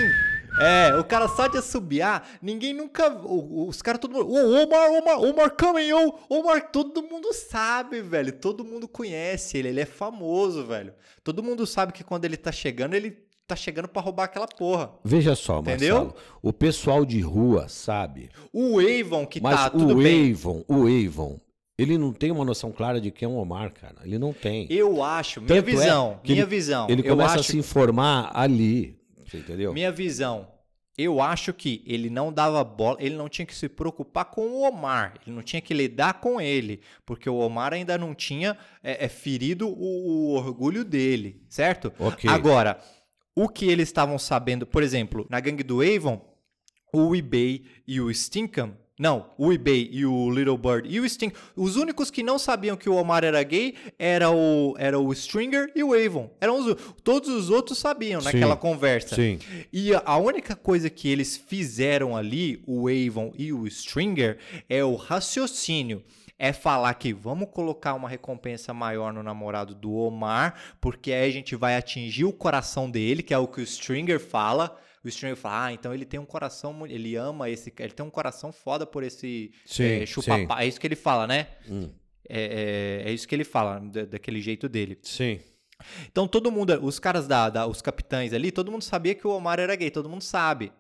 É, 0.62 0.96
o 0.96 1.04
cara 1.04 1.28
só 1.28 1.48
de 1.48 1.58
assobiar, 1.58 2.26
ninguém 2.42 2.74
nunca. 2.74 3.10
Os 3.26 3.82
caras, 3.82 4.00
todo 4.00 4.14
mundo. 4.14 4.30
Ô, 4.30 4.64
Omar, 4.64 4.90
Omar, 4.92 5.20
Omar 5.20 5.52
coming, 5.52 5.92
ô, 5.92 6.18
Omar, 6.30 6.72
todo 6.72 7.04
mundo 7.04 7.34
sabe, 7.34 8.02
velho. 8.02 8.32
Todo 8.32 8.64
mundo 8.64 8.88
conhece 8.88 9.58
ele, 9.58 9.68
ele 9.68 9.82
é 9.82 9.86
famoso, 9.86 10.66
velho. 10.66 10.94
Todo 11.26 11.44
mundo 11.44 11.68
sabe 11.68 11.92
que 11.92 12.04
quando 12.04 12.24
ele 12.24 12.38
tá 12.38 12.52
chegando, 12.52 12.94
ele 12.94 13.18
tá 13.46 13.58
chegando 13.58 13.90
pra 13.90 14.02
roubar 14.02 14.24
aquela 14.26 14.48
porra. 14.48 14.94
Veja 15.04 15.36
só, 15.36 15.60
Entendeu? 15.60 15.96
Marcelo. 15.96 16.16
O 16.42 16.54
pessoal 16.54 17.04
de 17.04 17.20
rua 17.20 17.68
sabe. 17.68 18.30
O 18.54 18.80
Avon, 18.80 19.28
que 19.28 19.42
Mas 19.42 19.60
tá 19.60 19.70
tudo 19.72 19.98
o 19.98 20.02
bem. 20.02 20.32
Avon, 20.32 20.64
o 20.70 20.86
Avon, 20.88 21.38
ele 21.82 21.98
não 21.98 22.12
tem 22.14 22.32
uma 22.32 22.44
noção 22.46 22.72
clara 22.72 23.00
de 23.00 23.12
quem 23.12 23.26
é 23.26 23.30
o 23.30 23.36
Omar, 23.36 23.72
cara. 23.74 23.96
Ele 24.04 24.18
não 24.18 24.34
tem. 24.34 24.68
Eu 24.70 25.04
acho, 25.04 25.42
minha 25.42 25.62
Tanto 25.62 25.70
é 25.70 25.72
visão, 25.72 26.20
que 26.24 26.32
minha 26.34 26.44
ele- 26.44 26.50
visão. 26.50 26.88
Ele 26.90 27.04
começa 27.04 27.32
acho, 27.36 27.40
a 27.40 27.44
se 27.44 27.58
informar 27.58 28.32
ali. 28.34 29.00
Você 29.26 29.38
entendeu? 29.38 29.74
Minha 29.74 29.92
visão. 29.92 30.48
Eu 30.98 31.22
acho 31.22 31.54
que 31.54 31.82
ele 31.88 32.10
não 32.10 32.34
dava 32.34 32.62
bola, 32.62 32.98
ele 33.00 33.16
não 33.16 33.30
tinha 33.30 33.46
que 33.46 33.56
se 33.56 33.70
preocupar 33.70 34.26
com 34.26 34.42
o 34.48 34.68
Omar, 34.68 35.14
ele 35.26 35.34
não 35.34 35.42
tinha 35.42 35.62
que 35.62 35.74
lidar 35.74 36.20
com 36.20 36.42
ele, 36.42 36.82
porque 37.06 37.30
o 37.30 37.36
Omar 37.38 37.74
ainda 37.74 37.98
não 37.98 38.14
tinha 38.14 38.58
é, 38.84 39.06
é, 39.06 39.08
ferido 39.08 39.70
o, 39.70 39.74
o 39.74 40.32
orgulho 40.36 40.84
dele, 40.84 41.42
certo? 41.48 41.94
Ok. 41.98 42.30
Agora, 42.30 42.78
o 43.34 43.48
que 43.48 43.66
eles 43.70 43.88
estavam 43.88 44.20
sabendo, 44.20 44.68
por 44.68 44.84
exemplo, 44.84 45.26
na 45.30 45.40
gangue 45.40 45.64
do 45.64 45.80
Avon, 45.82 46.20
o 46.94 47.16
eBay 47.16 47.64
e 47.88 48.02
o 48.02 48.14
Stinkham 48.14 48.76
não, 49.00 49.28
o 49.38 49.54
eBay 49.54 49.88
e 49.94 50.06
o 50.06 50.30
Little 50.30 50.58
Bird 50.58 50.86
e 50.94 51.00
o 51.00 51.08
Sting. 51.08 51.32
Os 51.56 51.78
únicos 51.78 52.12
que 52.12 52.22
não 52.22 52.38
sabiam 52.38 52.76
que 52.76 52.90
o 52.90 52.96
Omar 52.96 53.24
era 53.24 53.42
gay 53.44 53.74
era 53.98 54.30
o, 54.30 54.76
era 54.78 55.00
o 55.00 55.14
Stringer 55.14 55.72
e 55.74 55.82
o 55.82 55.94
Avon. 55.94 56.30
Eram 56.42 56.60
os, 56.60 56.76
todos 57.02 57.30
os 57.30 57.50
outros 57.50 57.78
sabiam 57.78 58.22
naquela 58.22 58.56
Sim, 58.56 58.60
conversa. 58.60 59.16
sim. 59.16 59.40
E 59.72 59.94
a, 59.96 60.02
a 60.06 60.18
única 60.18 60.54
coisa 60.54 60.90
que 60.90 61.08
eles 61.08 61.38
fizeram 61.38 62.18
ali, 62.18 62.62
o 62.68 62.90
Avon 62.90 63.32
e 63.38 63.54
o 63.54 63.66
Stringer, 63.68 64.38
é 64.68 64.84
o 64.84 64.96
raciocínio. 64.96 66.04
É 66.38 66.52
falar 66.52 66.94
que 66.96 67.14
vamos 67.14 67.50
colocar 67.52 67.94
uma 67.94 68.10
recompensa 68.10 68.74
maior 68.74 69.14
no 69.14 69.24
namorado 69.24 69.74
do 69.74 69.94
Omar, 69.94 70.56
porque 70.82 71.14
aí 71.14 71.30
a 71.30 71.34
gente 71.34 71.56
vai 71.56 71.78
atingir 71.78 72.26
o 72.26 72.34
coração 72.34 72.92
dele, 72.92 73.24
que 73.24 73.34
é 73.34 73.38
o 73.38 73.48
que 73.48 73.62
o 73.62 73.64
Stringer 73.64 74.20
fala 74.20 74.78
o 75.04 75.08
Stringer 75.08 75.36
fala, 75.38 75.66
ah, 75.66 75.74
então 75.74 75.94
ele 75.94 76.06
tem 76.06 76.20
um 76.20 76.26
coração, 76.26 76.86
ele 76.86 77.16
ama 77.16 77.50
esse, 77.50 77.74
ele 77.80 77.94
tem 77.94 78.06
um 78.06 78.10
coração 78.10 78.52
foda 78.52 78.86
por 78.86 79.04
esse 79.04 79.52
Sim, 79.66 79.84
é, 80.02 80.06
chupa 80.06 80.36
sim. 80.38 80.48
É 80.58 80.66
isso 80.68 80.80
que 80.80 80.88
ele 80.88 80.96
fala, 80.96 81.26
né? 81.28 81.48
Hum. 81.70 81.90
É, 82.28 83.04
é, 83.06 83.10
é 83.10 83.14
isso 83.14 83.28
que 83.28 83.34
ele 83.34 83.44
fala, 83.44 83.80
da- 83.80 84.06
daquele 84.06 84.42
jeito 84.42 84.68
dele. 84.70 84.98
Sim. 85.02 85.40
Então 86.12 86.28
todo 86.28 86.52
mundo, 86.52 86.78
os 86.86 87.00
caras 87.00 87.28
da, 87.28 87.50
da- 87.50 87.66
os 87.68 87.82
capitães 87.82 88.34
ali, 88.34 88.52
todo 88.52 88.72
mundo 88.72 88.84
sabia 88.84 89.16
que 89.16 89.26
o 89.26 89.32
Omar 89.32 89.60
era 89.60 89.76
gay, 89.76 89.90
todo 89.90 90.10
mundo 90.10 90.22
sabe. 90.24 90.72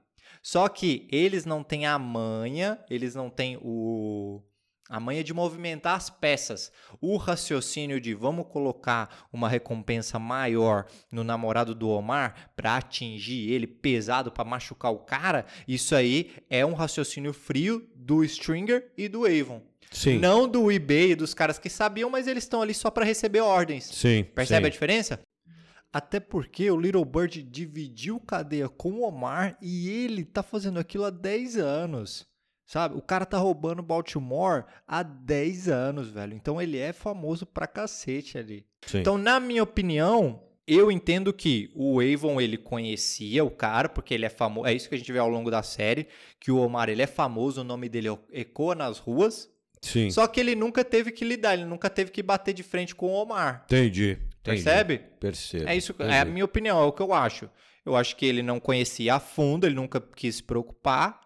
Só 0.41 0.67
que 0.70 1.07
eles 1.11 1.45
não 1.45 1.63
têm 1.63 1.86
a 1.86 1.97
manha, 1.97 2.80
eles 2.89 3.15
não 3.15 3.30
têm 3.30 3.57
o 3.61 4.41
a 4.90 5.00
manha 5.00 5.24
de 5.24 5.34
movimentar 5.34 5.96
as 5.96 6.10
peças. 6.10 6.72
O 7.00 7.16
raciocínio 7.16 8.02
de 8.02 8.16
vamos 8.16 8.48
colocar 8.48 9.28
uma 9.32 9.48
recompensa 9.48 10.18
maior 10.18 10.88
no 11.12 11.24
namorado 11.24 11.76
do 11.76 11.88
Omar 11.88 12.52
para 12.56 12.76
atingir 12.76 13.52
ele 13.52 13.68
pesado 13.68 14.32
para 14.32 14.44
machucar 14.44 14.92
o 14.92 15.00
cara, 15.00 15.46
isso 15.68 15.96
aí 15.96 16.32
é 16.50 16.66
um 16.66 16.74
raciocínio 16.74 17.32
frio 17.32 17.88
do 17.96 18.24
Stringer 18.24 18.92
e 18.98 19.08
do 19.08 19.26
Avon. 19.26 19.62
Sim. 19.92 20.18
Não 20.18 20.48
do 20.48 20.72
eBay 20.72 21.12
e 21.12 21.16
dos 21.16 21.34
caras 21.34 21.60
que 21.60 21.70
sabiam, 21.70 22.10
mas 22.10 22.28
eles 22.28 22.44
estão 22.44 22.62
ali 22.62 22.74
só 22.74 22.90
para 22.90 23.06
receber 23.06 23.42
ordens. 23.42 23.86
Sim. 23.86 24.24
Percebe 24.24 24.68
a 24.68 24.70
sim. 24.70 24.74
diferença? 24.74 25.20
Até 25.92 26.20
porque 26.20 26.70
o 26.70 26.80
Little 26.80 27.04
Bird 27.04 27.42
dividiu 27.42 28.20
cadeia 28.20 28.70
com 28.70 28.92
o 28.92 29.08
Omar 29.08 29.58
e 29.60 29.90
ele 29.90 30.24
tá 30.24 30.44
fazendo 30.44 30.80
aquilo 30.80 31.06
há 31.06 31.10
10 31.10 31.58
anos. 31.58 32.28
Sabe? 32.70 32.95
O 32.95 33.01
cara 33.01 33.26
tá 33.26 33.36
roubando 33.36 33.82
Baltimore 33.82 34.63
há 34.88 35.01
10 35.01 35.70
anos, 35.70 36.07
velho. 36.11 36.36
Então 36.36 36.61
ele 36.61 36.78
é 36.78 36.93
famoso 36.93 37.43
pra 37.43 37.65
cacete 37.65 38.38
ali. 38.38 38.63
Sim. 38.86 38.99
Então, 38.99 39.17
na 39.17 39.39
minha 39.39 39.63
opinião, 39.63 40.43
eu 40.67 40.91
entendo 40.91 41.34
que 41.34 41.72
o 41.74 41.99
Avon 41.99 42.39
ele 42.39 42.57
conhecia 42.57 43.43
o 43.43 43.49
cara, 43.49 43.89
porque 43.89 44.13
ele 44.13 44.28
é 44.28 44.30
famoso. 44.30 44.67
É 44.67 44.74
isso 44.74 44.88
que 44.88 44.93
a 44.93 44.97
gente 44.99 45.11
vê 45.11 45.17
ao 45.17 45.28
longo 45.28 45.49
da 45.49 45.63
série, 45.63 46.07
que 46.39 46.51
o 46.51 46.57
Omar 46.57 46.89
ele 46.89 47.01
é 47.01 47.07
famoso, 47.07 47.61
o 47.61 47.63
nome 47.63 47.89
dele 47.89 48.07
ecoa 48.32 48.76
nas 48.76 48.99
ruas. 48.99 49.49
Sim. 49.82 50.11
Só 50.11 50.28
que 50.28 50.39
ele 50.39 50.53
nunca 50.53 50.86
teve 50.86 51.11
que 51.11 51.26
lidar, 51.26 51.55
ele 51.55 51.65
nunca 51.65 51.89
teve 51.89 52.11
que 52.11 52.22
bater 52.22 52.53
de 52.53 52.61
frente 52.61 52.93
com 52.93 53.07
o 53.07 53.13
Omar. 53.20 53.63
Entendi. 53.65 54.11
entendi. 54.11 54.30
Percebe? 54.43 54.99
Percebo. 55.20 55.67
É 55.67 55.76
isso, 55.76 55.95
é 55.97 56.03
a 56.03 56.17
entendi. 56.17 56.34
minha 56.34 56.45
opinião, 56.45 56.80
é 56.80 56.86
o 56.86 56.91
que 56.91 57.01
eu 57.01 57.13
acho. 57.13 57.49
Eu 57.84 57.95
acho 57.95 58.15
que 58.15 58.28
ele 58.28 58.43
não 58.43 58.59
conhecia 58.59 59.15
a 59.15 59.20
fundo, 59.20 59.65
ele 59.65 59.74
nunca 59.74 59.99
quis 59.99 60.36
se 60.36 60.43
preocupar, 60.43 61.20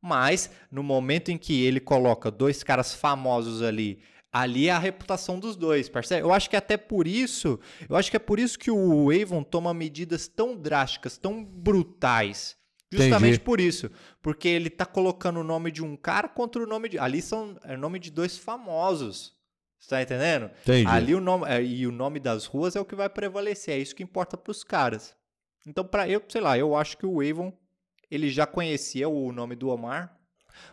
mas 0.00 0.50
no 0.70 0.82
momento 0.82 1.30
em 1.30 1.38
que 1.38 1.64
ele 1.64 1.80
coloca 1.80 2.30
dois 2.30 2.62
caras 2.62 2.94
famosos 2.94 3.62
ali, 3.62 4.00
ali 4.32 4.68
é 4.68 4.72
a 4.72 4.78
reputação 4.78 5.38
dos 5.38 5.56
dois, 5.56 5.88
percebe? 5.88 6.22
Eu 6.22 6.32
acho 6.32 6.48
que 6.48 6.56
até 6.56 6.76
por 6.76 7.06
isso, 7.06 7.58
eu 7.88 7.96
acho 7.96 8.10
que 8.10 8.16
é 8.16 8.20
por 8.20 8.38
isso 8.38 8.58
que 8.58 8.70
o 8.70 9.10
Avon 9.10 9.42
toma 9.42 9.74
medidas 9.74 10.28
tão 10.28 10.56
drásticas, 10.56 11.18
tão 11.18 11.44
brutais. 11.44 12.56
Justamente 12.90 13.34
Entendi. 13.34 13.40
por 13.40 13.60
isso, 13.60 13.90
porque 14.22 14.48
ele 14.48 14.70
tá 14.70 14.86
colocando 14.86 15.40
o 15.40 15.44
nome 15.44 15.70
de 15.70 15.84
um 15.84 15.94
cara 15.94 16.26
contra 16.26 16.62
o 16.62 16.66
nome 16.66 16.88
de, 16.88 16.98
ali 16.98 17.20
são 17.20 17.58
é 17.64 17.74
o 17.74 17.78
nome 17.78 17.98
de 17.98 18.10
dois 18.10 18.38
famosos. 18.38 19.36
Você 19.78 19.90
tá 19.90 20.02
entendendo? 20.02 20.50
Entendi. 20.62 20.88
Ali 20.88 21.14
o 21.14 21.20
nome 21.20 21.46
é, 21.48 21.62
e 21.62 21.86
o 21.86 21.92
nome 21.92 22.18
das 22.18 22.46
ruas 22.46 22.74
é 22.76 22.80
o 22.80 22.86
que 22.86 22.96
vai 22.96 23.08
prevalecer, 23.08 23.74
é 23.74 23.78
isso 23.78 23.94
que 23.94 24.02
importa 24.02 24.38
pros 24.38 24.64
caras. 24.64 25.14
Então, 25.66 25.84
para 25.84 26.08
eu, 26.08 26.22
sei 26.28 26.40
lá, 26.40 26.56
eu 26.56 26.74
acho 26.74 26.96
que 26.96 27.04
o 27.04 27.20
Avon 27.20 27.52
ele 28.10 28.30
já 28.30 28.46
conhecia 28.46 29.08
o 29.08 29.32
nome 29.32 29.54
do 29.54 29.68
Omar, 29.68 30.16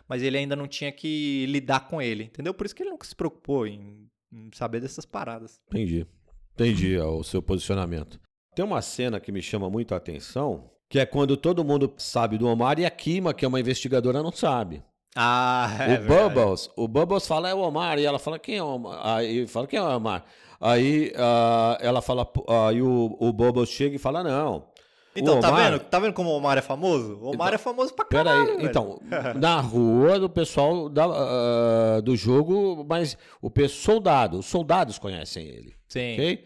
mas 0.08 0.22
ele 0.22 0.38
ainda 0.38 0.56
não 0.56 0.66
tinha 0.66 0.90
que 0.90 1.46
lidar 1.46 1.88
com 1.88 2.00
ele, 2.00 2.24
entendeu? 2.24 2.54
Por 2.54 2.66
isso 2.66 2.74
que 2.74 2.82
ele 2.82 2.90
nunca 2.90 3.06
se 3.06 3.14
preocupou 3.14 3.66
em, 3.66 4.08
em 4.32 4.50
saber 4.52 4.80
dessas 4.80 5.04
paradas. 5.04 5.60
Entendi. 5.68 6.06
Entendi 6.54 6.98
ó, 6.98 7.16
o 7.16 7.24
seu 7.24 7.42
posicionamento. 7.42 8.18
Tem 8.54 8.64
uma 8.64 8.80
cena 8.80 9.20
que 9.20 9.30
me 9.30 9.42
chama 9.42 9.68
muito 9.68 9.92
a 9.92 9.98
atenção, 9.98 10.70
que 10.88 10.98
é 10.98 11.04
quando 11.04 11.36
todo 11.36 11.64
mundo 11.64 11.92
sabe 11.98 12.38
do 12.38 12.46
Omar 12.48 12.78
e 12.78 12.86
a 12.86 12.90
Kima, 12.90 13.34
que 13.34 13.44
é 13.44 13.48
uma 13.48 13.60
investigadora, 13.60 14.22
não 14.22 14.32
sabe. 14.32 14.82
Ah, 15.14 15.68
o 15.98 16.06
Bubbles, 16.06 16.70
o 16.76 16.88
Bubbles 16.88 17.26
fala 17.26 17.48
é 17.48 17.54
o 17.54 17.60
Omar 17.60 17.98
e 17.98 18.04
ela 18.04 18.18
fala 18.18 18.38
quem 18.38 18.56
é 18.56 18.62
o 18.62 18.66
Omar? 18.66 19.00
Aí 19.02 19.46
fala 19.46 19.66
quem 19.66 19.78
é 19.78 19.82
o 19.82 19.96
Omar? 19.96 20.24
Aí 20.60 21.12
ah, 21.16 21.78
ela 21.80 22.00
fala, 22.00 22.26
aí 22.66 22.80
o, 22.80 23.16
o 23.18 23.32
Bubbles 23.32 23.68
chega 23.68 23.96
e 23.96 23.98
fala 23.98 24.22
não. 24.22 24.66
Então, 25.16 25.40
tá 25.40 25.48
Omar- 25.48 25.70
vendo? 25.72 25.80
Tá 25.84 25.98
vendo 25.98 26.12
como 26.12 26.30
o 26.30 26.36
Omar 26.36 26.58
é 26.58 26.62
famoso? 26.62 27.18
O 27.20 27.30
Omar 27.34 27.48
Então, 27.48 27.54
é 27.54 27.58
famoso 27.58 27.94
pra 27.94 28.04
caralho, 28.04 28.40
aí, 28.50 28.56
velho. 28.56 28.68
então, 28.68 29.00
na 29.40 29.60
rua 29.60 30.18
do 30.20 30.28
pessoal 30.28 30.88
da, 30.88 31.04
ah, 31.06 32.00
do 32.02 32.16
jogo, 32.16 32.84
mas 32.88 33.16
o 33.40 33.50
soldado, 33.68 34.38
os 34.38 34.46
soldados 34.46 34.98
conhecem 34.98 35.46
ele. 35.46 35.74
Sim. 35.88 36.14
Ok? 36.14 36.44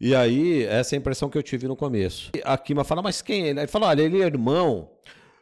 E 0.00 0.14
aí, 0.14 0.64
essa 0.64 0.94
é 0.94 0.96
a 0.96 1.00
impressão 1.00 1.28
que 1.30 1.38
eu 1.38 1.42
tive 1.42 1.66
no 1.66 1.76
começo. 1.76 2.30
E 2.36 2.42
A 2.44 2.58
Kima 2.58 2.84
fala, 2.84 3.00
mas 3.00 3.22
quem 3.22 3.44
é 3.44 3.48
ele? 3.48 3.60
Ele 3.60 3.66
fala, 3.68 3.86
olha, 3.88 4.02
ele 4.02 4.20
é 4.20 4.26
irmão 4.26 4.90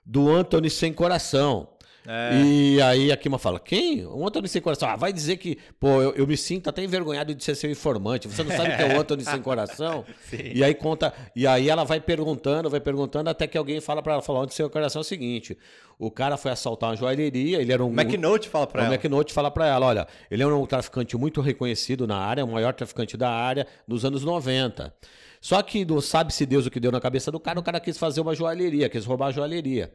do 0.04 0.30
Anthony 0.30 0.68
Sem 0.70 0.92
Coração. 0.92 1.68
É. 2.06 2.34
E 2.34 2.82
aí 2.82 3.12
a 3.12 3.16
Kima 3.16 3.38
fala, 3.38 3.60
quem? 3.60 4.04
O 4.06 4.26
Anthony 4.26 4.48
Sem 4.48 4.60
Coração. 4.60 4.88
Ah, 4.88 4.96
vai 4.96 5.12
dizer 5.12 5.36
que, 5.36 5.58
pô, 5.78 6.02
eu, 6.02 6.12
eu 6.14 6.26
me 6.26 6.36
sinto 6.36 6.68
até 6.68 6.82
envergonhado 6.82 7.34
de 7.34 7.42
ser 7.44 7.54
seu 7.54 7.70
informante. 7.70 8.28
Você 8.28 8.42
não 8.42 8.50
sabe 8.56 8.76
que 8.76 8.82
é 8.82 8.96
o 8.96 9.00
Anthony 9.00 9.24
Sem 9.24 9.40
Coração? 9.40 10.04
Sim. 10.28 10.52
E 10.54 10.64
aí 10.64 10.74
conta, 10.74 11.12
e 11.34 11.46
aí 11.46 11.68
ela 11.68 11.84
vai 11.84 12.00
perguntando, 12.00 12.68
vai 12.68 12.80
perguntando, 12.80 13.30
até 13.30 13.46
que 13.46 13.56
alguém 13.56 13.80
fala 13.80 14.02
pra 14.02 14.14
ela, 14.14 14.22
fala, 14.22 14.40
Anthony 14.40 14.54
Sem 14.54 14.68
Coração 14.68 15.00
é 15.00 15.02
o 15.02 15.04
seguinte, 15.04 15.56
o 15.98 16.10
cara 16.10 16.36
foi 16.36 16.50
assaltar 16.50 16.90
uma 16.90 16.96
joalheria, 16.96 17.60
ele 17.60 17.72
era 17.72 17.84
um... 17.84 17.88
O 17.88 18.00
McNote 18.00 18.48
fala 18.48 18.66
pra 18.66 18.82
O 18.82 18.84
ela. 18.86 18.94
McNote 18.94 19.32
fala 19.32 19.50
pra 19.50 19.66
ela, 19.66 19.86
olha, 19.86 20.06
ele 20.30 20.42
é 20.42 20.46
um 20.46 20.66
traficante 20.66 21.16
muito 21.16 21.40
reconhecido 21.40 22.06
na 22.06 22.16
área, 22.16 22.44
o 22.44 22.48
maior 22.50 22.74
traficante 22.74 23.16
da 23.16 23.30
área 23.30 23.66
nos 23.86 24.04
anos 24.04 24.24
90. 24.24 24.92
Só 25.40 25.60
que 25.62 25.84
não 25.84 26.00
sabe-se 26.00 26.46
Deus 26.46 26.66
o 26.66 26.70
que 26.70 26.78
deu 26.80 26.90
na 26.92 27.00
cabeça 27.00 27.30
do 27.30 27.38
cara, 27.38 27.58
o 27.58 27.62
cara 27.62 27.78
quis 27.80 27.98
fazer 27.98 28.20
uma 28.20 28.34
joalheria, 28.34 28.88
quis 28.88 29.04
roubar 29.04 29.28
a 29.28 29.32
joalheria. 29.32 29.92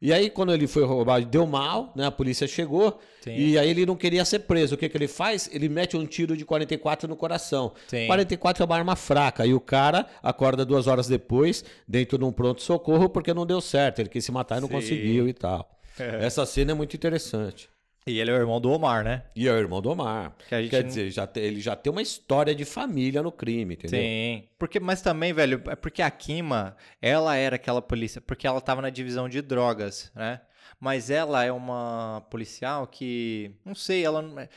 E 0.00 0.12
aí, 0.12 0.28
quando 0.28 0.52
ele 0.52 0.66
foi 0.66 0.84
roubar, 0.84 1.24
deu 1.24 1.46
mal, 1.46 1.92
né? 1.96 2.06
A 2.06 2.10
polícia 2.10 2.46
chegou 2.46 2.98
Sim. 3.22 3.34
e 3.34 3.58
aí 3.58 3.70
ele 3.70 3.86
não 3.86 3.96
queria 3.96 4.24
ser 4.24 4.40
preso. 4.40 4.74
O 4.74 4.78
que, 4.78 4.88
que 4.88 4.96
ele 4.96 5.08
faz? 5.08 5.48
Ele 5.52 5.68
mete 5.68 5.96
um 5.96 6.06
tiro 6.06 6.36
de 6.36 6.44
44 6.44 7.08
no 7.08 7.16
coração. 7.16 7.72
Sim. 7.86 8.06
44 8.06 8.62
é 8.62 8.66
uma 8.66 8.76
arma 8.76 8.96
fraca. 8.96 9.46
E 9.46 9.54
o 9.54 9.60
cara 9.60 10.06
acorda 10.22 10.64
duas 10.64 10.86
horas 10.86 11.08
depois, 11.08 11.64
dentro 11.88 12.18
de 12.18 12.24
um 12.24 12.32
pronto-socorro, 12.32 13.08
porque 13.08 13.32
não 13.32 13.46
deu 13.46 13.60
certo. 13.60 14.00
Ele 14.00 14.08
quis 14.08 14.24
se 14.24 14.32
matar 14.32 14.58
e 14.58 14.60
não 14.60 14.68
Sim. 14.68 14.74
conseguiu 14.74 15.28
e 15.28 15.32
tal. 15.32 15.70
Essa 15.98 16.44
cena 16.44 16.72
é 16.72 16.74
muito 16.74 16.94
interessante. 16.94 17.68
E 18.06 18.20
ele 18.20 18.30
é 18.30 18.34
o 18.34 18.36
irmão 18.36 18.60
do 18.60 18.70
Omar, 18.70 19.02
né? 19.02 19.24
E 19.34 19.48
é 19.48 19.52
o 19.52 19.56
irmão 19.58 19.82
do 19.82 19.90
Omar. 19.90 20.32
Que 20.48 20.68
Quer 20.68 20.82
não- 20.82 20.88
dizer, 20.88 21.10
já 21.10 21.26
te- 21.26 21.40
ele 21.40 21.60
já 21.60 21.74
tem 21.74 21.90
uma 21.90 22.00
história 22.02 22.54
de 22.54 22.64
família 22.64 23.20
no 23.22 23.32
crime, 23.32 23.74
entendeu? 23.74 24.00
Sim. 24.00 24.48
Porque, 24.58 24.78
mas 24.78 25.02
também, 25.02 25.32
velho, 25.32 25.60
é 25.66 25.74
porque 25.74 26.00
a 26.00 26.10
Kima, 26.10 26.76
ela 27.02 27.34
era 27.36 27.56
aquela 27.56 27.82
polícia, 27.82 28.20
porque 28.20 28.46
ela 28.46 28.60
tava 28.60 28.80
na 28.80 28.90
divisão 28.90 29.28
de 29.28 29.42
drogas, 29.42 30.12
né? 30.14 30.40
Mas 30.78 31.10
ela 31.10 31.42
é 31.44 31.50
uma 31.50 32.24
policial 32.30 32.86
que, 32.86 33.50
não 33.64 33.74
sei, 33.74 34.04
ela 34.04 34.48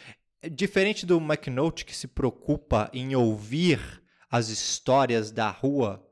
é, 0.43 0.49
diferente 0.49 1.05
do 1.05 1.17
McNote 1.17 1.85
que 1.85 1.95
se 1.95 2.07
preocupa 2.07 2.89
em 2.93 3.15
ouvir 3.15 3.79
as 4.29 4.49
histórias 4.49 5.31
da 5.31 5.49
rua, 5.49 6.05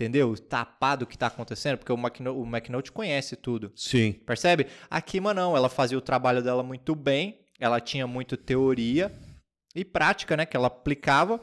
entendeu? 0.00 0.34
Tapado 0.36 1.04
o 1.04 1.06
que 1.06 1.18
tá 1.18 1.26
acontecendo, 1.26 1.76
porque 1.76 1.92
o 1.92 1.98
McNote, 2.46 2.90
o 2.90 2.92
conhece 2.94 3.36
tudo. 3.36 3.70
Sim. 3.76 4.12
Percebe? 4.12 4.66
A 4.90 5.00
Kima 5.02 5.34
não, 5.34 5.54
ela 5.54 5.68
fazia 5.68 5.98
o 5.98 6.00
trabalho 6.00 6.42
dela 6.42 6.62
muito 6.62 6.94
bem, 6.94 7.40
ela 7.58 7.78
tinha 7.80 8.06
muito 8.06 8.36
teoria 8.36 9.12
e 9.74 9.84
prática, 9.84 10.36
né, 10.36 10.46
que 10.46 10.56
ela 10.56 10.68
aplicava. 10.68 11.38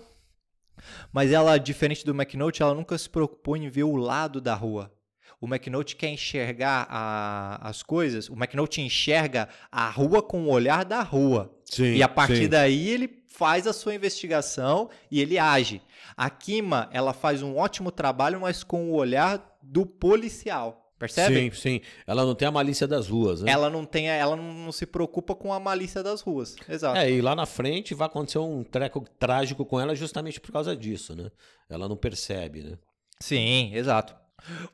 Mas 1.12 1.32
ela, 1.32 1.58
diferente 1.58 2.04
do 2.06 2.14
McNote, 2.14 2.62
ela 2.62 2.74
nunca 2.74 2.98
se 2.98 3.10
preocupou 3.10 3.56
em 3.56 3.70
ver 3.70 3.84
o 3.84 3.96
lado 3.96 4.42
da 4.42 4.56
rua. 4.56 4.92
O 5.40 5.46
McNote 5.48 5.96
quer 5.96 6.10
enxergar 6.10 6.88
a- 6.90 7.60
as 7.70 7.84
coisas, 7.84 8.28
o 8.28 8.34
McNote 8.34 8.82
enxerga 8.82 9.48
a 9.72 9.88
rua 9.90 10.22
com 10.24 10.44
o 10.44 10.50
olhar 10.50 10.84
da 10.84 11.02
rua. 11.04 11.56
Sim. 11.66 11.94
E 11.96 12.02
a 12.02 12.08
partir 12.10 12.44
sim. 12.44 12.50
daí 12.50 12.90
ele 12.90 13.08
faz 13.38 13.68
a 13.68 13.74
sua 13.74 13.94
investigação 13.94 14.90
e 15.12 15.22
ele 15.22 15.38
age. 15.38 15.80
A 16.16 16.28
Kima, 16.28 16.90
ela 16.92 17.14
faz 17.14 17.44
um 17.44 17.56
ótimo 17.56 17.92
trabalho, 17.92 18.42
mas 18.42 18.64
com 18.64 18.90
o 18.90 18.96
olhar 18.96 19.58
do 19.62 19.86
policial. 19.86 20.92
Percebe? 20.98 21.36
Sim, 21.36 21.52
sim. 21.52 21.82
Ela 22.08 22.26
não 22.26 22.34
tem 22.34 22.48
a 22.48 22.52
malícia 22.52 22.88
das 22.88 23.08
ruas, 23.08 23.44
né? 23.44 23.52
Ela 23.52 23.70
não 23.70 23.86
tem, 23.86 24.10
ela 24.10 24.36
não, 24.36 24.72
se 24.72 24.88
preocupa 24.88 25.36
com 25.36 25.54
a 25.54 25.60
malícia 25.60 26.02
das 26.02 26.22
ruas. 26.22 26.56
Exato. 26.68 26.98
É, 26.98 27.12
e 27.12 27.22
lá 27.22 27.36
na 27.36 27.46
frente 27.46 27.94
vai 27.94 28.08
acontecer 28.08 28.40
um 28.40 28.64
treco 28.64 29.06
trágico 29.20 29.64
com 29.64 29.80
ela 29.80 29.96
justamente 29.96 30.42
por 30.42 30.52
causa 30.52 30.76
disso, 30.76 31.16
né? 31.16 31.30
Ela 31.70 31.88
não 31.88 31.96
percebe, 31.96 32.64
né? 32.64 32.80
Sim, 33.20 33.72
exato. 33.76 34.16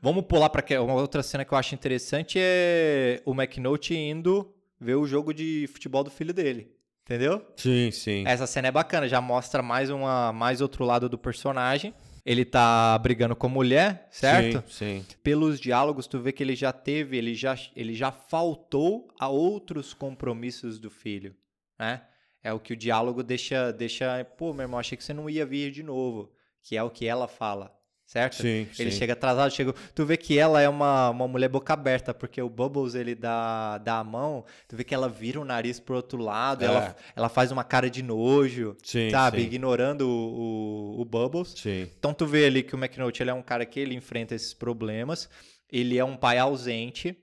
Vamos 0.00 0.24
pular 0.24 0.48
para 0.48 0.82
uma 0.82 0.94
outra 0.94 1.22
cena 1.22 1.44
que 1.44 1.52
eu 1.52 1.58
acho 1.58 1.74
interessante 1.74 2.38
é 2.40 3.20
o 3.26 3.34
McNulty 3.34 3.94
indo 3.94 4.54
ver 4.80 4.94
o 4.94 5.06
jogo 5.06 5.34
de 5.34 5.68
futebol 5.70 6.02
do 6.02 6.10
filho 6.10 6.32
dele. 6.32 6.73
Entendeu? 7.04 7.46
Sim, 7.56 7.90
sim. 7.90 8.24
Essa 8.26 8.46
cena 8.46 8.68
é 8.68 8.72
bacana, 8.72 9.06
já 9.06 9.20
mostra 9.20 9.62
mais 9.62 9.90
uma 9.90 10.32
mais 10.32 10.62
outro 10.62 10.84
lado 10.84 11.08
do 11.08 11.18
personagem. 11.18 11.94
Ele 12.24 12.46
tá 12.46 12.96
brigando 12.98 13.36
com 13.36 13.46
a 13.46 13.50
mulher, 13.50 14.08
certo? 14.10 14.64
Sim, 14.70 15.02
sim. 15.02 15.16
Pelos 15.22 15.60
diálogos, 15.60 16.06
tu 16.06 16.18
vê 16.18 16.32
que 16.32 16.42
ele 16.42 16.56
já 16.56 16.72
teve, 16.72 17.18
ele 17.18 17.34
já, 17.34 17.54
ele 17.76 17.92
já 17.92 18.10
faltou 18.10 19.08
a 19.20 19.28
outros 19.28 19.92
compromissos 19.92 20.78
do 20.78 20.90
filho, 20.90 21.36
né? 21.78 22.02
É 22.42 22.50
o 22.50 22.58
que 22.58 22.72
o 22.72 22.76
diálogo 22.76 23.22
deixa, 23.22 23.70
deixa, 23.70 24.24
pô, 24.38 24.54
meu 24.54 24.62
irmão, 24.62 24.80
achei 24.80 24.96
que 24.96 25.04
você 25.04 25.12
não 25.12 25.28
ia 25.28 25.44
vir 25.44 25.70
de 25.70 25.82
novo, 25.82 26.32
que 26.62 26.74
é 26.74 26.82
o 26.82 26.90
que 26.90 27.06
ela 27.06 27.28
fala 27.28 27.74
certo? 28.14 28.36
Sim, 28.36 28.68
ele 28.78 28.92
sim. 28.92 28.98
chega 28.98 29.12
atrasado, 29.12 29.50
chega. 29.50 29.74
Tu 29.92 30.06
vê 30.06 30.16
que 30.16 30.38
ela 30.38 30.60
é 30.60 30.68
uma, 30.68 31.10
uma 31.10 31.26
mulher 31.26 31.48
boca 31.48 31.72
aberta, 31.72 32.14
porque 32.14 32.40
o 32.40 32.48
Bubbles 32.48 32.94
ele 32.94 33.12
dá, 33.12 33.78
dá 33.78 33.98
a 33.98 34.04
mão, 34.04 34.44
tu 34.68 34.76
vê 34.76 34.84
que 34.84 34.94
ela 34.94 35.08
vira 35.08 35.40
o 35.40 35.44
nariz 35.44 35.80
pro 35.80 35.96
outro 35.96 36.18
lado, 36.22 36.62
É. 36.62 36.68
ela, 36.68 36.96
ela 37.16 37.28
faz 37.28 37.50
uma 37.50 37.64
cara 37.64 37.90
de 37.90 38.04
nojo, 38.04 38.76
Sim, 38.84 39.10
sabe? 39.10 39.42
Ignorando 39.42 40.02
o, 40.08 40.96
o, 40.96 41.00
o 41.00 41.04
Bubbles. 41.04 41.54
Sim. 41.56 41.88
Então 41.98 42.14
tu 42.14 42.24
vê 42.24 42.46
ali 42.46 42.62
que 42.62 42.76
o 42.76 42.78
McNulty 42.78 43.20
ele 43.24 43.30
é 43.30 43.34
um 43.34 43.42
cara 43.42 43.66
que 43.66 43.80
ele 43.80 43.96
enfrenta 43.96 44.32
esses 44.32 44.54
problemas, 44.54 45.28
ele 45.68 45.98
é 45.98 46.04
um 46.04 46.16
pai 46.16 46.38
ausente, 46.38 47.16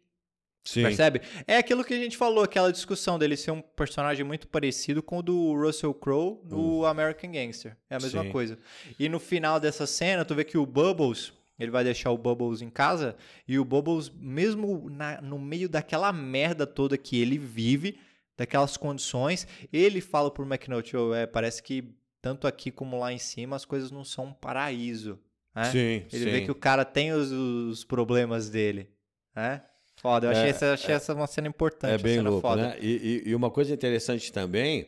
Sim. 0.64 0.84
Percebe? 0.84 1.22
É 1.47 1.57
aquilo 1.57 1.84
que 1.84 1.93
a 1.93 1.97
gente 1.97 2.16
falou, 2.16 2.43
aquela 2.43 2.72
discussão 2.72 3.18
dele 3.18 3.36
ser 3.36 3.51
um 3.51 3.62
personagem 3.62 4.24
muito 4.24 4.47
parecido 4.47 5.01
com 5.01 5.18
o 5.18 5.22
do 5.24 5.53
Russell 5.55 5.93
Crowe 5.93 6.39
no 6.45 6.86
American 6.86 7.32
Gangster. 7.32 7.76
É 7.89 7.95
a 7.95 7.99
mesma. 7.99 8.24
Sim. 8.24 8.32
coisa. 8.32 8.59
E 8.99 9.09
no 9.09 9.20
final 9.20 9.59
dessa 9.59 9.88
cena, 9.88 10.24
tu 10.24 10.36
vê 10.36 10.43
que 10.43 10.57
o 10.59 10.66
Bubbles, 10.66 11.34
ele 11.57 11.72
vai 11.72 11.84
deixar 11.84 12.12
o 12.12 12.18
Bubbles 12.18 12.62
em 12.62 12.70
casa, 12.70 13.16
e 13.47 13.57
o 13.57 13.66
Bubbles, 13.66 14.12
mesmo 14.16 14.88
na- 14.89 15.20
no 15.22 15.39
meio 15.39 15.68
daquela 15.68 16.14
merda 16.14 16.68
toda 16.68 16.95
que 16.97 17.20
ele 17.20 17.38
vive, 17.39 17.97
daquelas 18.38 18.78
condições, 18.78 19.47
ele 19.74 19.99
fala 20.01 20.30
pro 20.32 20.45
McNulty, 20.45 20.95
"Ô, 20.95 21.14
é, 21.14 21.26
parece 21.26 21.62
que 21.64 21.84
tanto 22.22 22.45
aqui 22.45 22.70
como 22.70 22.99
lá 22.99 23.12
em 23.12 23.18
cima 23.18 23.55
as 23.55 23.66
coisas 23.66 23.89
não 23.89 24.03
são 24.03 24.26
um 24.26 24.34
paraíso. 24.34 25.20
né? 25.55 25.66
Sim, 25.66 26.05
Ele 26.14 26.24
sim. 26.26 26.32
vê 26.32 26.41
que 26.41 26.51
o 26.51 26.55
cara 26.55 26.86
tem 26.86 27.12
os, 27.12 27.30
os 27.32 27.84
problemas 27.84 28.49
dele, 28.49 28.88
né? 29.36 29.62
Foda, 29.97 30.27
eu 30.27 30.31
achei, 30.31 30.45
É, 30.45 30.49
essa, 30.49 30.73
achei 30.73 30.95
essa 30.95 31.13
uma 31.13 31.27
cena 31.27 31.47
importante, 31.47 31.93
É 31.93 31.97
bem 31.97 32.15
cena 32.15 32.29
louco, 32.29 32.47
foda. 32.47 32.61
né? 32.69 32.75
E, 32.81 33.21
e- 33.25 33.29
e 33.29 33.35
uma 33.35 33.51
coisa 33.51 33.73
interessante 33.73 34.31
também 34.31 34.87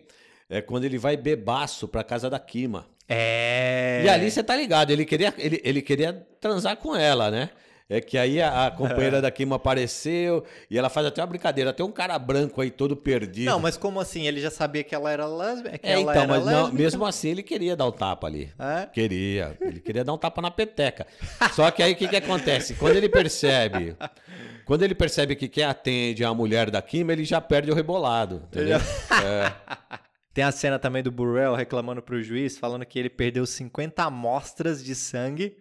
é 0.50 0.62
quando 0.62 0.86
ele 0.86 0.98
vai 0.98 1.16
bebaço 1.16 1.88
pra 1.88 2.04
casa 2.04 2.30
da 2.30 2.40
Kima. 2.40 2.88
É. 3.08 4.02
E 4.06 4.10
ali 4.10 4.32
você 4.32 4.42
tá 4.44 4.56
ligado, 4.56 4.92
ele 4.92 5.06
queria, 5.06 5.34
ele, 5.38 5.62
ele 5.64 5.82
queria 5.82 6.14
transar 6.40 6.78
com 6.78 6.96
ela, 6.96 7.30
né? 7.30 7.50
É 7.90 8.00
que 8.00 8.18
aí 8.18 8.42
a, 8.42 8.68
a 8.68 8.72
companheira 8.72 9.22
da 9.22 9.30
Kima 9.30 9.58
apareceu 9.58 10.44
e 10.70 10.78
ela 10.78 10.90
faz 10.90 11.06
até 11.06 11.22
uma 11.22 11.28
brincadeira. 11.28 11.74
Tem 11.74 11.86
um 11.86 11.92
cara 11.92 12.18
branco 12.18 12.62
aí 12.62 12.72
todo 12.72 12.96
perdido. 12.96 13.46
Não, 13.46 13.60
mas 13.60 13.76
como 13.76 14.00
assim? 14.00 14.26
Ele 14.26 14.40
já 14.40 14.50
sabia 14.50 14.84
que 14.84 14.96
ela 14.96 15.12
era 15.12 15.28
lésbica? 15.28 15.80
É, 15.84 16.00
então, 16.00 16.28
mas 16.28 16.46
não, 16.46 16.72
mesmo 16.72 17.06
assim 17.06 17.30
ele 17.30 17.44
queria 17.44 17.76
dar 17.76 17.86
o 17.86 17.92
tapa 17.92 18.28
ali. 18.28 18.52
É? 18.58 18.86
Queria. 18.88 19.58
Ele 19.60 19.80
queria 19.80 20.04
dar 20.04 20.14
um 20.14 20.18
tapa 20.18 20.42
na 20.42 20.50
peteca. 20.50 21.06
Só 21.54 21.70
que 21.72 21.84
aí 21.84 21.94
o 21.94 21.96
que, 21.96 22.08
que 22.08 22.16
acontece? 22.16 22.74
Quando 22.76 22.96
ele 22.96 23.10
percebe. 23.10 23.96
Quando 24.66 24.84
ele 24.84 24.96
percebe 24.96 25.36
que 25.36 25.50
quem 25.50 25.66
atende 25.66 26.24
é 26.24 26.26
a 26.26 26.34
mulher 26.34 26.72
da 26.72 26.82
Kima, 26.82 27.12
ele 27.12 27.26
já 27.26 27.42
perde 27.42 27.70
o 27.70 27.76
rebolado. 27.76 28.44
Entendeu? 28.48 28.80
Tem 30.34 30.44
a 30.44 30.52
cena 30.52 30.80
também 30.80 31.04
do 31.04 31.12
Burrell 31.12 31.54
reclamando 31.54 32.02
pro 32.02 32.24
juiz, 32.24 32.58
falando 32.58 32.86
que 32.86 32.98
ele 32.98 33.10
perdeu 33.10 33.46
50 33.46 34.04
amostras 34.04 34.84
de 34.84 34.96
sangue 34.96 35.58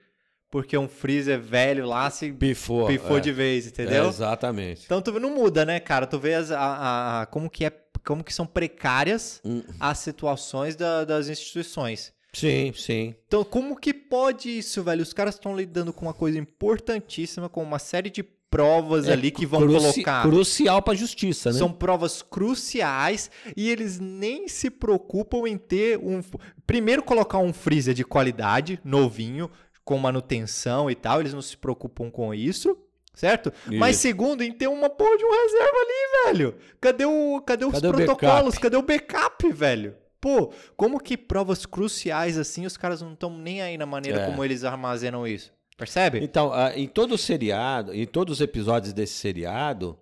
porque 0.53 0.77
um 0.77 0.87
freezer 0.87 1.41
velho 1.41 1.87
lá 1.87 2.11
se 2.11 2.31
Pifou. 2.31 2.87
pifou 2.87 3.17
é. 3.17 3.21
de 3.21 3.33
vez, 3.33 3.67
entendeu? 3.67 4.05
É, 4.05 4.09
exatamente. 4.09 4.83
Então 4.85 5.01
tu 5.01 5.19
não 5.19 5.35
muda, 5.35 5.65
né, 5.65 5.81
cara? 5.81 6.07
Tu 6.07 6.19
vê 6.19 6.35
as- 6.35 6.51
a, 6.53 6.61
a- 6.61 7.23
a- 7.23 7.27
como 7.27 7.49
que 7.49 7.65
é, 7.65 7.73
como 8.05 8.23
que 8.23 8.35
são 8.35 8.45
precárias 8.47 9.41
Hum. 9.45 9.63
as 9.81 9.99
situações 9.99 10.77
da- 10.77 11.05
das 11.07 11.29
instituições. 11.29 12.13
Sim, 12.35 12.73
sim. 12.77 13.15
Então, 13.27 13.45
como 13.45 13.75
que 13.77 13.93
pode 13.95 14.51
isso, 14.59 14.83
velho? 14.83 15.03
Os 15.03 15.13
caras 15.13 15.35
estão 15.35 15.57
lidando 15.57 15.93
com 15.93 16.05
uma 16.07 16.15
coisa 16.15 16.39
importantíssima, 16.39 17.49
com 17.49 17.63
uma 17.63 17.79
série 17.79 18.11
de 18.11 18.23
provas 18.23 19.09
É 19.09 19.13
ali 19.13 19.31
que 19.31 19.47
vão 19.47 19.67
colocar. 19.67 20.23
Crucial 20.23 20.83
pra 20.83 20.95
justiça, 20.95 21.51
né? 21.53 21.59
São 21.59 21.73
provas 21.73 22.21
cruciais 22.21 23.31
e 23.57 23.71
eles 23.71 23.99
nem 23.99 24.47
se 24.49 24.69
preocupam 24.71 25.47
em 25.49 25.57
ter 25.57 25.99
um. 25.99 26.21
Primeiro, 26.67 27.03
colocar 27.03 27.39
um 27.39 27.53
freezer 27.53 27.95
de 27.95 28.05
qualidade, 28.05 28.79
novinho, 28.85 29.51
com 29.85 29.99
manutenção 29.99 30.91
e 30.91 30.95
tal. 30.95 31.21
Eles 31.21 31.35
não 31.35 31.43
se 31.43 31.57
preocupam 31.57 32.11
com 32.11 32.33
isso, 32.35 32.77
certo? 33.15 33.53
Mas 33.79 33.97
Isso. 33.97 34.03
segundo, 34.03 34.43
em 34.43 34.53
ter 34.53 34.69
uma 34.69 34.89
porra 34.91 35.17
de 35.17 35.25
um 35.25 35.31
reserva 35.31 35.77
ali, 35.77 36.37
velho. 36.37 36.57
Cadê, 36.81 37.05
o, 37.05 37.41
cadê 37.47 37.65
os 37.65 37.73
Cadê 37.73 37.89
o 37.89 37.93
protocolos? 37.93 38.55
backup? 38.55 38.61
Cadê 38.61 38.77
o 38.77 38.83
backup, 38.83 39.53
velho? 39.53 39.97
Pô, 40.21 40.53
como 40.77 41.01
que 41.01 41.17
provas 41.17 41.67
cruciais 41.67 42.39
assim 42.39 42.65
os 42.65 42.77
caras 42.77 43.03
não 43.03 43.13
estão 43.13 43.37
nem 43.37 43.61
aí 43.61 43.77
na 43.77 43.87
maneira 43.87 44.21
É. 44.21 44.27
como 44.27 44.45
eles 44.45 44.63
armazenam 44.63 45.27
isso? 45.27 45.53
Percebe? 45.77 46.21
Então, 46.23 46.53
ah, 46.53 46.73
em 46.77 46.87
todo 46.87 47.17
o 47.17 47.19
seriado, 47.19 47.93
em 47.93 48.07
todos 48.07 48.35
os 48.39 48.41
episódios 48.41 48.93
desse 48.93 49.15
seriado, 49.15 49.99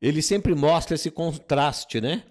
ele 0.00 0.22
sempre 0.22 0.54
mostra 0.54 0.94
esse 0.94 1.10
contraste, 1.10 2.00
né? 2.00 2.22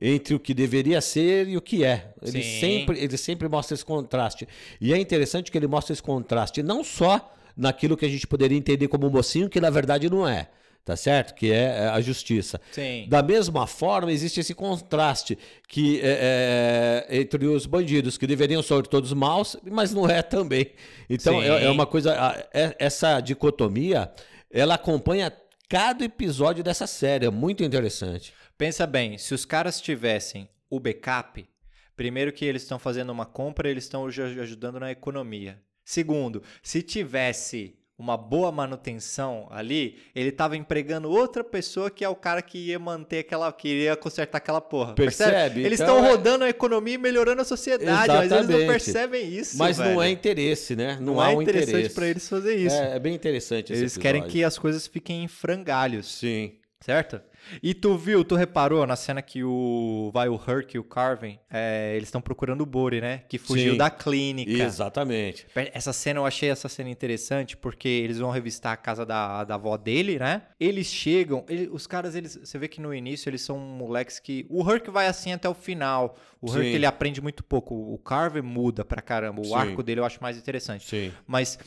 Entre 0.00 0.34
o 0.34 0.40
que 0.40 0.52
deveria 0.52 1.00
ser 1.00 1.48
e 1.48 1.56
o 1.56 1.60
que 1.62 1.82
é. 1.82 2.12
Ele 2.22 2.42
Sim. 2.42 2.60
sempre, 2.60 2.98
ele 2.98 3.16
sempre 3.16 3.48
mostra 3.48 3.74
esse 3.74 3.84
contraste. 3.84 4.46
E 4.80 4.92
é 4.92 4.98
interessante 4.98 5.50
que 5.50 5.56
ele 5.56 5.66
mostra 5.66 5.92
esse 5.92 6.02
contraste 6.02 6.62
não 6.62 6.84
só 6.84 7.32
naquilo 7.56 7.96
que 7.96 8.04
a 8.04 8.08
gente 8.08 8.26
poderia 8.26 8.58
entender 8.58 8.88
como 8.88 9.08
mocinho, 9.08 9.48
que 9.48 9.60
na 9.60 9.70
verdade 9.70 10.10
não 10.10 10.28
é. 10.28 10.48
Tá 10.84 10.94
certo? 10.94 11.34
Que 11.34 11.50
é 11.50 11.64
é 11.64 11.88
a 11.88 12.00
justiça. 12.00 12.60
Sim. 12.70 13.06
Da 13.08 13.20
mesma 13.20 13.66
forma, 13.66 14.12
existe 14.12 14.38
esse 14.38 14.54
contraste 14.54 15.36
que 15.66 15.98
é, 16.00 17.04
é, 17.10 17.16
entre 17.18 17.44
os 17.46 17.66
bandidos 17.66 18.16
que 18.16 18.24
deveriam 18.24 18.62
ser 18.62 18.86
todos 18.86 19.12
maus, 19.12 19.56
mas 19.68 19.92
não 19.92 20.08
é 20.08 20.22
também. 20.22 20.70
Então 21.10 21.42
é, 21.42 21.64
é 21.64 21.70
uma 21.70 21.86
coisa. 21.86 22.14
é- 22.54 22.76
essa 22.78 23.18
dicotomia 23.18 24.12
ela 24.48 24.74
acompanha 24.74 25.32
cada 25.68 26.04
episódio 26.04 26.62
dessa 26.62 26.86
série. 26.86 27.26
É 27.26 27.30
muito 27.30 27.64
interessante. 27.64 28.32
Pensa 28.58 28.86
bem, 28.86 29.18
se 29.18 29.34
os 29.34 29.44
caras 29.44 29.80
tivessem 29.80 30.48
o 30.70 30.80
backup, 30.80 31.46
primeiro 31.94 32.32
que 32.32 32.44
eles 32.44 32.62
estão 32.62 32.78
fazendo 32.78 33.10
uma 33.10 33.26
compra, 33.26 33.68
eles 33.68 33.84
estão 33.84 34.06
aj- 34.06 34.38
ajudando 34.40 34.80
na 34.80 34.90
economia. 34.90 35.60
Segundo, 35.84 36.42
se 36.62 36.82
tivesse 36.82 37.74
uma 37.98 38.16
boa 38.16 38.52
manutenção 38.52 39.46
ali, 39.50 39.98
ele 40.14 40.28
estava 40.28 40.54
empregando 40.56 41.08
outra 41.10 41.42
pessoa 41.42 41.90
que 41.90 42.04
é 42.04 42.08
o 42.08 42.14
cara 42.14 42.42
que 42.42 42.58
ia 42.58 42.78
manter 42.78 43.20
aquela, 43.20 43.50
que 43.52 43.68
iria 43.68 43.96
consertar 43.96 44.36
aquela 44.38 44.60
porra. 44.60 44.94
Percebe? 44.94 45.62
Eles 45.64 45.80
Então 45.80 45.96
estão 45.96 46.06
é- 46.06 46.10
rodando 46.10 46.44
a 46.44 46.48
economia 46.48 46.94
e 46.94 46.98
melhorando 46.98 47.40
a 47.40 47.44
sociedade, 47.44 48.08
mas 48.08 48.18
eles 48.20 48.30
não 48.30 48.38
Exatamente. 48.40 48.66
percebem 48.66 49.28
isso. 49.32 49.56
mas 49.56 49.78
não 49.78 49.86
velho. 49.86 50.02
é 50.02 50.10
interesse, 50.10 50.76
né? 50.76 50.96
Não, 51.00 51.14
Não 51.14 51.20
há 51.20 51.32
é 51.32 51.36
um 51.36 51.42
interessante 51.42 51.70
interesse. 51.70 51.94
para 51.94 52.06
eles 52.08 52.28
fazer 52.28 52.56
isso. 52.56 52.76
É, 52.76 52.96
é 52.96 52.98
bem 52.98 53.14
interessante 53.14 53.72
eles 53.72 53.96
querem 53.96 54.20
episódio. 54.22 54.40
que 54.40 54.44
as 54.44 54.58
coisas 54.58 54.86
fiquem 54.86 55.24
em 55.24 55.28
frangalhos. 55.28 56.06
Sim. 56.18 56.54
Certo? 56.84 57.20
E 57.62 57.72
tu 57.74 57.96
viu, 57.96 58.24
tu 58.24 58.34
reparou 58.34 58.86
na 58.86 58.96
cena 58.96 59.22
que 59.22 59.42
o 59.44 60.10
vai 60.12 60.28
o 60.28 60.34
Herc 60.34 60.74
e 60.74 60.78
o 60.78 60.84
Carvin, 60.84 61.38
é, 61.50 61.92
eles 61.96 62.08
estão 62.08 62.20
procurando 62.20 62.60
o 62.62 62.66
Bori, 62.66 63.00
né? 63.00 63.18
Que 63.28 63.38
fugiu 63.38 63.72
Sim. 63.72 63.78
da 63.78 63.88
clínica. 63.90 64.50
Exatamente. 64.50 65.46
Essa 65.72 65.92
cena 65.92 66.20
eu 66.20 66.26
achei 66.26 66.48
essa 66.50 66.68
cena 66.68 66.90
interessante 66.90 67.56
porque 67.56 67.88
eles 67.88 68.18
vão 68.18 68.30
revistar 68.30 68.72
a 68.72 68.76
casa 68.76 69.04
da, 69.06 69.44
da 69.44 69.54
avó 69.54 69.76
dele, 69.76 70.18
né? 70.18 70.42
Eles 70.58 70.86
chegam, 70.86 71.44
ele- 71.48 71.68
os 71.72 71.86
caras 71.86 72.14
eles, 72.14 72.36
você 72.42 72.58
vê 72.58 72.68
que 72.68 72.80
no 72.80 72.94
início 72.94 73.28
eles 73.28 73.42
são 73.42 73.58
moleques 73.58 74.18
que 74.18 74.46
o 74.48 74.68
Herc 74.68 74.88
vai 74.90 75.06
assim 75.06 75.32
até 75.32 75.48
o 75.48 75.54
final. 75.54 76.16
O 76.40 76.48
Sim. 76.48 76.58
Herc 76.58 76.66
ele 76.74 76.86
aprende 76.86 77.20
muito 77.20 77.42
pouco. 77.44 77.74
O 77.74 77.98
Carvin 77.98 78.42
muda 78.42 78.84
pra 78.84 79.00
caramba. 79.02 79.40
O 79.40 79.44
Sim. 79.46 79.54
arco 79.54 79.82
dele 79.82 80.00
eu 80.00 80.04
acho 80.04 80.22
mais 80.22 80.36
interessante. 80.36 80.86
Sim. 80.88 81.12
Mas 81.26 81.58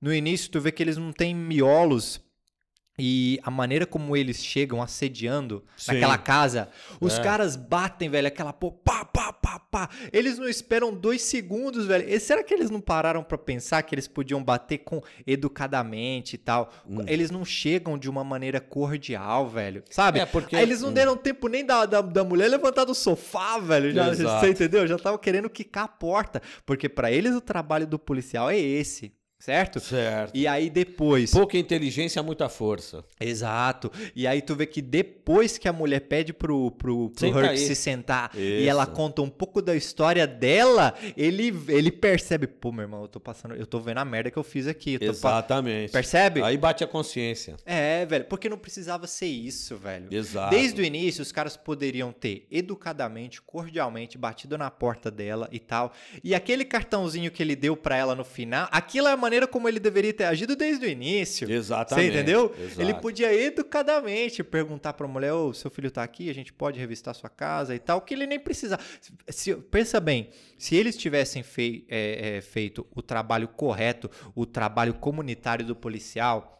no 0.00 0.12
início 0.12 0.50
tu 0.50 0.60
vê 0.60 0.72
que 0.72 0.82
eles 0.82 0.96
não 0.96 1.12
têm 1.12 1.34
miolos 1.34 2.20
e 2.98 3.40
a 3.42 3.50
maneira 3.50 3.86
como 3.86 4.16
eles 4.16 4.44
chegam 4.44 4.82
assediando 4.82 5.64
Sim. 5.76 5.94
naquela 5.94 6.18
casa, 6.18 6.68
os 7.00 7.18
É. 7.18 7.22
caras 7.22 7.56
batem, 7.56 8.08
velho, 8.10 8.28
aquela 8.28 8.52
pô, 8.52 8.70
pá, 8.70 9.04
pá, 9.04 9.32
pá, 9.32 9.58
pá. 9.58 9.88
Eles 10.12 10.38
não 10.38 10.46
esperam 10.48 10.94
dois 10.94 11.22
segundos, 11.22 11.86
velho. 11.86 12.06
E 12.08 12.20
será 12.20 12.42
que 12.44 12.52
eles 12.52 12.70
não 12.70 12.80
pararam 12.80 13.24
pra 13.24 13.38
pensar 13.38 13.82
que 13.82 13.94
eles 13.94 14.06
podiam 14.06 14.42
bater 14.44 14.78
com 14.78 15.00
educadamente 15.26 16.34
e 16.34 16.38
tal? 16.38 16.72
Hum. 16.86 17.04
Eles 17.06 17.30
não 17.30 17.44
chegam 17.44 17.96
de 17.98 18.08
uma 18.08 18.22
maneira 18.22 18.60
cordial, 18.60 19.48
velho. 19.48 19.82
Sabe? 19.90 20.20
É, 20.20 20.26
porque- 20.26 20.56
Aí 20.56 20.62
eles 20.62 20.80
não 20.82 20.92
deram 20.92 21.16
tempo 21.16 21.48
nem 21.48 21.64
da, 21.64 21.86
da, 21.86 22.00
da 22.00 22.22
mulher 22.24 22.48
levantar 22.48 22.84
do 22.84 22.94
sofá, 22.94 23.58
velho. 23.58 23.92
Já, 23.92 24.12
você 24.12 24.50
entendeu? 24.50 24.86
Já 24.86 24.98
tava 24.98 25.18
querendo 25.18 25.48
quicar 25.50 25.84
a 25.84 25.88
porta. 25.88 26.42
Porque 26.66 26.88
pra 26.88 27.10
eles 27.10 27.34
o 27.34 27.40
trabalho 27.40 27.86
do 27.86 27.98
policial 27.98 28.50
é 28.50 28.58
esse. 28.58 29.12
Certo? 29.42 29.80
Certo. 29.80 30.30
E 30.34 30.46
aí 30.46 30.70
depois. 30.70 31.32
Pouca 31.32 31.58
inteligência, 31.58 32.22
muita 32.22 32.48
força. 32.48 33.04
Exato. 33.20 33.90
E 34.14 34.24
aí 34.26 34.40
tu 34.40 34.54
vê 34.54 34.66
que 34.66 34.80
depois 34.80 35.58
que 35.58 35.66
a 35.68 35.72
mulher 35.72 36.00
pede 36.00 36.32
pro, 36.32 36.70
pro, 36.70 37.10
pro 37.10 37.18
Senta 37.18 37.40
Herc 37.40 37.58
se 37.58 37.74
sentar 37.74 38.30
e 38.36 38.60
Isso. 38.60 38.68
ela 38.70 38.86
conta 38.86 39.20
um 39.20 39.28
pouco 39.28 39.60
da 39.60 39.74
história 39.74 40.26
dela, 40.26 40.94
ele, 41.16 41.52
ele 41.68 41.90
percebe, 41.90 42.46
pô, 42.46 42.70
meu 42.70 42.82
irmão, 42.82 43.02
eu 43.02 43.08
tô 43.08 43.18
passando, 43.18 43.54
eu 43.56 43.66
tô 43.66 43.80
vendo 43.80 43.98
a 43.98 44.04
merda 44.04 44.30
que 44.30 44.36
eu 44.38 44.44
fiz 44.44 44.68
aqui. 44.68 44.94
eu 44.94 45.00
tô 45.00 45.06
pa- 45.20 45.30
Exatamente. 45.32 45.90
Percebe? 45.90 46.42
Aí 46.42 46.56
bate 46.56 46.84
a 46.84 46.86
consciência. 46.86 47.56
É, 47.66 48.06
velho, 48.06 48.24
porque 48.26 48.48
não 48.48 48.58
precisava 48.58 49.06
ser 49.08 49.26
isso, 49.26 49.76
velho. 49.76 50.06
Exato. 50.10 50.50
Desde 50.54 50.80
o 50.80 50.84
início, 50.84 51.20
os 51.20 51.32
caras 51.32 51.56
poderiam 51.56 52.12
ter 52.12 52.46
educadamente, 52.50 53.42
cordialmente 53.42 54.16
batido 54.16 54.56
na 54.56 54.70
porta 54.70 55.10
dela 55.10 55.48
e 55.50 55.58
tal. 55.58 55.92
E 56.22 56.32
aquele 56.32 56.64
cartãozinho 56.64 57.30
que 57.30 57.42
ele 57.42 57.56
deu 57.56 57.76
pra 57.76 57.96
ela 57.96 58.14
no 58.14 58.24
final, 58.24 58.68
aquilo 58.70 59.08
é 59.08 59.12
a 59.12 59.16
maneira 59.16 59.31
como 59.46 59.68
ele 59.68 59.80
deveria 59.80 60.12
ter 60.12 60.24
agido 60.24 60.54
desde 60.56 60.84
o 60.86 60.88
início. 60.88 61.50
Exatamente. 61.50 62.10
Você 62.12 62.18
entendeu? 62.18 62.54
Exato. 62.58 62.80
Ele 62.80 62.94
podia 62.94 63.32
educadamente 63.32 64.42
perguntar 64.44 64.92
pra 64.92 65.08
mulher: 65.08 65.32
Ô, 65.32 65.52
seu 65.52 65.70
filho 65.70 65.90
tá 65.90 66.02
aqui, 66.02 66.28
a 66.30 66.34
gente 66.34 66.52
pode 66.52 66.78
revistar 66.78 67.14
sua 67.14 67.30
casa 67.30 67.74
e 67.74 67.78
tal, 67.78 68.00
que 68.00 68.14
ele 68.14 68.26
nem 68.26 68.38
precisava. 68.38 68.82
Se, 69.28 69.54
pensa 69.54 69.98
bem, 70.00 70.30
se 70.58 70.76
eles 70.76 70.96
tivessem 70.96 71.42
fei- 71.42 71.86
é, 71.88 72.36
é, 72.36 72.40
feito 72.40 72.86
o 72.94 73.00
trabalho 73.02 73.48
correto, 73.48 74.10
o 74.34 74.44
trabalho 74.46 74.94
comunitário 74.94 75.64
do 75.64 75.74
policial. 75.76 76.50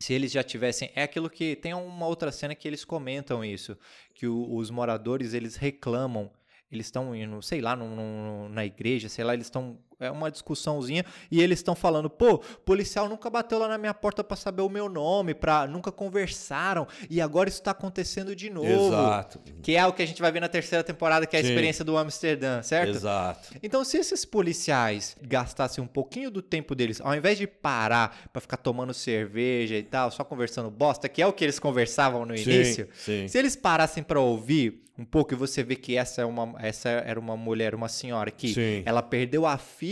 Se 0.00 0.12
eles 0.12 0.32
já 0.32 0.42
tivessem. 0.42 0.90
É 0.96 1.04
aquilo 1.04 1.30
que. 1.30 1.54
Tem 1.56 1.72
uma 1.74 2.06
outra 2.06 2.32
cena 2.32 2.54
que 2.56 2.66
eles 2.66 2.84
comentam 2.84 3.44
isso. 3.44 3.76
Que 4.14 4.26
o- 4.26 4.54
os 4.56 4.68
moradores 4.68 5.32
eles 5.32 5.54
reclamam. 5.56 6.30
Eles 6.72 6.86
estão 6.86 7.14
indo, 7.14 7.40
sei 7.42 7.60
lá, 7.60 7.76
num- 7.76 7.94
num- 7.94 8.48
na 8.48 8.64
igreja, 8.64 9.08
sei 9.08 9.22
lá, 9.24 9.34
eles 9.34 9.46
estão. 9.46 9.78
É 10.02 10.10
uma 10.10 10.30
discussãozinha 10.30 11.04
e 11.30 11.40
eles 11.40 11.58
estão 11.58 11.74
falando, 11.74 12.10
pô, 12.10 12.38
policial 12.64 13.08
nunca 13.08 13.30
bateu 13.30 13.58
lá 13.58 13.68
na 13.68 13.78
minha 13.78 13.94
porta 13.94 14.22
pra 14.22 14.36
saber 14.36 14.62
o 14.62 14.68
meu 14.68 14.88
nome, 14.88 15.34
pra, 15.34 15.66
nunca 15.66 15.90
conversaram 15.92 16.86
e 17.08 17.20
agora 17.20 17.48
isso 17.48 17.62
tá 17.62 17.70
acontecendo 17.70 18.34
de 18.34 18.50
novo. 18.50 18.68
Exato. 18.68 19.40
Que 19.62 19.76
é 19.76 19.86
o 19.86 19.92
que 19.92 20.02
a 20.02 20.06
gente 20.06 20.20
vai 20.20 20.30
ver 20.32 20.40
na 20.40 20.48
terceira 20.48 20.82
temporada, 20.84 21.26
que 21.26 21.36
é 21.36 21.40
a 21.40 21.42
Sim. 21.42 21.48
experiência 21.48 21.84
do 21.84 21.96
Amsterdã, 21.96 22.62
certo? 22.62 22.90
Exato. 22.96 23.48
Então, 23.62 23.84
se 23.84 23.96
esses 23.98 24.24
policiais 24.24 25.16
gastassem 25.22 25.82
um 25.82 25.86
pouquinho 25.86 26.30
do 26.30 26.42
tempo 26.42 26.74
deles, 26.74 27.00
ao 27.00 27.14
invés 27.14 27.38
de 27.38 27.46
parar 27.46 28.28
pra 28.32 28.40
ficar 28.40 28.56
tomando 28.56 28.92
cerveja 28.94 29.76
e 29.76 29.82
tal, 29.82 30.10
só 30.10 30.24
conversando 30.24 30.70
bosta, 30.70 31.08
que 31.08 31.22
é 31.22 31.26
o 31.26 31.32
que 31.32 31.44
eles 31.44 31.58
conversavam 31.58 32.26
no 32.26 32.36
Sim, 32.36 32.50
início, 32.50 32.88
sim. 32.94 33.28
se 33.28 33.38
eles 33.38 33.56
parassem 33.56 34.02
pra 34.02 34.20
ouvir 34.20 34.82
um 34.98 35.06
pouco 35.06 35.32
e 35.32 35.36
você 35.36 35.62
vê 35.62 35.74
que 35.74 35.96
essa 35.96 36.20
é 36.20 36.24
uma 36.24 36.54
essa 36.58 36.88
era 36.90 37.18
uma 37.18 37.34
mulher, 37.34 37.74
uma 37.74 37.88
senhora 37.88 38.30
que 38.30 38.52
Sim. 38.52 38.82
ela 38.84 39.02
perdeu 39.02 39.46
a 39.46 39.56
filha 39.56 39.91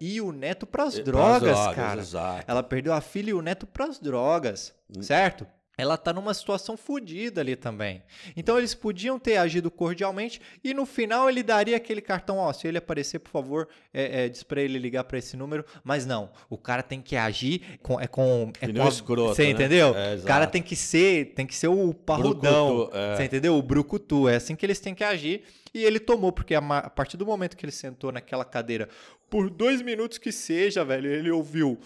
e 0.00 0.20
o 0.20 0.32
neto 0.32 0.66
pras 0.66 0.94
Pras 0.94 1.04
drogas, 1.04 1.42
drogas, 1.42 1.74
cara. 1.74 2.00
exato. 2.00 2.44
Ela 2.46 2.62
perdeu 2.62 2.92
a 2.92 3.00
filha 3.00 3.30
e 3.30 3.34
o 3.34 3.42
neto 3.42 3.66
pras 3.66 3.98
drogas, 3.98 4.74
certo? 5.00 5.46
Ela 5.80 5.96
tá 5.96 6.12
numa 6.12 6.34
situação 6.34 6.76
fodida 6.76 7.40
ali 7.40 7.54
também. 7.54 8.02
Então 8.36 8.58
eles 8.58 8.74
podiam 8.74 9.16
ter 9.16 9.36
agido 9.36 9.70
cordialmente 9.70 10.40
e 10.64 10.74
no 10.74 10.84
final 10.84 11.30
ele 11.30 11.40
daria 11.40 11.76
aquele 11.76 12.00
cartão, 12.00 12.38
ó, 12.38 12.52
se 12.52 12.66
ele 12.66 12.78
aparecer, 12.78 13.20
por 13.20 13.30
favor, 13.30 13.68
é, 13.94 14.24
é, 14.24 14.28
diz 14.28 14.42
pra 14.42 14.60
ele 14.60 14.76
ligar 14.76 15.04
pra 15.04 15.18
esse 15.18 15.36
número. 15.36 15.64
Mas 15.84 16.04
não, 16.04 16.30
o 16.50 16.58
cara 16.58 16.82
tem 16.82 17.00
que 17.00 17.14
agir 17.14 17.78
com 17.80 18.00
é 18.00 18.08
com 18.08 18.50
é 18.60 18.72
com 18.72 18.88
escroto, 18.88 19.36
Você 19.36 19.44
né? 19.44 19.50
entendeu? 19.50 19.94
É, 19.96 20.16
o 20.16 20.22
cara 20.22 20.48
tem 20.48 20.60
que 20.60 20.74
ser, 20.74 21.26
tem 21.34 21.46
que 21.46 21.54
ser 21.54 21.68
o 21.68 21.94
parrudão. 21.94 22.90
É. 22.92 23.14
Você 23.14 23.24
entendeu? 23.26 23.54
O 23.56 23.62
brucutu, 23.62 24.28
é 24.28 24.34
assim 24.34 24.56
que 24.56 24.66
eles 24.66 24.80
têm 24.80 24.96
que 24.96 25.04
agir. 25.04 25.44
E 25.72 25.84
ele 25.84 26.00
tomou, 26.00 26.32
porque 26.32 26.54
a, 26.54 26.58
a 26.58 26.90
partir 26.90 27.16
do 27.16 27.26
momento 27.26 27.56
que 27.56 27.64
ele 27.64 27.70
sentou 27.70 28.10
naquela 28.10 28.44
cadeira, 28.44 28.88
por 29.30 29.50
dois 29.50 29.82
minutos 29.82 30.18
que 30.18 30.32
seja, 30.32 30.84
velho, 30.84 31.10
ele 31.10 31.30
ouviu 31.30 31.78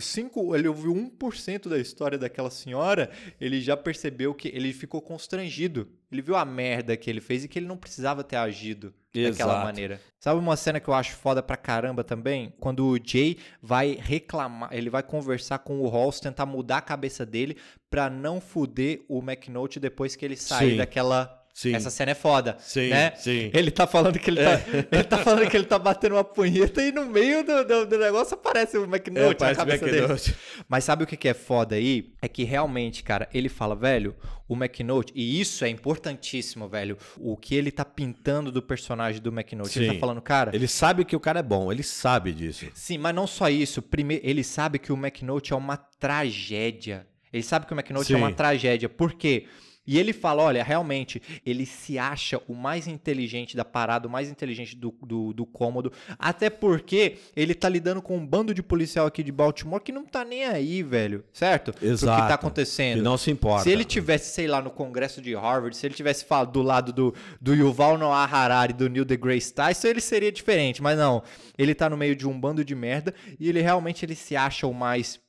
cinco, 0.00 0.54
ele 0.54 0.68
ouviu 0.68 0.92
1% 0.92 1.68
da 1.68 1.78
história 1.78 2.18
daquela 2.18 2.50
senhora, 2.50 3.10
ele 3.40 3.60
já 3.60 3.76
percebeu 3.76 4.34
que 4.34 4.48
ele 4.48 4.72
ficou 4.72 5.00
constrangido. 5.00 5.88
Ele 6.10 6.22
viu 6.22 6.36
a 6.36 6.44
merda 6.44 6.96
que 6.96 7.10
ele 7.10 7.20
fez 7.20 7.44
e 7.44 7.48
que 7.48 7.58
ele 7.58 7.66
não 7.66 7.76
precisava 7.76 8.22
ter 8.22 8.36
agido 8.36 8.94
daquela 9.12 9.28
Exato. 9.28 9.64
maneira. 9.64 10.00
Sabe 10.18 10.38
uma 10.38 10.56
cena 10.56 10.80
que 10.80 10.88
eu 10.88 10.94
acho 10.94 11.16
foda 11.16 11.42
pra 11.42 11.56
caramba 11.56 12.04
também? 12.04 12.52
Quando 12.60 12.86
o 12.86 12.98
Jay 13.02 13.38
vai 13.60 13.98
reclamar, 14.00 14.70
ele 14.72 14.90
vai 14.90 15.02
conversar 15.02 15.58
com 15.58 15.80
o 15.80 15.88
Halls, 15.88 16.20
tentar 16.20 16.46
mudar 16.46 16.78
a 16.78 16.82
cabeça 16.82 17.26
dele 17.26 17.56
pra 17.90 18.08
não 18.08 18.40
fuder 18.40 19.04
o 19.08 19.18
McNulty 19.18 19.80
depois 19.80 20.14
que 20.16 20.24
ele 20.24 20.36
sair 20.36 20.72
Sim. 20.72 20.76
daquela 20.76 21.43
Sim. 21.54 21.72
essa 21.72 21.88
cena 21.88 22.10
é 22.10 22.14
foda, 22.16 22.56
Sim, 22.58 22.88
né? 22.88 23.12
sim. 23.14 23.48
Ele 23.54 23.70
tá 23.70 23.86
falando 23.86 24.18
que 24.18 24.28
ele 24.28 24.42
tá, 24.42 24.60
ele 24.90 25.04
tá 25.04 25.18
falando 25.18 25.48
que 25.48 25.56
ele 25.56 25.64
tá 25.64 25.78
batendo 25.78 26.16
uma 26.16 26.24
punheta 26.24 26.82
e 26.82 26.90
no 26.90 27.06
meio 27.06 27.44
do, 27.44 27.64
do, 27.64 27.86
do 27.86 27.96
negócio 27.96 28.34
aparece 28.34 28.76
o 28.76 28.82
McNulty 28.82 29.28
na 29.28 29.34
parece 29.36 29.58
cabeça 29.60 29.84
dele. 29.84 29.98
McNulty. 29.98 30.34
Mas 30.68 30.82
sabe 30.82 31.04
o 31.04 31.06
que 31.06 31.28
é 31.28 31.32
foda 31.32 31.76
aí? 31.76 32.12
É 32.20 32.26
que 32.26 32.42
realmente, 32.42 33.04
cara, 33.04 33.28
ele 33.32 33.48
fala, 33.48 33.76
velho, 33.76 34.16
o 34.48 34.54
McNulty, 34.56 35.12
e 35.14 35.40
isso 35.40 35.64
é 35.64 35.68
importantíssimo, 35.68 36.68
velho, 36.68 36.98
o 37.18 37.36
que 37.36 37.54
ele 37.54 37.70
tá 37.70 37.84
pintando 37.84 38.50
do 38.50 38.60
personagem 38.60 39.22
do 39.22 39.30
McNulty. 39.30 39.78
Ele 39.78 39.86
Sim. 39.90 39.94
tá 39.94 40.00
falando, 40.00 40.20
cara, 40.20 40.50
Ele 40.54 40.66
sabe 40.66 41.04
que 41.04 41.14
o 41.14 41.20
cara 41.20 41.38
é 41.38 41.42
bom, 41.42 41.70
ele 41.70 41.84
sabe 41.84 42.32
disso. 42.32 42.66
Sim, 42.74 42.98
mas 42.98 43.14
não 43.14 43.28
só 43.28 43.48
isso. 43.48 43.80
Primeiro, 43.80 44.26
ele 44.26 44.42
sabe 44.42 44.80
que 44.80 44.92
o 44.92 44.96
McNulty 44.96 45.52
é 45.52 45.56
uma 45.56 45.76
tragédia. 45.76 47.06
Ele 47.32 47.42
sabe 47.42 47.66
que 47.66 47.72
o 47.72 47.76
McNulty 47.76 48.12
é 48.12 48.16
Sim. 48.16 48.22
uma 48.22 48.32
tragédia. 48.32 48.88
Por 48.88 49.12
quê? 49.12 49.46
E 49.86 49.98
ele 49.98 50.12
fala, 50.12 50.42
olha, 50.42 50.64
realmente, 50.64 51.20
ele 51.44 51.66
se 51.66 51.98
acha 51.98 52.40
o 52.48 52.54
mais 52.54 52.86
inteligente 52.86 53.56
da 53.56 53.64
parada, 53.64 54.08
o 54.08 54.10
mais 54.10 54.30
inteligente 54.30 54.74
do, 54.76 54.94
do, 55.02 55.32
do 55.32 55.46
cômodo, 55.46 55.92
até 56.18 56.48
porque 56.48 57.18
ele 57.36 57.54
tá 57.54 57.68
lidando 57.68 58.00
com 58.00 58.16
um 58.16 58.26
bando 58.26 58.54
de 58.54 58.62
policial 58.62 59.06
aqui 59.06 59.22
de 59.22 59.30
Baltimore 59.30 59.80
que 59.80 59.92
não 59.92 60.04
tá 60.04 60.24
nem 60.24 60.44
aí, 60.44 60.82
velho, 60.82 61.24
certo? 61.32 61.72
Pro 61.72 61.80
que 61.80 61.86
Exato. 61.86 62.28
tá 62.28 62.34
acontecendo. 62.34 62.96
Que 62.96 63.02
não 63.02 63.18
se 63.18 63.30
importa. 63.30 63.64
Se 63.64 63.70
ele 63.70 63.84
tivesse, 63.84 64.32
sei 64.32 64.46
lá, 64.46 64.62
no 64.62 64.70
congresso 64.70 65.20
de 65.20 65.34
Harvard, 65.34 65.76
se 65.76 65.86
ele 65.86 65.94
tivesse 65.94 66.24
falado 66.24 66.52
do 66.52 66.62
lado 66.62 66.92
do, 66.92 67.14
do 67.40 67.54
Yuval 67.54 67.98
Noah 67.98 68.24
Harari, 68.24 68.72
do 68.72 68.88
Neil 68.88 69.04
deGrasse 69.04 69.52
Tyson, 69.52 69.88
ele 69.88 70.00
seria 70.00 70.32
diferente. 70.32 70.82
Mas 70.82 70.96
não, 70.96 71.22
ele 71.58 71.74
tá 71.74 71.90
no 71.90 71.96
meio 71.96 72.16
de 72.16 72.26
um 72.26 72.38
bando 72.38 72.64
de 72.64 72.74
merda 72.74 73.14
e 73.38 73.48
ele 73.48 73.60
realmente 73.60 74.04
ele 74.04 74.14
se 74.14 74.36
acha 74.36 74.66
o 74.66 74.72
mais 74.72 75.20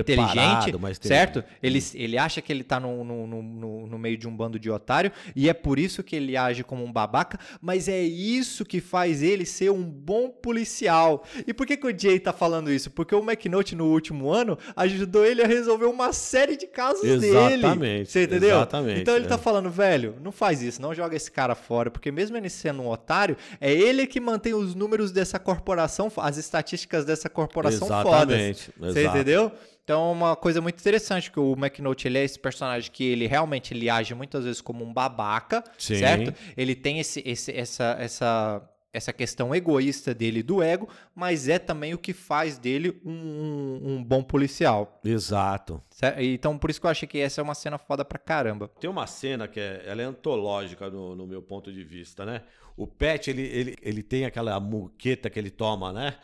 inteligente, 0.00 0.78
mais 0.78 0.98
certo? 1.00 1.44
Ele, 1.62 1.82
ele 1.94 2.18
acha 2.18 2.40
que 2.42 2.52
ele 2.52 2.64
tá 2.64 2.78
no, 2.80 3.04
no, 3.04 3.26
no, 3.26 3.86
no- 3.86 3.98
meio 3.98 4.16
de 4.16 4.26
um 4.26 4.36
bando 4.36 4.58
de 4.58 4.68
otário 4.70 5.12
e 5.36 5.48
é 5.48 5.52
por 5.54 5.78
isso 5.78 6.02
que 6.02 6.16
ele 6.16 6.36
age 6.36 6.64
como 6.64 6.84
um 6.84 6.92
babaca, 6.92 7.38
mas 7.60 7.88
é 7.88 8.00
isso 8.02 8.64
que 8.64 8.80
faz 8.80 9.22
ele 9.22 9.44
ser 9.44 9.70
um 9.70 9.82
bom 9.84 10.28
policial. 10.28 11.24
E 11.46 11.54
por 11.54 11.66
que, 11.66 11.76
que 11.76 11.86
o 11.86 11.96
Jay 11.98 12.18
tá 12.18 12.32
falando 12.32 12.72
isso? 12.72 12.90
Porque 12.90 13.14
o 13.14 13.20
McNulty 13.22 13.74
no 13.74 13.86
último 13.86 14.30
ano 14.30 14.58
ajudou 14.76 15.24
ele 15.24 15.42
a 15.42 15.46
resolver 15.46 15.86
uma 15.86 16.12
série 16.12 16.56
de 16.56 16.66
casos 16.66 17.02
dele. 17.02 17.26
Exatamente, 17.26 18.10
Você 18.10 18.24
entendeu? 18.24 18.56
exatamente, 18.56 19.00
Então 19.00 19.14
ele 19.16 19.26
é. 19.26 19.28
tá 19.28 19.38
falando, 19.38 19.70
velho, 19.70 20.16
não 20.22 20.32
faz 20.32 20.62
isso, 20.62 20.80
não 20.82 20.94
joga 20.94 21.16
esse 21.16 21.30
cara 21.30 21.54
fora, 21.54 21.90
porque 21.90 22.10
mesmo 22.10 22.36
ele 22.36 22.48
sendo 22.48 22.82
um 22.82 22.88
otário, 22.88 23.36
é 23.60 23.72
ele 23.72 24.06
que 24.06 24.20
mantém 24.20 24.54
os 24.54 24.74
números 24.74 25.12
dessa 25.12 25.38
corporação, 25.38 26.10
as 26.16 26.36
estatísticas 26.36 27.04
dessa 27.04 27.28
corporação 27.28 27.86
Exatamente, 27.86 28.70
fodas. 28.72 28.92
Você 28.94 29.00
exato. 29.00 29.16
entendeu? 29.16 29.52
Então, 29.84 30.10
é 30.10 30.12
uma 30.12 30.36
coisa 30.36 30.60
muito 30.60 30.78
interessante 30.78 31.30
que 31.30 31.40
o 31.40 31.54
McNulty, 31.54 32.06
ele 32.06 32.18
é 32.18 32.24
esse 32.24 32.38
personagem 32.38 32.90
que 32.90 33.04
ele 33.04 33.26
realmente 33.26 33.74
ele 33.74 33.90
age 33.90 34.14
muitas 34.14 34.44
vezes 34.44 34.60
como 34.60 34.84
um 34.84 34.92
babaca, 34.92 35.64
Sim. 35.76 35.96
certo? 35.96 36.32
Ele 36.56 36.74
tem 36.74 37.00
esse, 37.00 37.20
esse, 37.26 37.50
essa, 37.50 37.96
essa, 37.98 38.62
essa 38.92 39.12
questão 39.12 39.52
egoísta 39.52 40.14
dele 40.14 40.40
do 40.40 40.62
ego, 40.62 40.88
mas 41.14 41.48
é 41.48 41.58
também 41.58 41.94
o 41.94 41.98
que 41.98 42.12
faz 42.12 42.58
dele 42.58 43.00
um, 43.04 43.10
um, 43.12 43.80
um 43.94 44.04
bom 44.04 44.22
policial. 44.22 45.00
Exato. 45.04 45.82
certo? 45.90 46.20
Então, 46.20 46.56
por 46.56 46.70
isso 46.70 46.80
que 46.80 46.86
eu 46.86 46.90
achei 46.90 47.08
que 47.08 47.18
essa 47.18 47.40
é 47.40 47.42
uma 47.44 47.54
cena 47.54 47.76
foda 47.76 48.04
pra 48.04 48.20
caramba. 48.20 48.70
Tem 48.78 48.88
uma 48.88 49.08
cena 49.08 49.48
que 49.48 49.58
é, 49.58 49.82
ela 49.84 50.00
é 50.00 50.04
antológica 50.04 50.88
no, 50.88 51.16
no 51.16 51.26
meu 51.26 51.42
ponto 51.42 51.72
de 51.72 51.82
vista, 51.82 52.24
né? 52.24 52.42
O 52.76 52.86
Pet, 52.86 53.28
ele, 53.28 53.42
ele, 53.42 53.76
ele 53.82 54.02
tem 54.02 54.24
aquela 54.24 54.58
muqueta 54.60 55.28
que 55.28 55.38
ele 55.38 55.50
toma, 55.50 55.92
né? 55.92 56.14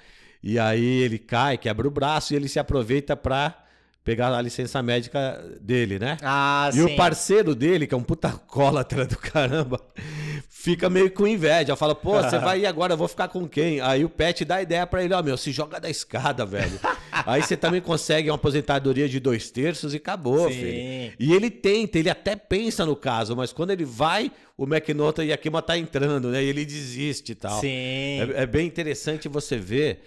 E 0.42 0.58
aí 0.58 1.02
ele 1.02 1.18
cai, 1.18 1.58
quebra 1.58 1.86
o 1.86 1.90
braço 1.90 2.32
e 2.32 2.36
ele 2.36 2.48
se 2.48 2.58
aproveita 2.58 3.16
pra 3.16 3.64
pegar 4.08 4.34
a 4.34 4.40
licença 4.40 4.82
médica 4.82 5.38
dele, 5.60 5.98
né? 5.98 6.16
Ah, 6.22 6.70
E 6.72 6.80
o 6.80 6.96
parceiro 6.96 7.54
dele, 7.54 7.86
que 7.86 7.92
é 7.92 7.96
um 7.96 8.02
puta 8.02 8.30
cólatra 8.30 9.04
do 9.04 9.18
caramba, 9.18 9.78
fica 10.48 10.88
meio 10.88 11.10
com 11.10 11.26
inveja. 11.26 11.76
Fala, 11.76 11.94
pô, 11.94 12.12
você 12.22 12.38
vai 12.40 12.60
ir 12.60 12.66
agora, 12.66 12.94
eu 12.94 12.96
vou 12.96 13.06
ficar 13.06 13.28
com 13.28 13.46
quem? 13.46 13.82
Aí 13.82 14.06
o 14.06 14.08
Pet 14.08 14.46
dá 14.46 14.62
ideia 14.62 14.86
pra 14.86 15.04
ele, 15.04 15.12
ó, 15.12 15.22
meu, 15.22 15.36
se 15.36 15.52
joga 15.52 15.78
da 15.78 15.90
escada, 15.90 16.46
velho. 16.46 16.80
Aí 17.26 17.42
você 17.42 17.54
também 17.54 17.82
consegue 17.82 18.30
uma 18.30 18.36
aposentadoria 18.36 19.06
de 19.06 19.20
dois 19.20 19.50
terços 19.50 19.92
e 19.92 19.98
acabou, 19.98 20.48
Sim. 20.48 20.54
filho. 20.54 21.12
E 21.18 21.34
ele 21.34 21.50
tenta, 21.50 21.98
ele 21.98 22.08
até 22.08 22.34
pensa 22.34 22.86
no 22.86 22.96
caso, 22.96 23.36
mas 23.36 23.52
quando 23.52 23.72
ele 23.72 23.84
vai, 23.84 24.32
o 24.56 24.64
McNaughton 24.64 25.22
e 25.24 25.32
a 25.34 25.36
Kima 25.36 25.60
tá 25.60 25.76
entrando, 25.76 26.28
né? 26.30 26.42
E 26.42 26.46
ele 26.48 26.64
desiste 26.64 27.32
e 27.32 27.34
tal. 27.34 27.60
Sim. 27.60 28.20
É, 28.20 28.42
é 28.42 28.46
bem 28.46 28.66
interessante 28.66 29.28
você 29.28 29.58
ver 29.58 30.00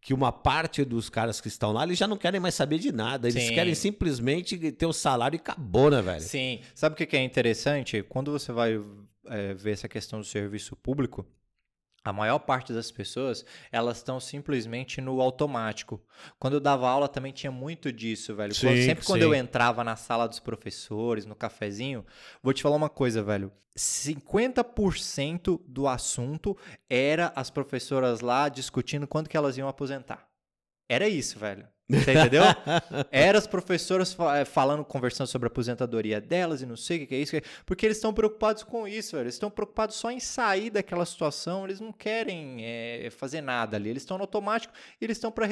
que 0.00 0.14
uma 0.14 0.32
parte 0.32 0.84
dos 0.84 1.10
caras 1.10 1.40
que 1.40 1.48
estão 1.48 1.72
lá, 1.72 1.84
eles 1.84 1.98
já 1.98 2.06
não 2.06 2.16
querem 2.16 2.40
mais 2.40 2.54
saber 2.54 2.78
de 2.78 2.92
nada. 2.92 3.28
Eles 3.28 3.44
Sim. 3.44 3.54
querem 3.54 3.74
simplesmente 3.74 4.56
ter 4.72 4.86
o 4.86 4.92
salário 4.92 5.36
e 5.36 5.38
acabou, 5.38 5.90
né, 5.90 6.00
velho? 6.00 6.20
Sim. 6.20 6.60
Sabe 6.74 6.94
o 6.94 6.96
que 6.96 7.06
que 7.06 7.16
é 7.16 7.22
interessante? 7.22 8.02
Quando 8.02 8.30
você 8.30 8.52
vai 8.52 8.80
é, 9.26 9.54
ver 9.54 9.72
essa 9.72 9.88
questão 9.88 10.20
do 10.20 10.24
serviço 10.24 10.76
público, 10.76 11.26
A 12.04 12.12
maior 12.12 12.38
parte 12.38 12.72
das 12.72 12.90
pessoas, 12.90 13.44
elas 13.70 13.98
estão 13.98 14.18
simplesmente 14.20 15.00
no 15.00 15.20
automático. 15.20 16.02
Quando 16.38 16.54
eu 16.54 16.60
dava 16.60 16.88
aula 16.88 17.08
também 17.08 17.32
tinha 17.32 17.50
muito 17.50 17.92
disso, 17.92 18.34
velho. 18.34 18.54
Sim, 18.54 18.84
sempre 18.84 19.04
quando 19.04 19.20
sim. 19.20 19.26
eu 19.26 19.34
entrava 19.34 19.84
na 19.84 19.96
sala 19.96 20.26
dos 20.26 20.40
professores, 20.40 21.26
no 21.26 21.34
cafezinho, 21.34 22.06
vou 22.42 22.52
te 22.52 22.62
falar 22.62 22.76
uma 22.76 22.88
coisa, 22.88 23.22
velho. 23.22 23.52
50% 23.76 25.60
do 25.66 25.86
assunto 25.86 26.56
era 26.90 27.32
as 27.36 27.50
professoras 27.50 28.20
lá 28.20 28.48
discutindo 28.48 29.06
quando 29.06 29.28
que 29.28 29.36
elas 29.36 29.56
iam 29.56 29.68
aposentar. 29.68 30.28
Era 30.88 31.08
isso, 31.08 31.38
velho. 31.38 31.68
Você 31.90 32.12
entendeu? 32.12 32.42
Era 33.10 33.38
as 33.38 33.46
professoras 33.46 34.14
eh, 34.36 34.44
falando, 34.44 34.84
conversando 34.84 35.26
sobre 35.26 35.46
a 35.46 35.50
aposentadoria 35.50 36.20
delas 36.20 36.60
e 36.60 36.66
não 36.66 36.76
sei 36.76 37.04
o 37.04 37.06
que 37.06 37.14
é 37.14 37.18
isso. 37.18 37.34
é- 37.36 37.42
Porque 37.64 37.86
eles 37.86 37.96
estão 37.96 38.12
preocupados 38.12 38.62
com 38.62 38.86
isso, 38.86 39.12
velho. 39.16 39.24
Eles 39.24 39.34
estão 39.34 39.50
preocupados 39.50 39.96
só 39.96 40.10
em 40.10 40.20
sair 40.20 40.68
daquela 40.70 41.06
situação. 41.06 41.64
Eles 41.64 41.80
não 41.80 41.92
querem 41.92 42.58
eh, 42.62 43.08
fazer 43.10 43.40
nada 43.40 43.76
ali. 43.76 43.88
Eles 43.88 44.02
estão 44.02 44.18
no 44.18 44.24
automático 44.24 44.72
e 45.00 45.04
eles 45.04 45.16
estão 45.16 45.32
para 45.32 45.46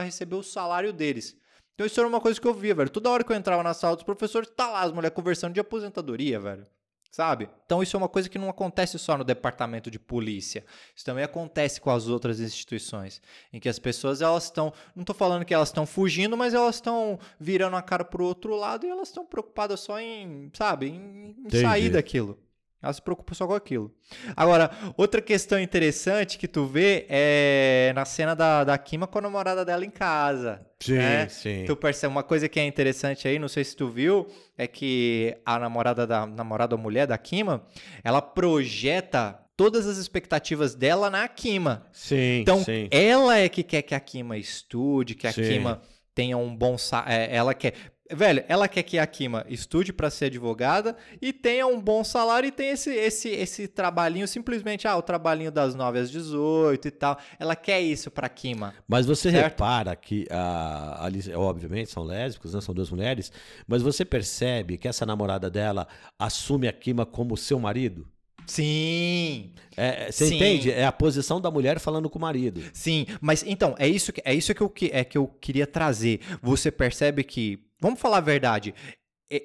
receber 0.00 0.36
o 0.36 0.42
salário 0.42 0.92
deles. 0.92 1.36
Então 1.74 1.86
isso 1.86 1.98
era 2.00 2.08
uma 2.08 2.20
coisa 2.20 2.40
que 2.40 2.46
eu 2.46 2.54
via, 2.54 2.74
velho. 2.74 2.90
Toda 2.90 3.10
hora 3.10 3.24
que 3.24 3.32
eu 3.32 3.36
entrava 3.36 3.62
na 3.62 3.74
sala 3.74 3.94
dos 3.96 4.04
professores, 4.04 4.48
tá 4.54 4.68
lá 4.68 4.82
as 4.82 4.92
mulheres 4.92 5.14
conversando 5.14 5.54
de 5.54 5.60
aposentadoria, 5.60 6.38
velho. 6.40 6.66
Sabe? 7.10 7.48
Então 7.64 7.82
isso 7.82 7.96
é 7.96 7.98
uma 7.98 8.08
coisa 8.08 8.28
que 8.28 8.38
não 8.38 8.50
acontece 8.50 8.98
só 8.98 9.16
no 9.16 9.24
departamento 9.24 9.90
de 9.90 9.98
polícia. 9.98 10.64
Isso 10.94 11.04
também 11.04 11.24
acontece 11.24 11.80
com 11.80 11.90
as 11.90 12.06
outras 12.06 12.38
instituições, 12.38 13.22
em 13.52 13.58
que 13.58 13.68
as 13.68 13.78
pessoas 13.78 14.20
elas 14.20 14.44
estão, 14.44 14.72
não 14.94 15.04
tô 15.04 15.14
falando 15.14 15.44
que 15.44 15.54
elas 15.54 15.70
estão 15.70 15.86
fugindo, 15.86 16.36
mas 16.36 16.52
elas 16.52 16.76
estão 16.76 17.18
virando 17.40 17.76
a 17.76 17.82
cara 17.82 18.04
pro 18.04 18.24
outro 18.24 18.54
lado 18.54 18.86
e 18.86 18.90
elas 18.90 19.08
estão 19.08 19.24
preocupadas 19.24 19.80
só 19.80 19.98
em, 19.98 20.50
sabe, 20.54 20.88
em, 20.88 21.34
em 21.46 21.50
sair 21.60 21.90
daquilo. 21.90 22.38
Elas 22.80 22.96
se 22.96 23.02
preocupam 23.02 23.34
só 23.34 23.46
com 23.46 23.54
aquilo. 23.54 23.92
Agora, 24.36 24.70
outra 24.96 25.20
questão 25.20 25.58
interessante 25.58 26.38
que 26.38 26.46
tu 26.46 26.64
vê 26.64 27.06
é 27.08 27.92
na 27.94 28.04
cena 28.04 28.34
da, 28.36 28.62
da 28.62 28.78
Kima 28.78 29.06
com 29.06 29.18
a 29.18 29.22
namorada 29.22 29.64
dela 29.64 29.84
em 29.84 29.90
casa. 29.90 30.64
Sim, 30.78 30.94
né? 30.94 31.28
sim. 31.28 31.64
Tu 31.66 31.74
percebe 31.74 32.12
uma 32.12 32.22
coisa 32.22 32.48
que 32.48 32.60
é 32.60 32.64
interessante 32.64 33.26
aí, 33.26 33.36
não 33.36 33.48
sei 33.48 33.64
se 33.64 33.74
tu 33.74 33.88
viu, 33.88 34.28
é 34.56 34.68
que 34.68 35.36
a 35.44 35.58
namorada 35.58 36.06
da 36.06 36.24
namorada 36.24 36.76
ou 36.76 36.80
mulher 36.80 37.06
da 37.06 37.18
Kima, 37.18 37.64
ela 38.04 38.22
projeta 38.22 39.38
todas 39.56 39.88
as 39.88 39.96
expectativas 39.98 40.76
dela 40.76 41.10
na 41.10 41.26
Kima. 41.26 41.84
Sim, 41.92 42.40
Então, 42.42 42.62
sim. 42.62 42.86
ela 42.92 43.38
é 43.38 43.48
que 43.48 43.64
quer 43.64 43.82
que 43.82 43.94
a 43.94 43.98
Kima 44.00 44.36
estude, 44.38 45.16
que 45.16 45.26
a 45.26 45.32
Sim. 45.32 45.42
Kima 45.42 45.82
tenha 46.14 46.36
um 46.36 46.54
bom 46.54 46.78
sa 46.78 47.04
é, 47.08 47.34
ela 47.34 47.54
quer 47.54 47.74
Velho, 48.10 48.44
ela 48.48 48.66
quer 48.68 48.82
que 48.82 48.98
a 48.98 49.06
Kima 49.06 49.44
estude 49.48 49.92
para 49.92 50.08
ser 50.10 50.26
advogada 50.26 50.96
e 51.20 51.32
tenha 51.32 51.66
um 51.66 51.80
bom 51.80 52.02
salário 52.02 52.48
e 52.48 52.52
tenha 52.52 52.72
esse, 52.72 52.90
esse, 52.90 53.28
esse 53.28 53.68
trabalhinho, 53.68 54.26
simplesmente, 54.26 54.88
ah, 54.88 54.96
o 54.96 55.02
trabalhinho 55.02 55.50
das 55.52 55.74
9 55.74 55.98
às 55.98 56.10
18 56.10 56.88
e 56.88 56.90
tal. 56.90 57.18
Ela 57.38 57.54
quer 57.54 57.80
isso 57.80 58.10
pra 58.10 58.28
Kima. 58.28 58.74
Mas 58.86 59.06
você 59.06 59.30
Certo? 59.30 59.44
repara 59.52 59.94
que, 59.94 60.26
a, 60.30 61.04
ali, 61.04 61.20
obviamente, 61.34 61.90
são 61.90 62.02
lésbicos, 62.02 62.54
né? 62.54 62.60
são 62.60 62.74
duas 62.74 62.90
mulheres, 62.90 63.30
mas 63.66 63.82
você 63.82 64.04
percebe 64.04 64.78
que 64.78 64.88
essa 64.88 65.04
namorada 65.04 65.50
dela 65.50 65.86
assume 66.18 66.66
a 66.68 66.72
Kima 66.72 67.04
como 67.04 67.36
seu 67.36 67.58
marido? 67.58 68.06
Sim, 68.48 69.50
É, 69.76 70.10
você 70.10 70.26
Sim. 70.26 70.36
entende? 70.36 70.72
É 70.72 70.84
a 70.84 70.90
posição 70.90 71.40
da 71.40 71.50
mulher 71.52 71.78
falando 71.78 72.10
com 72.10 72.18
o 72.18 72.22
marido. 72.22 72.60
Sim, 72.72 73.06
mas 73.20 73.44
então, 73.46 73.76
é 73.78 73.86
isso 73.86 74.12
que, 74.12 74.20
é 74.24 74.34
isso 74.34 74.52
que, 74.52 74.60
eu, 74.60 74.68
que- 74.68 74.90
é 74.92 75.04
que 75.04 75.16
eu 75.16 75.28
queria 75.40 75.66
trazer. 75.68 76.20
Você 76.42 76.70
percebe 76.72 77.22
que, 77.22 77.60
vamos 77.80 78.00
falar 78.00 78.16
a 78.16 78.20
verdade, 78.20 78.74
é- 78.84 78.97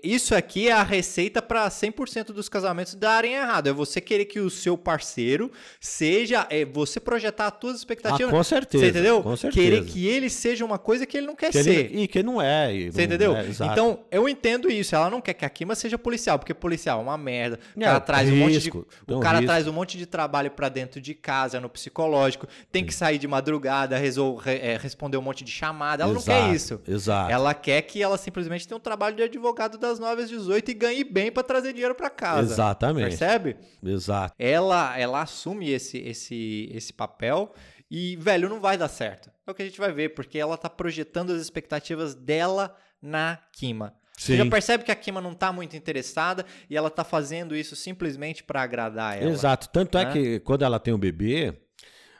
isso 0.03 0.33
aqui 0.33 0.69
é 0.69 0.71
a 0.71 0.81
receita 0.83 1.41
para 1.41 1.67
100% 1.69 2.27
dos 2.27 2.47
casamentos 2.47 2.95
darem 2.95 3.33
errado. 3.33 3.67
É 3.67 3.73
você 3.73 3.99
querer 3.99 4.25
que 4.25 4.39
o 4.39 4.49
seu 4.49 4.77
parceiro 4.77 5.51
seja, 5.79 6.47
é 6.49 6.63
você 6.63 6.99
projetar 6.99 7.47
as 7.47 7.53
suas 7.59 7.73
Ah, 7.73 7.77
expectativas. 7.77 8.31
com 8.31 8.43
certeza. 8.43 8.83
você 8.85 8.89
entendeu? 8.91 9.21
Com 9.21 9.35
certeza. 9.35 9.61
Querer 9.61 9.83
que 9.85 10.07
ele 10.07 10.29
seja 10.29 10.63
uma 10.63 10.77
coisa 10.79 11.05
que 11.05 11.17
ele 11.17 11.27
não 11.27 11.35
quer 11.35 11.51
Que 11.51 11.61
ser. 11.63 11.69
ele- 11.91 12.03
e 12.03 12.07
que 12.07 12.23
não 12.23 12.41
é. 12.41 12.73
e 12.73 12.91
Você 12.91 13.03
entendeu? 13.03 13.35
é, 13.35 13.45
exato. 13.47 13.71
então, 13.73 13.99
eu 14.09 14.29
entendo 14.29 14.71
isso. 14.71 14.95
Ela 14.95 15.09
não 15.09 15.19
quer 15.19 15.33
que 15.33 15.43
a 15.43 15.49
Kima 15.49 15.75
seja 15.75 15.97
policial, 15.97 16.39
porque 16.39 16.53
policial 16.53 16.99
é 16.99 17.03
uma 17.03 17.17
merda. 17.17 17.59
O 17.75 17.81
É, 17.81 17.85
cara 17.85 17.99
traz 17.99 18.29
um 18.29 18.35
monte 18.37 18.51
de, 18.53 18.59
risco, 18.59 18.87
o 19.07 19.19
cara 19.19 19.39
risco. 19.39 19.47
traz 19.47 19.67
um 19.67 19.73
monte 19.73 19.97
de 19.97 20.05
trabalho 20.05 20.49
pra 20.51 20.69
dentro 20.69 21.01
de 21.01 21.13
casa, 21.13 21.59
no 21.59 21.67
psicológico, 21.69 22.47
tem 22.71 22.85
que 22.85 22.93
sair 22.93 23.17
de 23.17 23.27
madrugada, 23.27 23.97
resol- 23.97 24.41
é, 24.45 24.77
responder 24.77 25.17
um 25.17 25.21
monte 25.21 25.43
de 25.43 25.51
chamada. 25.51 26.03
Ela 26.03 26.13
não 26.13 26.21
quer 26.21 26.37
Exato, 26.39 26.55
isso. 26.55 26.81
Exato. 26.87 27.31
Ela 27.31 27.53
quer 27.53 27.81
que 27.81 28.01
ela 28.01 28.17
simplesmente 28.17 28.67
tenha 28.67 28.77
um 28.77 28.81
trabalho 28.81 29.15
de 29.15 29.23
advogado 29.23 29.72
das 29.77 29.99
9 29.99 30.23
às 30.23 30.29
18 30.29 30.71
e 30.71 30.73
ganhe 30.73 31.03
bem 31.03 31.31
pra 31.31 31.43
trazer 31.43 31.73
dinheiro 31.73 31.95
pra 31.95 32.09
casa. 32.09 32.53
Exatamente. 32.53 33.09
Percebe? 33.09 33.57
Exato. 33.83 34.35
Ela, 34.37 34.97
ela 34.97 35.21
assume 35.21 35.69
esse, 35.69 35.97
esse, 35.97 36.69
esse 36.73 36.93
papel 36.93 37.53
e, 37.89 38.15
velho, 38.15 38.49
não 38.49 38.59
vai 38.59 38.77
dar 38.77 38.87
certo. 38.87 39.29
É 39.45 39.51
o 39.51 39.53
que 39.53 39.61
a 39.61 39.65
gente 39.65 39.79
vai 39.79 39.91
ver, 39.91 40.09
porque 40.09 40.37
ela 40.37 40.57
tá 40.57 40.69
projetando 40.69 41.31
as 41.31 41.41
expectativas 41.41 42.15
dela 42.15 42.75
na 43.01 43.37
Kima. 43.51 43.93
Você 44.17 44.37
já 44.37 44.43
Sim. 44.43 44.49
percebe 44.49 44.83
que 44.83 44.91
a 44.91 44.95
Kima 44.95 45.19
não 45.19 45.33
tá 45.33 45.51
muito 45.51 45.75
interessada 45.75 46.45
e 46.69 46.77
ela 46.77 46.89
tá 46.89 47.03
fazendo 47.03 47.55
isso 47.55 47.75
simplesmente 47.75 48.43
pra 48.43 48.61
agradar 48.61 49.21
ela. 49.21 49.29
Exato. 49.29 49.69
Tanto 49.69 49.97
é 49.97 50.05
né? 50.05 50.11
que 50.13 50.39
quando 50.39 50.63
ela 50.63 50.79
tem 50.79 50.93
um 50.93 50.99
bebê, 50.99 51.53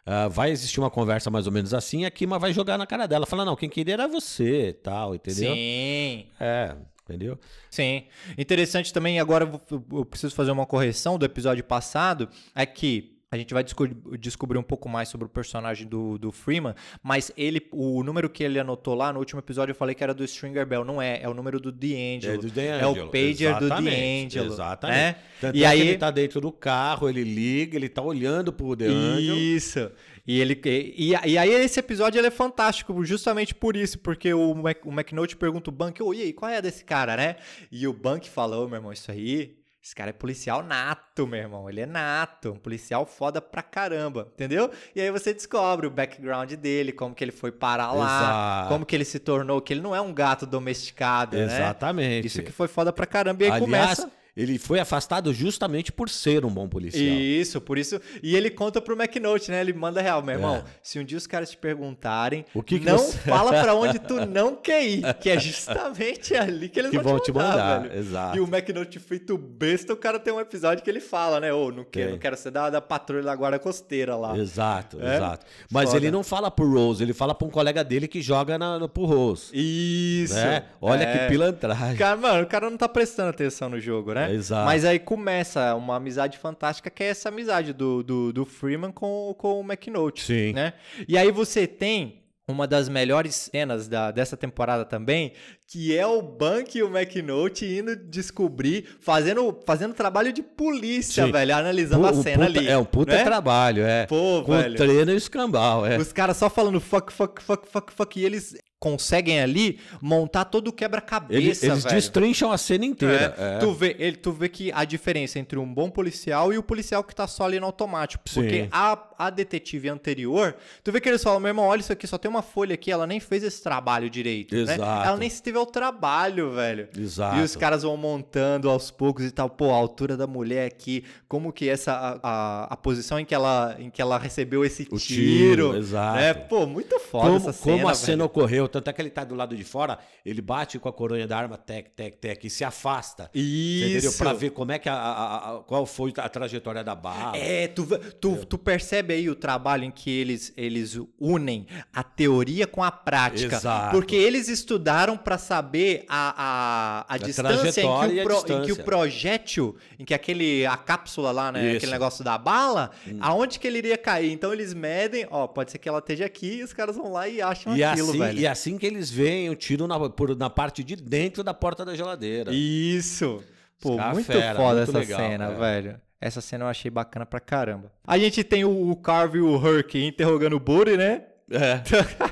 ah, 0.06 0.28
vai 0.28 0.52
existir 0.52 0.80
uma 0.80 0.90
conversa 0.90 1.30
mais 1.30 1.48
ou 1.48 1.54
menos 1.54 1.74
assim, 1.74 2.02
e 2.02 2.06
a 2.06 2.12
Kima 2.12 2.38
vai 2.38 2.52
jogar 2.52 2.78
na 2.78 2.86
cara 2.86 3.08
dela. 3.08 3.26
Fala, 3.26 3.46
não, 3.46 3.56
quem 3.56 3.70
queria 3.70 3.94
era 3.94 4.08
você, 4.08 4.78
tal, 4.84 5.16
entendeu? 5.16 5.54
Sim, 5.54 6.28
É, 6.40 6.76
entendeu? 7.04 7.38
sim. 7.70 8.06
Interessante 8.38 8.92
também, 8.94 9.20
agora 9.20 9.50
eu 9.92 10.06
preciso 10.06 10.34
fazer 10.36 10.52
uma 10.52 10.66
correção 10.66 11.18
do 11.18 11.26
episódio 11.26 11.64
passado, 11.64 12.30
é 12.56 12.66
que 12.66 13.13
a 13.34 13.38
gente 13.38 13.54
vai 13.54 13.64
desco- 13.64 13.88
descobrir 14.18 14.58
um 14.58 14.64
pouco 14.64 14.88
mais 14.88 15.10
sobre 15.10 15.26
o 15.26 15.30
personagem 15.30 15.88
do, 15.88 16.18
do 16.18 16.32
Freeman, 16.32 16.74
mas 17.02 17.32
ele, 17.36 17.62
o 17.72 18.04
número 18.04 18.30
que 18.30 18.44
ele 18.44 18.60
anotou 18.60 18.94
lá 18.96 19.12
no 19.12 19.20
último 19.20 19.40
episódio 19.40 19.72
eu 19.72 19.76
falei 19.76 19.96
que 19.96 20.04
era 20.04 20.14
do 20.14 20.24
Stringer 20.24 20.66
Bell, 20.66 20.86
não 20.86 21.02
é, 21.02 21.22
é 21.22 21.28
o 21.30 21.34
número 21.34 21.60
do 21.60 21.72
D'Angelo. 21.72 22.36
É 22.36 22.38
do 22.38 22.50
D'Angelo. 22.50 22.98
É 23.00 23.04
o 23.04 23.08
pager 23.08 23.58
do 23.60 23.66
Exatamente, 23.66 24.36
D'Angelo. 24.38 24.54
Exatamente. 24.54 24.98
né? 25.00 25.16
Tanto 25.42 25.58
E 25.58 25.64
é 25.64 25.68
aí- 25.68 25.82
ele 25.82 25.98
tá 25.98 26.12
dentro 26.12 26.40
do 26.40 26.52
carro, 26.52 27.10
ele 27.10 27.24
liga, 27.24 27.76
ele 27.76 27.90
tá 27.90 28.02
olhando 28.02 28.54
pro 28.54 28.76
D'Angelo. 28.76 29.38
Isso. 29.38 29.92
E, 30.26 30.40
ele, 30.40 30.60
e, 30.66 31.10
e 31.26 31.38
aí 31.38 31.50
esse 31.52 31.80
episódio 31.82 32.18
ele 32.18 32.28
é 32.28 32.32
fantástico, 32.32 33.04
justamente 33.04 33.54
por 33.54 33.76
isso, 33.76 34.00
porque 34.00 34.34
o, 34.34 34.54
Mac, 34.56 34.78
o 34.86 34.90
McNulty 34.92 35.36
pergunta 35.36 35.70
o 35.70 35.74
Bank, 35.74 36.02
ô, 36.02 36.14
e 36.14 36.22
aí, 36.22 36.32
qual 36.32 36.50
é 36.50 36.62
desse 36.62 36.86
cara, 36.86 37.18
né? 37.18 37.36
E 37.70 37.86
o 37.88 37.92
Bank 37.92 38.30
falou, 38.30 38.66
meu 38.70 38.78
irmão, 38.78 38.94
isso 38.94 39.12
aí, 39.12 39.54
esse 39.84 39.94
cara 39.94 40.12
é 40.12 40.14
policial 40.14 40.64
nato, 40.64 41.28
meu 41.28 41.42
irmão, 41.42 41.70
ele 41.70 41.82
é 41.82 41.86
nato, 41.86 42.54
um 42.54 42.56
policial 42.56 43.06
foda 43.06 43.42
pra 43.42 43.62
caramba, 43.62 44.30
entendeu? 44.34 44.72
E 44.96 45.02
aí 45.02 45.12
você 45.12 45.34
descobre 45.34 45.86
o 45.86 45.92
background 45.92 46.54
dele, 46.54 46.94
como 46.94 47.14
que 47.14 47.22
ele 47.22 47.34
foi 47.34 47.52
parar 47.52 47.92
lá, 47.92 48.06
Exato. 48.06 48.70
como 48.70 48.86
que 48.86 48.96
ele 48.96 49.04
se 49.04 49.20
tornou, 49.20 49.60
que 49.60 49.74
ele 49.74 49.82
não 49.82 49.94
é 49.94 50.00
um 50.00 50.14
gato 50.14 50.46
domesticado, 50.46 51.36
né? 51.36 51.44
Exatamente. 51.44 52.28
Isso 52.28 52.42
que 52.42 52.52
foi 52.54 52.70
foda 52.70 52.94
pra 52.94 53.06
caramba, 53.06 53.44
e 53.44 53.48
aí 53.48 53.52
Aliás, 53.52 54.00
começa... 54.00 54.23
ele 54.36 54.58
foi 54.58 54.80
afastado 54.80 55.34
justamente 55.34 55.92
por 55.92 56.10
ser 56.10 56.44
um 56.46 56.50
bom 56.50 56.68
policial. 56.68 57.04
Isso, 57.04 57.62
por 57.62 57.78
isso. 57.78 58.00
E 58.22 58.36
ele 58.36 58.50
conta 58.50 58.82
pro 58.82 58.96
McNulty, 59.00 59.52
né? 59.52 59.62
Ele 59.62 59.74
manda 59.74 60.02
real, 60.02 60.22
meu 60.24 60.36
irmão. 60.36 60.56
É. 60.56 60.64
Se 60.82 60.98
um 61.00 61.04
dia 61.04 61.18
os 61.18 61.28
caras 61.28 61.52
te 61.52 61.58
perguntarem, 61.58 62.46
O 62.54 62.64
que 62.64 62.80
que 62.80 62.86
não 62.86 62.98
você- 62.98 63.18
fala 63.30 63.52
pra 63.62 63.76
onde 63.76 64.00
tu 64.00 64.26
não 64.26 64.56
quer 64.56 64.84
ir, 64.84 65.14
que 65.22 65.30
é 65.30 65.40
justamente 65.40 66.34
ali 66.36 66.70
que 66.70 66.80
eles 66.80 66.92
Que 66.92 66.98
vão, 67.00 67.14
vão 67.14 67.20
te 67.22 67.32
mandar, 67.32 67.82
velho. 67.84 68.00
exato. 68.00 68.38
E 68.38 68.40
o 68.40 68.44
McNulty 68.48 69.00
feito 69.00 69.38
besta, 69.38 69.94
o 69.94 69.98
cara 69.98 70.20
tem 70.20 70.34
um 70.34 70.40
episódio 70.40 70.84
que 70.84 70.90
ele 70.90 71.00
fala, 71.00 71.40
né? 71.40 71.54
Ô, 71.54 71.72
não, 71.72 71.84
quero, 71.84 72.12
não 72.12 72.18
quero 72.18 72.36
ser 72.36 72.52
da, 72.52 72.70
da 72.70 72.82
patrulha 72.82 73.24
da 73.24 73.36
guarda 73.36 73.60
costeira 73.60 74.16
lá. 74.16 74.38
Exato, 74.38 75.00
É? 75.02 75.16
exato. 75.16 75.46
Mas 75.72 75.86
Foda. 75.90 75.98
ele 75.98 76.10
não 76.12 76.24
fala 76.24 76.50
pro 76.50 76.72
Rose, 76.72 77.04
ele 77.04 77.14
fala 77.14 77.36
pra 77.36 77.48
um 77.48 77.52
colega 77.52 77.84
dele 77.84 78.08
que 78.08 78.22
joga 78.22 78.58
na, 78.58 78.80
no, 78.80 78.90
pro 78.90 79.06
Rose. 79.06 79.52
Isso. 79.54 80.34
Né? 80.34 80.64
Olha 80.82 81.04
É. 81.04 81.18
que 81.20 81.28
pilantragem. 81.32 81.98
Cara, 81.98 82.18
mano, 82.18 82.44
o 82.44 82.48
cara 82.48 82.70
não 82.70 82.78
tá 82.78 82.90
prestando 82.90 83.30
atenção 83.30 83.70
no 83.70 83.80
jogo, 83.80 84.14
né? 84.14 84.23
Exato. 84.32 84.66
Mas 84.66 84.86
aí 84.86 85.00
começa 85.00 85.74
uma 85.76 85.96
amizade 85.96 86.38
fantástica, 86.38 86.90
que 86.90 87.04
é 87.04 87.08
essa 87.08 87.30
amizade 87.30 87.74
do, 87.74 88.04
do, 88.04 88.32
do 88.34 88.46
Freeman 88.46 88.92
com, 88.92 89.34
com 89.38 89.60
o 89.60 89.64
McNulty. 89.64 90.22
Sim. 90.24 90.54
Né? 90.54 90.74
E 91.08 91.18
aí 91.18 91.32
você 91.32 91.66
tem 91.66 92.20
uma 92.46 92.68
das 92.68 92.90
melhores 92.90 93.36
cenas 93.36 93.88
da, 93.88 94.12
dessa 94.12 94.36
temporada 94.36 94.84
também, 94.84 95.32
que 95.66 95.98
é 95.98 96.06
o 96.06 96.22
Bank 96.22 96.78
e 96.78 96.84
o 96.84 96.88
McNulty 96.94 97.66
indo 97.80 97.96
descobrir, 97.96 98.86
fazendo, 99.00 99.58
fazendo 99.66 99.94
trabalho 99.94 100.34
de 100.34 100.44
polícia, 100.44 101.26
Sim. 101.26 101.32
velho, 101.32 101.56
analisando 101.56 102.06
a 102.06 102.14
cena 102.14 102.48
puta- 102.48 102.60
ali. 102.60 102.68
É 102.68 102.78
um 102.78 102.84
puta 102.84 103.16
né? 103.16 103.24
trabalho, 103.24 103.84
é. 103.86 104.06
Pô, 104.08 104.44
Com 104.46 104.58
velho. 104.58 104.76
treino 104.76 105.12
e 105.12 105.16
escambau, 105.16 105.86
é. 105.86 105.98
Os 105.98 106.12
caras 106.12 106.36
só 106.36 106.50
falando 106.50 106.82
fuck, 106.82 107.14
fuck, 107.14 107.42
fuck, 107.42 107.68
fuck, 107.68 107.94
fuck, 107.94 108.20
e 108.20 108.26
eles 108.26 108.58
conseguem 108.84 109.40
ali 109.40 109.80
montar 110.02 110.44
todo 110.44 110.68
o 110.68 110.70
Eles, 110.70 110.76
quebra-cabeça, 110.78 111.66
eles 111.66 111.84
velho. 111.84 111.96
destrincham 111.96 112.52
a 112.52 112.58
cena 112.58 112.84
inteira. 112.86 113.34
É, 113.38 113.56
é. 113.56 113.58
Tu, 113.60 113.72
vê, 113.74 113.96
ele, 113.98 114.18
tu 114.18 114.34
vê 114.34 114.50
que 114.50 114.74
a 114.74 114.84
diferença 114.84 115.40
entre 115.40 115.58
um 115.58 115.74
bom 115.74 115.90
policial 115.90 116.52
e 116.52 116.58
o 116.58 116.64
policial 116.64 117.02
que 117.02 117.16
tá 117.16 117.26
só 117.26 117.46
ali 117.46 117.62
no 117.62 117.66
automático. 117.66 118.22
Porque 118.34 118.68
a, 118.70 119.00
a 119.18 119.30
detetive 119.30 119.88
anterior, 119.88 120.54
tu 120.84 120.92
vê 120.92 121.00
que 121.00 121.08
eles 121.08 121.24
falam, 121.24 121.40
meu 121.40 121.48
irmão, 121.48 121.66
olha 121.66 121.80
isso 121.80 121.94
aqui, 121.94 122.06
só 122.06 122.18
tem 122.18 122.30
uma 122.30 122.42
folha 122.42 122.74
aqui, 122.74 122.92
ela 122.92 123.08
nem 123.08 123.22
fez 123.22 123.42
esse 123.44 123.64
trabalho 123.64 124.10
direito. 124.10 124.54
né? 124.54 124.62
Exato. 124.74 125.08
Ela 125.08 125.18
nem 125.18 125.30
se 125.30 125.42
teve 125.42 125.58
ao 125.58 125.66
trabalho, 125.66 126.52
velho. 126.52 126.90
Exato. 126.98 127.38
E 127.38 127.42
os 127.42 127.56
caras 127.56 127.84
vão 127.84 127.96
montando 127.96 128.70
aos 128.70 128.92
poucos 128.92 129.24
e 129.24 129.32
tal, 129.32 129.50
pô, 129.50 129.72
a 129.72 129.76
altura 129.76 130.18
da 130.18 130.28
mulher 130.28 130.68
aqui, 130.68 131.06
como 131.30 131.54
que 131.54 131.70
essa, 131.70 131.94
a, 131.94 132.20
a, 132.22 132.64
a 132.74 132.76
posição 132.76 133.18
em 133.18 133.24
que, 133.24 133.34
ela, 133.34 133.78
em 133.80 133.90
que 133.90 134.02
ela 134.02 134.18
recebeu 134.18 134.66
esse 134.66 134.84
O 134.92 134.98
tiro. 134.98 135.70
tiro, 135.72 135.78
exato. 135.78 136.18
Né? 136.18 136.34
Pô, 136.34 136.66
muito 136.66 137.00
foda 137.00 137.28
como, 137.28 137.38
essa 137.38 137.54
cena, 137.54 137.76
como 137.78 137.88
a 137.88 137.94
velho. 137.94 138.06
cena 138.06 138.26
ocorreu, 138.26 138.68
tanto 138.74 138.90
é 138.90 138.94
que 138.94 139.02
ele 139.02 139.10
tá 139.10 139.24
do 139.24 139.36
lado 139.36 139.56
de 139.56 139.64
fora, 139.64 139.98
ele 140.26 140.42
bate 140.42 140.80
com 140.80 140.90
a 140.90 140.94
coronha 140.94 141.28
da 141.28 141.38
arma, 141.38 141.58
tec, 141.58 141.90
tec, 141.96 142.18
tec, 142.18 142.44
e 142.44 142.50
se 142.50 142.64
afasta. 142.64 143.30
Entendeu? 143.34 143.98
Isso. 144.10 144.18
Pra 144.18 144.34
ver 144.34 144.50
como 144.52 144.72
é 144.72 144.80
que 144.80 144.90
a, 144.90 144.94
a- 144.96 145.36
a- 145.58 145.60
qual 145.60 145.86
foi 145.86 146.12
a 146.18 146.28
trajetória 146.28 146.84
da 146.84 146.96
bala. 146.96 147.38
É, 147.38 147.68
tu, 147.68 147.86
tu, 148.20 148.46
tu 148.46 148.58
percebe 148.58 149.14
aí 149.14 149.30
o 149.30 149.36
trabalho 149.36 149.84
em 149.84 149.92
que 149.92 150.10
eles, 150.10 150.52
eles 150.58 151.00
unem 151.20 151.68
a 151.94 152.04
teoria 152.04 152.66
com 152.68 152.84
a 152.84 152.92
prática. 152.92 153.56
Exato. 153.56 153.92
Porque 153.92 154.16
eles 154.16 154.48
estudaram 154.50 155.16
pra 155.18 155.38
saber 155.38 156.06
a, 156.10 157.04
a, 157.08 157.14
a 157.16 157.18
distância 157.18 157.82
em 157.82 157.84
que, 157.84 157.88
o 157.88 157.94
a 157.94 158.24
pro- 158.24 158.40
em 158.40 158.44
que 158.46 158.54
o 158.54 158.60
distância. 158.62 158.84
projétil, 158.84 159.76
em 160.00 160.06
que 160.06 160.14
aquele, 160.14 160.66
a 160.66 160.76
cápsula 160.78 161.32
lá, 161.32 161.52
né, 161.52 161.60
Isso. 161.62 161.74
Hum. 161.74 161.78
aquele 161.78 161.92
negócio 161.92 162.24
da 162.24 162.38
bala, 162.38 162.92
aonde 163.20 163.60
que 163.60 163.68
ele 163.68 163.78
iria 163.78 163.98
cair. 163.98 164.32
Então 164.32 164.52
eles 164.52 164.74
medem, 164.74 165.28
ó, 165.30 165.48
pode 165.48 165.72
ser 165.72 165.78
que 165.78 165.88
ela 165.88 166.00
esteja 166.00 166.26
aqui 166.26 166.56
e 166.60 166.64
os 166.64 166.74
caras 166.74 166.96
vão 166.96 167.12
lá 167.12 167.28
e 167.28 167.42
acham 167.42 167.76
E 167.76 167.84
aquilo, 167.84 168.10
assim, 168.10 168.20
velho. 168.20 168.40
e 168.40 168.48
assim 168.54 168.78
que 168.78 168.86
eles 168.86 169.12
veem 169.12 169.50
o 169.50 169.56
tiro 169.56 169.86
na, 169.88 170.10
por- 170.10 170.36
na 170.36 170.50
parte 170.50 170.84
de 170.84 170.96
dentro 170.96 171.44
da 171.44 171.54
porta 171.54 171.84
da 171.84 171.96
geladeira. 171.96 172.52
Isso. 172.54 173.44
Pô, 173.82 173.98
muito 173.98 174.26
fera, 174.26 174.56
foda 174.56 174.78
muito 174.78 174.90
essa 174.92 175.00
legal, 175.00 175.20
cena, 175.20 175.46
é. 175.52 175.56
velho. 175.56 176.02
Essa 176.22 176.40
cena 176.40 176.64
eu 176.64 176.70
achei 176.70 176.90
bacana 176.90 177.26
pra 177.26 177.42
caramba. 177.42 177.92
A 178.08 178.18
gente 178.18 178.44
tem 178.46 178.64
o, 178.64 178.90
o 178.90 178.96
Carve 178.96 179.40
e 179.40 179.42
o 179.42 179.56
Herc 179.58 179.96
interrogando 179.96 180.56
o 180.56 180.60
Buddy, 180.60 180.96
né? 180.96 181.26
É. 181.52 181.82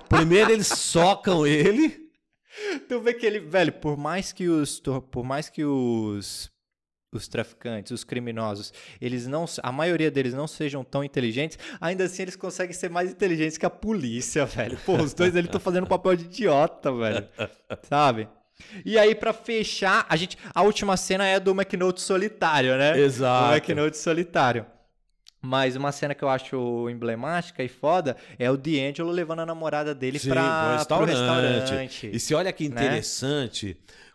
Primeiro 0.07 0.51
eles 0.51 0.67
socam 0.67 1.45
ele. 1.45 1.99
Tu 2.87 2.99
vê 2.99 3.13
que 3.13 3.25
ele, 3.25 3.39
velho, 3.39 3.71
por 3.71 3.97
mais 3.97 4.31
que 4.33 4.47
os, 4.47 4.81
por 5.11 5.23
mais 5.23 5.49
que 5.49 5.63
os 5.63 6.51
os 7.11 7.27
traficantes, 7.27 7.91
os 7.91 8.03
criminosos, 8.03 8.73
eles 8.99 9.27
não, 9.27 9.45
a 9.61 9.71
maioria 9.71 10.09
deles 10.09 10.33
não 10.33 10.47
sejam 10.47 10.83
tão 10.83 11.03
inteligentes, 11.03 11.59
ainda 11.79 12.05
assim 12.05 12.21
eles 12.21 12.35
conseguem 12.35 12.73
ser 12.73 12.89
mais 12.89 13.11
inteligentes 13.11 13.57
que 13.57 13.65
a 13.65 13.69
polícia, 13.69 14.45
velho. 14.47 14.77
Pô, 14.85 14.95
os 14.95 15.13
dois 15.13 15.35
ali 15.35 15.45
estão 15.45 15.59
fazendo 15.59 15.87
papel 15.87 16.15
de 16.15 16.25
idiota, 16.25 16.91
velho. 16.91 17.27
Sabe? 17.89 18.29
E 18.85 18.97
aí 18.97 19.15
pra 19.15 19.33
fechar, 19.33 20.05
a 20.07 20.15
gente, 20.15 20.37
a 20.53 20.61
última 20.61 20.95
cena 20.95 21.25
é 21.25 21.39
do 21.39 21.51
McNulty 21.51 22.01
solitário, 22.01 22.77
né? 22.77 22.97
Exato. 22.99 23.49
O 23.49 23.53
McNulty 23.55 23.97
solitário. 23.97 24.65
Mas 25.41 25.75
uma 25.75 25.91
cena 25.91 26.13
que 26.13 26.23
eu 26.23 26.29
acho 26.29 26.87
emblemática 26.87 27.63
e 27.63 27.67
foda 27.67 28.15
é 28.37 28.49
o 28.51 28.55
D'Angelo 28.55 29.09
levando 29.09 29.39
a 29.39 29.45
namorada 29.45 29.95
dele 29.95 30.19
pro 30.19 30.29
pro 30.29 31.05
restaurante. 31.05 31.71
restaurante. 31.71 32.09
E 32.13 32.19
se 32.19 32.35
olha 32.35 32.53
que 32.53 32.69
né? 32.69 32.75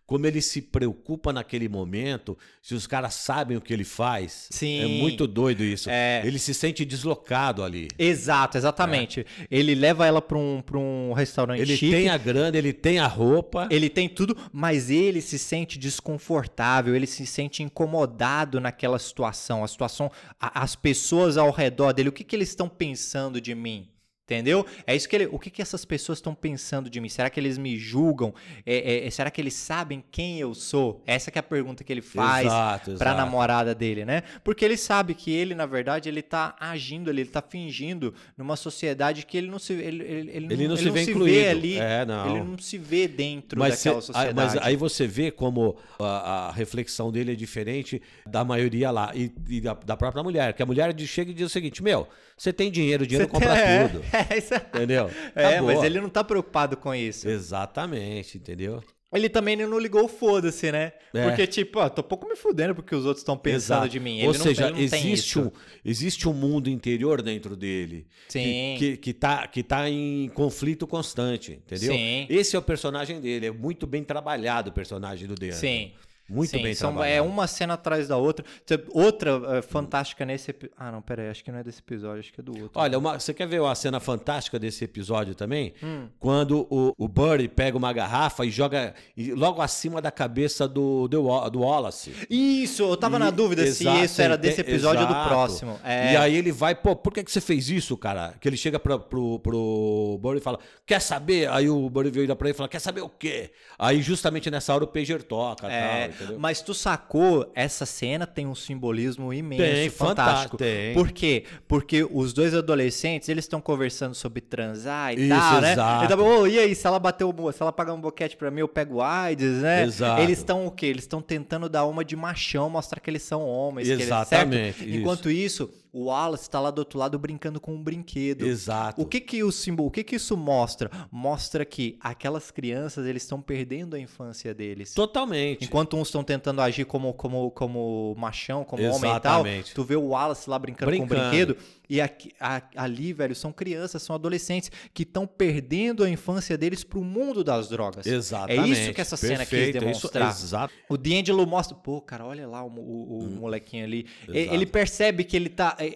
Como 0.06 0.24
ele 0.26 0.40
se 0.40 0.62
preocupa 0.62 1.32
naquele 1.32 1.68
momento, 1.68 2.38
se 2.62 2.74
os 2.74 2.86
caras 2.86 3.14
sabem 3.14 3.56
o 3.56 3.60
que 3.60 3.72
ele 3.72 3.82
faz. 3.84 4.46
Sim. 4.50 4.80
É 4.82 4.86
muito 5.02 5.26
doido 5.26 5.64
isso. 5.64 5.90
É. 5.90 6.22
Ele 6.24 6.38
se 6.38 6.54
sente 6.54 6.84
deslocado 6.84 7.64
ali. 7.64 7.88
Exato, 7.98 8.56
exatamente. 8.56 9.26
Ele 9.50 9.74
leva 9.74 10.06
ela 10.06 10.22
pra 10.22 10.38
um, 10.38 10.62
pra 10.64 10.78
um 10.78 11.12
restaurante 11.12 11.60
Ele 11.60 11.76
chique. 11.76 11.90
tem 11.92 12.08
a 12.08 12.16
grana, 12.16 12.56
ele 12.56 12.72
tem 12.72 12.98
a 13.00 13.06
roupa. 13.06 13.66
Ele 13.70 13.88
tem 13.90 14.08
tudo, 14.08 14.36
mas 14.52 14.90
ele 14.90 15.20
se 15.20 15.38
sente 15.38 15.76
desconfortável, 15.78 16.94
ele 16.94 17.06
se 17.06 17.26
sente 17.26 17.62
incomodado 17.62 18.60
naquela 18.60 18.98
situação. 18.98 19.64
A 19.64 19.68
situação, 19.68 20.10
a- 20.40 20.62
as 20.62 20.76
pessoas 20.76 21.36
ao 21.36 21.50
redor 21.50 21.92
dele, 21.92 22.08
o 22.10 22.12
que, 22.12 22.22
que 22.24 22.36
eles 22.36 22.48
estão 22.48 22.68
pensando 22.68 23.40
de 23.40 23.54
mim? 23.54 23.88
Entendeu? 24.26 24.66
É 24.84 24.96
isso 24.96 25.08
que 25.08 25.14
ele. 25.14 25.26
O 25.30 25.38
que, 25.38 25.50
que 25.50 25.62
essas 25.62 25.84
pessoas 25.84 26.18
estão 26.18 26.34
pensando 26.34 26.90
de 26.90 27.00
mim? 27.00 27.08
Será 27.08 27.30
que 27.30 27.38
eles 27.38 27.56
me 27.56 27.76
julgam? 27.76 28.34
É, 28.66 29.04
é, 29.04 29.06
é, 29.06 29.10
será 29.10 29.30
que 29.30 29.40
eles 29.40 29.54
sabem 29.54 30.02
quem 30.10 30.40
eu 30.40 30.52
sou? 30.52 31.00
Essa 31.06 31.30
que 31.30 31.38
é 31.38 31.40
a 31.40 31.44
pergunta 31.44 31.84
que 31.84 31.92
ele 31.92 32.02
faz 32.02 32.48
pra 32.48 32.80
exato. 32.92 33.16
namorada 33.16 33.72
dele, 33.72 34.04
né? 34.04 34.24
Porque 34.42 34.64
ele 34.64 34.76
sabe 34.76 35.14
que 35.14 35.30
ele, 35.30 35.54
na 35.54 35.64
verdade, 35.64 36.08
ele 36.08 36.22
tá 36.22 36.56
agindo 36.58 37.08
ali, 37.08 37.20
ele 37.22 37.30
tá 37.30 37.40
fingindo 37.40 38.12
numa 38.36 38.56
sociedade 38.56 39.24
que 39.24 39.38
ele 39.38 39.46
não 39.48 39.60
se 39.60 39.74
ele, 39.74 40.02
ele, 40.02 40.30
ele 40.32 40.52
Ele 40.54 40.68
não 40.68 40.76
se 40.76 40.90
vê 40.90 41.04
vê 41.04 41.10
incluído. 41.12 41.48
ali. 41.48 41.78
É, 41.78 42.04
não. 42.04 42.28
Ele 42.36 42.44
não 42.50 42.58
se 42.58 42.78
vê 42.78 43.06
dentro 43.06 43.60
Mas, 43.60 43.76
daquela 43.76 44.00
cê- 44.00 44.06
sociedade. 44.08 44.34
mas 44.34 44.56
aí 44.56 44.74
você 44.74 45.06
vê 45.06 45.30
como 45.30 45.76
a, 46.00 46.48
a 46.48 46.50
reflexão 46.52 47.12
dele 47.12 47.30
é 47.32 47.36
diferente 47.36 48.02
da 48.26 48.44
maioria 48.44 48.90
lá 48.90 49.12
e, 49.14 49.30
e 49.48 49.60
da, 49.60 49.74
da 49.74 49.96
própria 49.96 50.24
mulher. 50.24 50.52
Que 50.52 50.64
a 50.64 50.66
mulher 50.66 50.92
chega 51.02 51.30
e 51.30 51.34
diz 51.34 51.46
o 51.46 51.48
seguinte: 51.48 51.80
Meu, 51.80 52.08
você 52.36 52.52
tem 52.52 52.72
dinheiro, 52.72 53.04
o 53.04 53.06
dinheiro 53.06 53.30
Você 53.30 53.32
compra 53.32 53.54
tem- 53.54 53.88
tudo. 53.88 54.04
É, 54.26 54.76
Entendeu? 54.76 55.10
É, 55.34 55.46
Acabou. 55.46 55.74
mas 55.74 55.82
ele 55.84 56.00
não 56.00 56.08
tá 56.08 56.24
preocupado 56.24 56.76
com 56.76 56.94
isso. 56.94 57.28
Exatamente, 57.28 58.38
entendeu? 58.38 58.82
Ele 59.12 59.28
também 59.28 59.56
não 59.56 59.78
ligou 59.78 60.04
o 60.04 60.08
foda-se, 60.08 60.70
né? 60.72 60.92
É. 61.14 61.28
Porque, 61.28 61.46
tipo, 61.46 61.78
ó, 61.78 61.88
tô 61.88 62.02
pouco 62.02 62.28
me 62.28 62.34
fudendo 62.34 62.74
porque 62.74 62.94
os 62.94 63.06
outros 63.06 63.22
estão 63.22 63.36
pensando 63.36 63.78
Exato. 63.78 63.88
de 63.88 64.00
mim. 64.00 64.22
Ou 64.24 64.30
ele 64.30 64.38
não, 64.38 64.44
seja, 64.44 64.68
não 64.68 64.74
tem 64.76 64.84
existe, 64.84 65.12
isso. 65.12 65.40
um, 65.42 65.50
existe 65.84 66.28
um 66.28 66.32
mundo 66.32 66.68
interior 66.68 67.22
dentro 67.22 67.56
dele. 67.56 68.06
Sim. 68.28 68.42
Que, 68.42 68.76
que, 68.78 68.96
que, 68.96 69.14
tá, 69.14 69.46
que 69.46 69.62
tá 69.62 69.88
em 69.88 70.28
conflito 70.30 70.86
constante, 70.86 71.52
entendeu? 71.52 71.94
Sim. 71.94 72.26
Esse 72.28 72.56
é 72.56 72.58
o 72.58 72.62
personagem 72.62 73.20
dele. 73.20 73.46
É 73.46 73.50
muito 73.52 73.86
bem 73.86 74.02
trabalhado 74.02 74.70
o 74.70 74.72
personagem 74.72 75.28
do 75.28 75.34
Deandre. 75.34 75.58
Sim. 75.60 75.92
Muito 76.28 76.50
Sim, 76.50 76.62
bem 76.62 76.74
são- 76.74 76.90
trabalhado. 76.90 77.18
É 77.18 77.22
uma 77.22 77.46
cena 77.46 77.74
atrás 77.74 78.08
da 78.08 78.16
outra. 78.16 78.44
Outra 78.92 79.40
eh, 79.58 79.62
fantástica 79.62 80.24
nesse 80.24 80.50
episódio. 80.50 80.76
Ah, 80.78 80.90
não, 80.90 81.00
pera 81.02 81.22
aí, 81.22 81.28
acho 81.30 81.44
que 81.44 81.52
não 81.52 81.58
é 81.58 81.62
desse 81.64 81.80
episódio, 81.80 82.20
acho 82.20 82.32
que 82.32 82.40
é 82.40 82.44
do 82.44 82.52
outro. 82.52 82.70
Olha, 82.74 82.98
uma- 82.98 83.18
você 83.18 83.32
quer 83.32 83.46
ver 83.46 83.60
uma 83.60 83.74
cena 83.74 84.00
fantástica 84.00 84.58
desse 84.58 84.84
episódio 84.84 85.34
também? 85.34 85.74
Hum. 85.82 86.08
Quando 86.18 86.66
o, 86.70 86.92
o 86.98 87.08
Buddy 87.08 87.48
pega 87.48 87.76
uma 87.76 87.92
garrafa 87.92 88.44
e 88.44 88.50
joga 88.50 88.94
e- 89.16 89.32
logo 89.32 89.62
acima 89.62 90.00
da 90.02 90.10
cabeça 90.10 90.66
do, 90.66 91.06
do, 91.08 91.50
do 91.50 91.60
Wallace. 91.60 92.12
Isso, 92.28 92.82
eu 92.82 92.96
tava 92.96 93.18
na 93.18 93.28
E- 93.28 93.32
dúvida 93.32 93.64
se 93.66 93.84
exato, 93.84 94.04
isso 94.04 94.20
era 94.22 94.36
desse 94.36 94.60
ente- 94.60 94.70
episódio 94.70 95.02
ou 95.02 95.06
do 95.06 95.12
exato. 95.12 95.28
próximo. 95.28 95.78
É. 95.84 96.12
E 96.12 96.16
aí 96.16 96.34
ele 96.36 96.50
vai, 96.52 96.74
pô, 96.74 96.96
por 96.96 97.12
que, 97.12 97.22
que 97.22 97.30
você 97.30 97.40
fez 97.40 97.68
isso, 97.70 97.96
cara? 97.96 98.34
Que 98.40 98.48
ele 98.48 98.56
chega 98.56 98.78
pra, 98.78 98.98
pro, 98.98 99.38
pro 99.38 100.18
Burry 100.20 100.38
e 100.38 100.42
fala, 100.42 100.58
quer 100.84 101.00
saber? 101.00 101.48
Aí 101.50 101.68
o 101.68 101.88
Burry 101.88 102.10
vira 102.10 102.34
pra 102.34 102.48
ele 102.48 102.54
e 102.54 102.56
fala, 102.56 102.68
quer 102.68 102.80
saber 102.80 103.00
o 103.02 103.08
quê? 103.08 103.50
Aí 103.78 104.02
justamente 104.02 104.50
nessa 104.50 104.74
hora 104.74 104.84
o 104.84 104.86
pager 104.86 105.22
toca 105.22 105.70
É, 105.70 106.08
tal, 106.08 106.15
entendeu? 106.16 106.38
mas 106.38 106.60
tu 106.62 106.74
sacou, 106.74 107.50
essa 107.54 107.86
cena 107.86 108.26
tem 108.26 108.46
um 108.46 108.54
simbolismo 108.54 109.32
imenso, 109.32 109.62
Tem, 109.62 109.90
fantástico. 109.90 110.56
fantá- 110.58 110.64
tem. 110.64 110.94
Por 110.94 111.10
quê? 111.12 111.44
Porque 111.68 112.06
os 112.10 112.32
dois 112.32 112.54
adolescentes, 112.54 113.28
eles 113.28 113.44
estão 113.44 113.60
conversando 113.60 114.14
sobre 114.14 114.40
transar 114.40 115.12
e 115.14 115.28
Isso, 115.28 115.28
tal, 115.28 115.60
né? 115.60 115.72
exato. 115.72 116.12
Ele 116.12 116.22
"Ô, 116.22 116.46
e 116.46 116.58
aí, 116.58 116.74
se 116.74 116.86
ela 116.86 116.98
bater 116.98 117.24
o, 117.24 117.52
se 117.52 117.62
ela 117.62 117.72
pagar 117.72 117.92
um 117.92 118.00
boquete 118.00 118.36
pra 118.36 118.50
mim, 118.50 118.60
eu 118.60 118.68
pego 118.68 119.00
AIDS, 119.00 119.62
né? 119.62 119.84
Exato. 119.84 120.22
Eles 120.22 120.38
estão 120.38 120.66
o 120.66 120.70
quê? 120.70 120.86
Eles 120.86 121.04
estão 121.04 121.20
tentando 121.22 121.68
dar 121.68 121.84
uma 121.86 122.04
de 122.04 122.16
machão, 122.16 122.68
mostrar 122.70 123.00
que 123.00 123.08
eles 123.10 123.22
são 123.22 123.42
homens, 123.46 123.86
que 123.86 123.92
eles- 123.94 124.06
Exatamente, 124.06 124.88
isso. 124.88 124.98
Enquanto 124.98 125.30
isso, 125.30 125.70
o 125.96 126.04
Wallace 126.08 126.50
tá 126.50 126.60
lá 126.60 126.70
do 126.70 126.80
outro 126.80 126.98
lado 126.98 127.18
brincando 127.18 127.58
com 127.58 127.74
um 127.74 127.82
brinquedo. 127.82 128.44
Exato. 128.46 129.00
O 129.00 129.06
que 129.06 129.18
que 129.18 129.42
o 129.42 129.50
símbolo, 129.50 129.88
o 129.88 129.90
que 129.90 130.04
que 130.04 130.16
isso 130.16 130.36
mostra? 130.36 130.90
Mostra 131.10 131.64
que 131.64 131.96
aquelas 132.00 132.50
crianças, 132.50 133.06
eles 133.06 133.22
estão 133.22 133.40
perdendo 133.40 133.96
a 133.96 133.98
infância 133.98 134.52
deles. 134.52 134.92
Totalmente. 134.92 135.64
Enquanto 135.64 135.96
uns 135.96 136.08
estão 136.08 136.22
tentando 136.22 136.60
agir 136.60 136.84
como, 136.84 137.14
como, 137.14 137.50
como 137.50 138.14
machão, 138.18 138.62
como 138.62 138.82
homem 138.82 139.16
e 139.16 139.20
tal, 139.20 139.40
Exatamente. 139.40 139.74
tu 139.74 139.84
vê 139.84 139.96
o 139.96 140.08
Wallace 140.08 140.50
lá 140.50 140.58
brincando, 140.58 140.84
com 140.92 141.06
Brincando. 141.06 141.14
o 141.14 141.30
brinquedo. 141.30 141.56
E 141.88 142.00
aqui- 142.00 142.32
a- 142.40 142.62
ali, 142.74 143.12
velho, 143.12 143.34
são 143.34 143.52
crianças, 143.52 144.02
são 144.02 144.16
adolescentes 144.16 144.70
que 144.92 145.04
estão 145.04 145.26
perdendo 145.26 146.02
a 146.02 146.10
infância 146.10 146.58
deles 146.58 146.82
pro 146.82 147.02
mundo 147.04 147.44
das 147.44 147.68
drogas. 147.68 148.04
Exatamente. 148.06 148.60
É 148.60 148.66
isso 148.84 148.92
que 148.92 149.00
essa 149.00 149.16
cena 149.16 149.38
quis 149.46 149.48
Perfeito, 149.50 149.76
é 149.76 149.90
isso- 149.92 150.10
demonstrar. 150.10 150.30
exato. 150.30 150.74
O 150.88 150.96
D'Angelo 150.96 151.46
mostra, 151.46 151.76
pô, 151.76 152.00
cara, 152.00 152.24
olha 152.26 152.46
lá 152.48 152.64
o, 152.64 152.68
o- 152.68 153.18
o 153.20 153.30
molequinho 153.30 153.84
ali. 153.84 154.06
Hum. 154.28 154.34
Exato. 154.34 154.54
Ele 154.54 154.66
percebe 154.66 155.24
que 155.24 155.36
ele 155.36 155.48
tá, 155.48 155.76
é, 155.78 155.86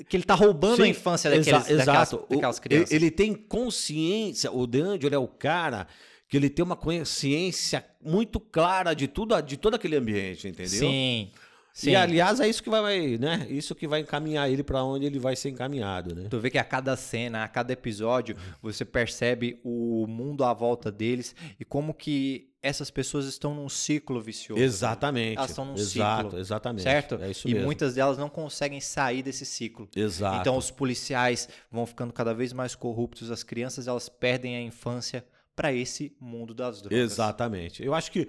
é, 0.00 0.04
que 0.04 0.16
ele 0.16 0.24
tá 0.24 0.34
roubando 0.34 0.82
a 0.82 0.86
Sim, 0.86 0.90
infância 0.92 1.28
exa- 1.28 1.58
daqueles, 1.58 1.78
daquelas, 1.78 2.08
exato. 2.08 2.24
O- 2.28 2.34
daquelas 2.34 2.58
crianças. 2.58 2.90
Ele, 2.90 3.04
ele 3.04 3.10
tem 3.10 3.34
consciência, 3.34 4.50
o 4.50 4.66
D'Angelo 4.66 5.14
é 5.14 5.18
o 5.18 5.28
cara 5.28 5.86
que 6.26 6.36
ele 6.38 6.48
tem 6.48 6.64
uma 6.64 6.74
consciência 6.74 7.84
muito 8.02 8.40
clara 8.40 8.94
de 8.94 9.06
tudo, 9.06 9.40
de 9.42 9.56
todo 9.56 9.74
aquele 9.74 9.96
ambiente, 9.96 10.48
entendeu? 10.48 10.68
Sim. 10.80 11.30
Sim. 11.74 11.90
E 11.90 11.96
aliás, 11.96 12.38
é 12.38 12.48
isso 12.48 12.62
que 12.62 12.70
vai, 12.70 13.18
né? 13.18 13.48
Isso 13.50 13.74
que 13.74 13.88
vai 13.88 13.98
encaminhar 13.98 14.48
ele 14.48 14.62
pra 14.62 14.84
onde 14.84 15.06
ele 15.06 15.18
vai 15.18 15.34
ser 15.34 15.48
encaminhado, 15.48 16.14
né? 16.14 16.28
Tu 16.30 16.38
vê 16.38 16.48
que 16.48 16.56
a 16.56 16.62
cada 16.62 16.96
cena, 16.96 17.42
a 17.42 17.48
cada 17.48 17.72
episódio, 17.72 18.36
você 18.62 18.84
percebe 18.84 19.60
o 19.64 20.06
mundo 20.06 20.44
à 20.44 20.54
volta 20.54 20.92
deles 20.92 21.34
e 21.58 21.64
como 21.64 21.92
que 21.92 22.54
essas 22.62 22.92
pessoas 22.92 23.26
estão 23.26 23.56
num 23.56 23.68
ciclo 23.68 24.20
vicioso. 24.22 24.62
Exatamente. 24.62 25.36
Elas 25.36 25.50
estão 25.50 25.64
num 25.64 25.74
Exato, 25.74 26.28
ciclo, 26.28 26.38
exatamente. 26.38 26.84
Certo? 26.84 27.16
É 27.20 27.32
isso 27.32 27.48
e 27.48 27.52
mesmo. 27.52 27.66
muitas 27.66 27.94
delas 27.96 28.16
não 28.16 28.28
conseguem 28.28 28.80
sair 28.80 29.24
desse 29.24 29.44
ciclo. 29.44 29.88
Exato. 29.96 30.38
Então 30.40 30.56
os 30.56 30.70
policiais 30.70 31.48
vão 31.72 31.84
ficando 31.86 32.12
cada 32.12 32.32
vez 32.32 32.52
mais 32.52 32.76
corruptos, 32.76 33.32
as 33.32 33.42
crianças 33.42 33.88
elas 33.88 34.08
perdem 34.08 34.56
a 34.56 34.62
infância 34.62 35.26
para 35.56 35.72
esse 35.72 36.16
mundo 36.20 36.54
das 36.54 36.80
drogas. 36.80 36.98
Exatamente. 36.98 37.84
Eu 37.84 37.92
acho 37.94 38.12
que 38.12 38.28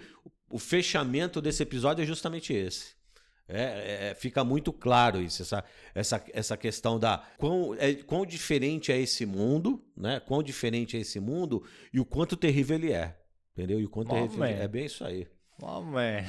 o 0.49 0.57
fechamento 0.57 1.39
desse 1.39 1.61
episódio 1.61 2.01
é 2.01 2.05
justamente 2.07 2.51
esse. 2.51 2.95
É, 3.47 4.09
é, 4.11 4.15
fica 4.15 4.43
muito 4.43 4.73
claro 4.73 5.21
isso, 5.21 5.43
essa, 5.43 5.63
essa, 5.93 6.23
essa 6.33 6.57
questão 6.57 6.99
da 6.99 7.23
quão, 7.37 7.75
é, 7.77 7.93
quão 7.93 8.25
diferente 8.25 8.91
é 8.91 8.97
esse 8.99 9.23
mundo, 9.25 9.83
né? 9.95 10.19
Quão 10.19 10.41
diferente 10.41 10.97
é 10.97 10.99
esse 11.01 11.19
mundo 11.19 11.63
e 11.93 11.99
o 11.99 12.05
quanto 12.05 12.35
terrível 12.35 12.75
ele 12.75 12.91
é. 12.91 13.15
Entendeu? 13.53 13.79
E 13.79 13.85
o 13.85 13.89
quanto 13.89 14.09
Oh, 14.11 14.15
terrível 14.15 14.39
man. 14.39 14.47
é 14.47 14.67
bem 14.67 14.85
isso 14.85 15.05
aí. 15.05 15.27
Oh, 15.61 15.81
man. 15.85 16.23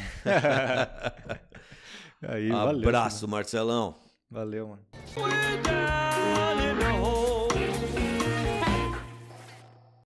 Aí, 2.22 2.48
valeu. 2.50 2.80
Abraço, 2.80 3.26
Marcelão. 3.26 3.96
Valeu, 4.30 4.68
mano. 4.68 6.05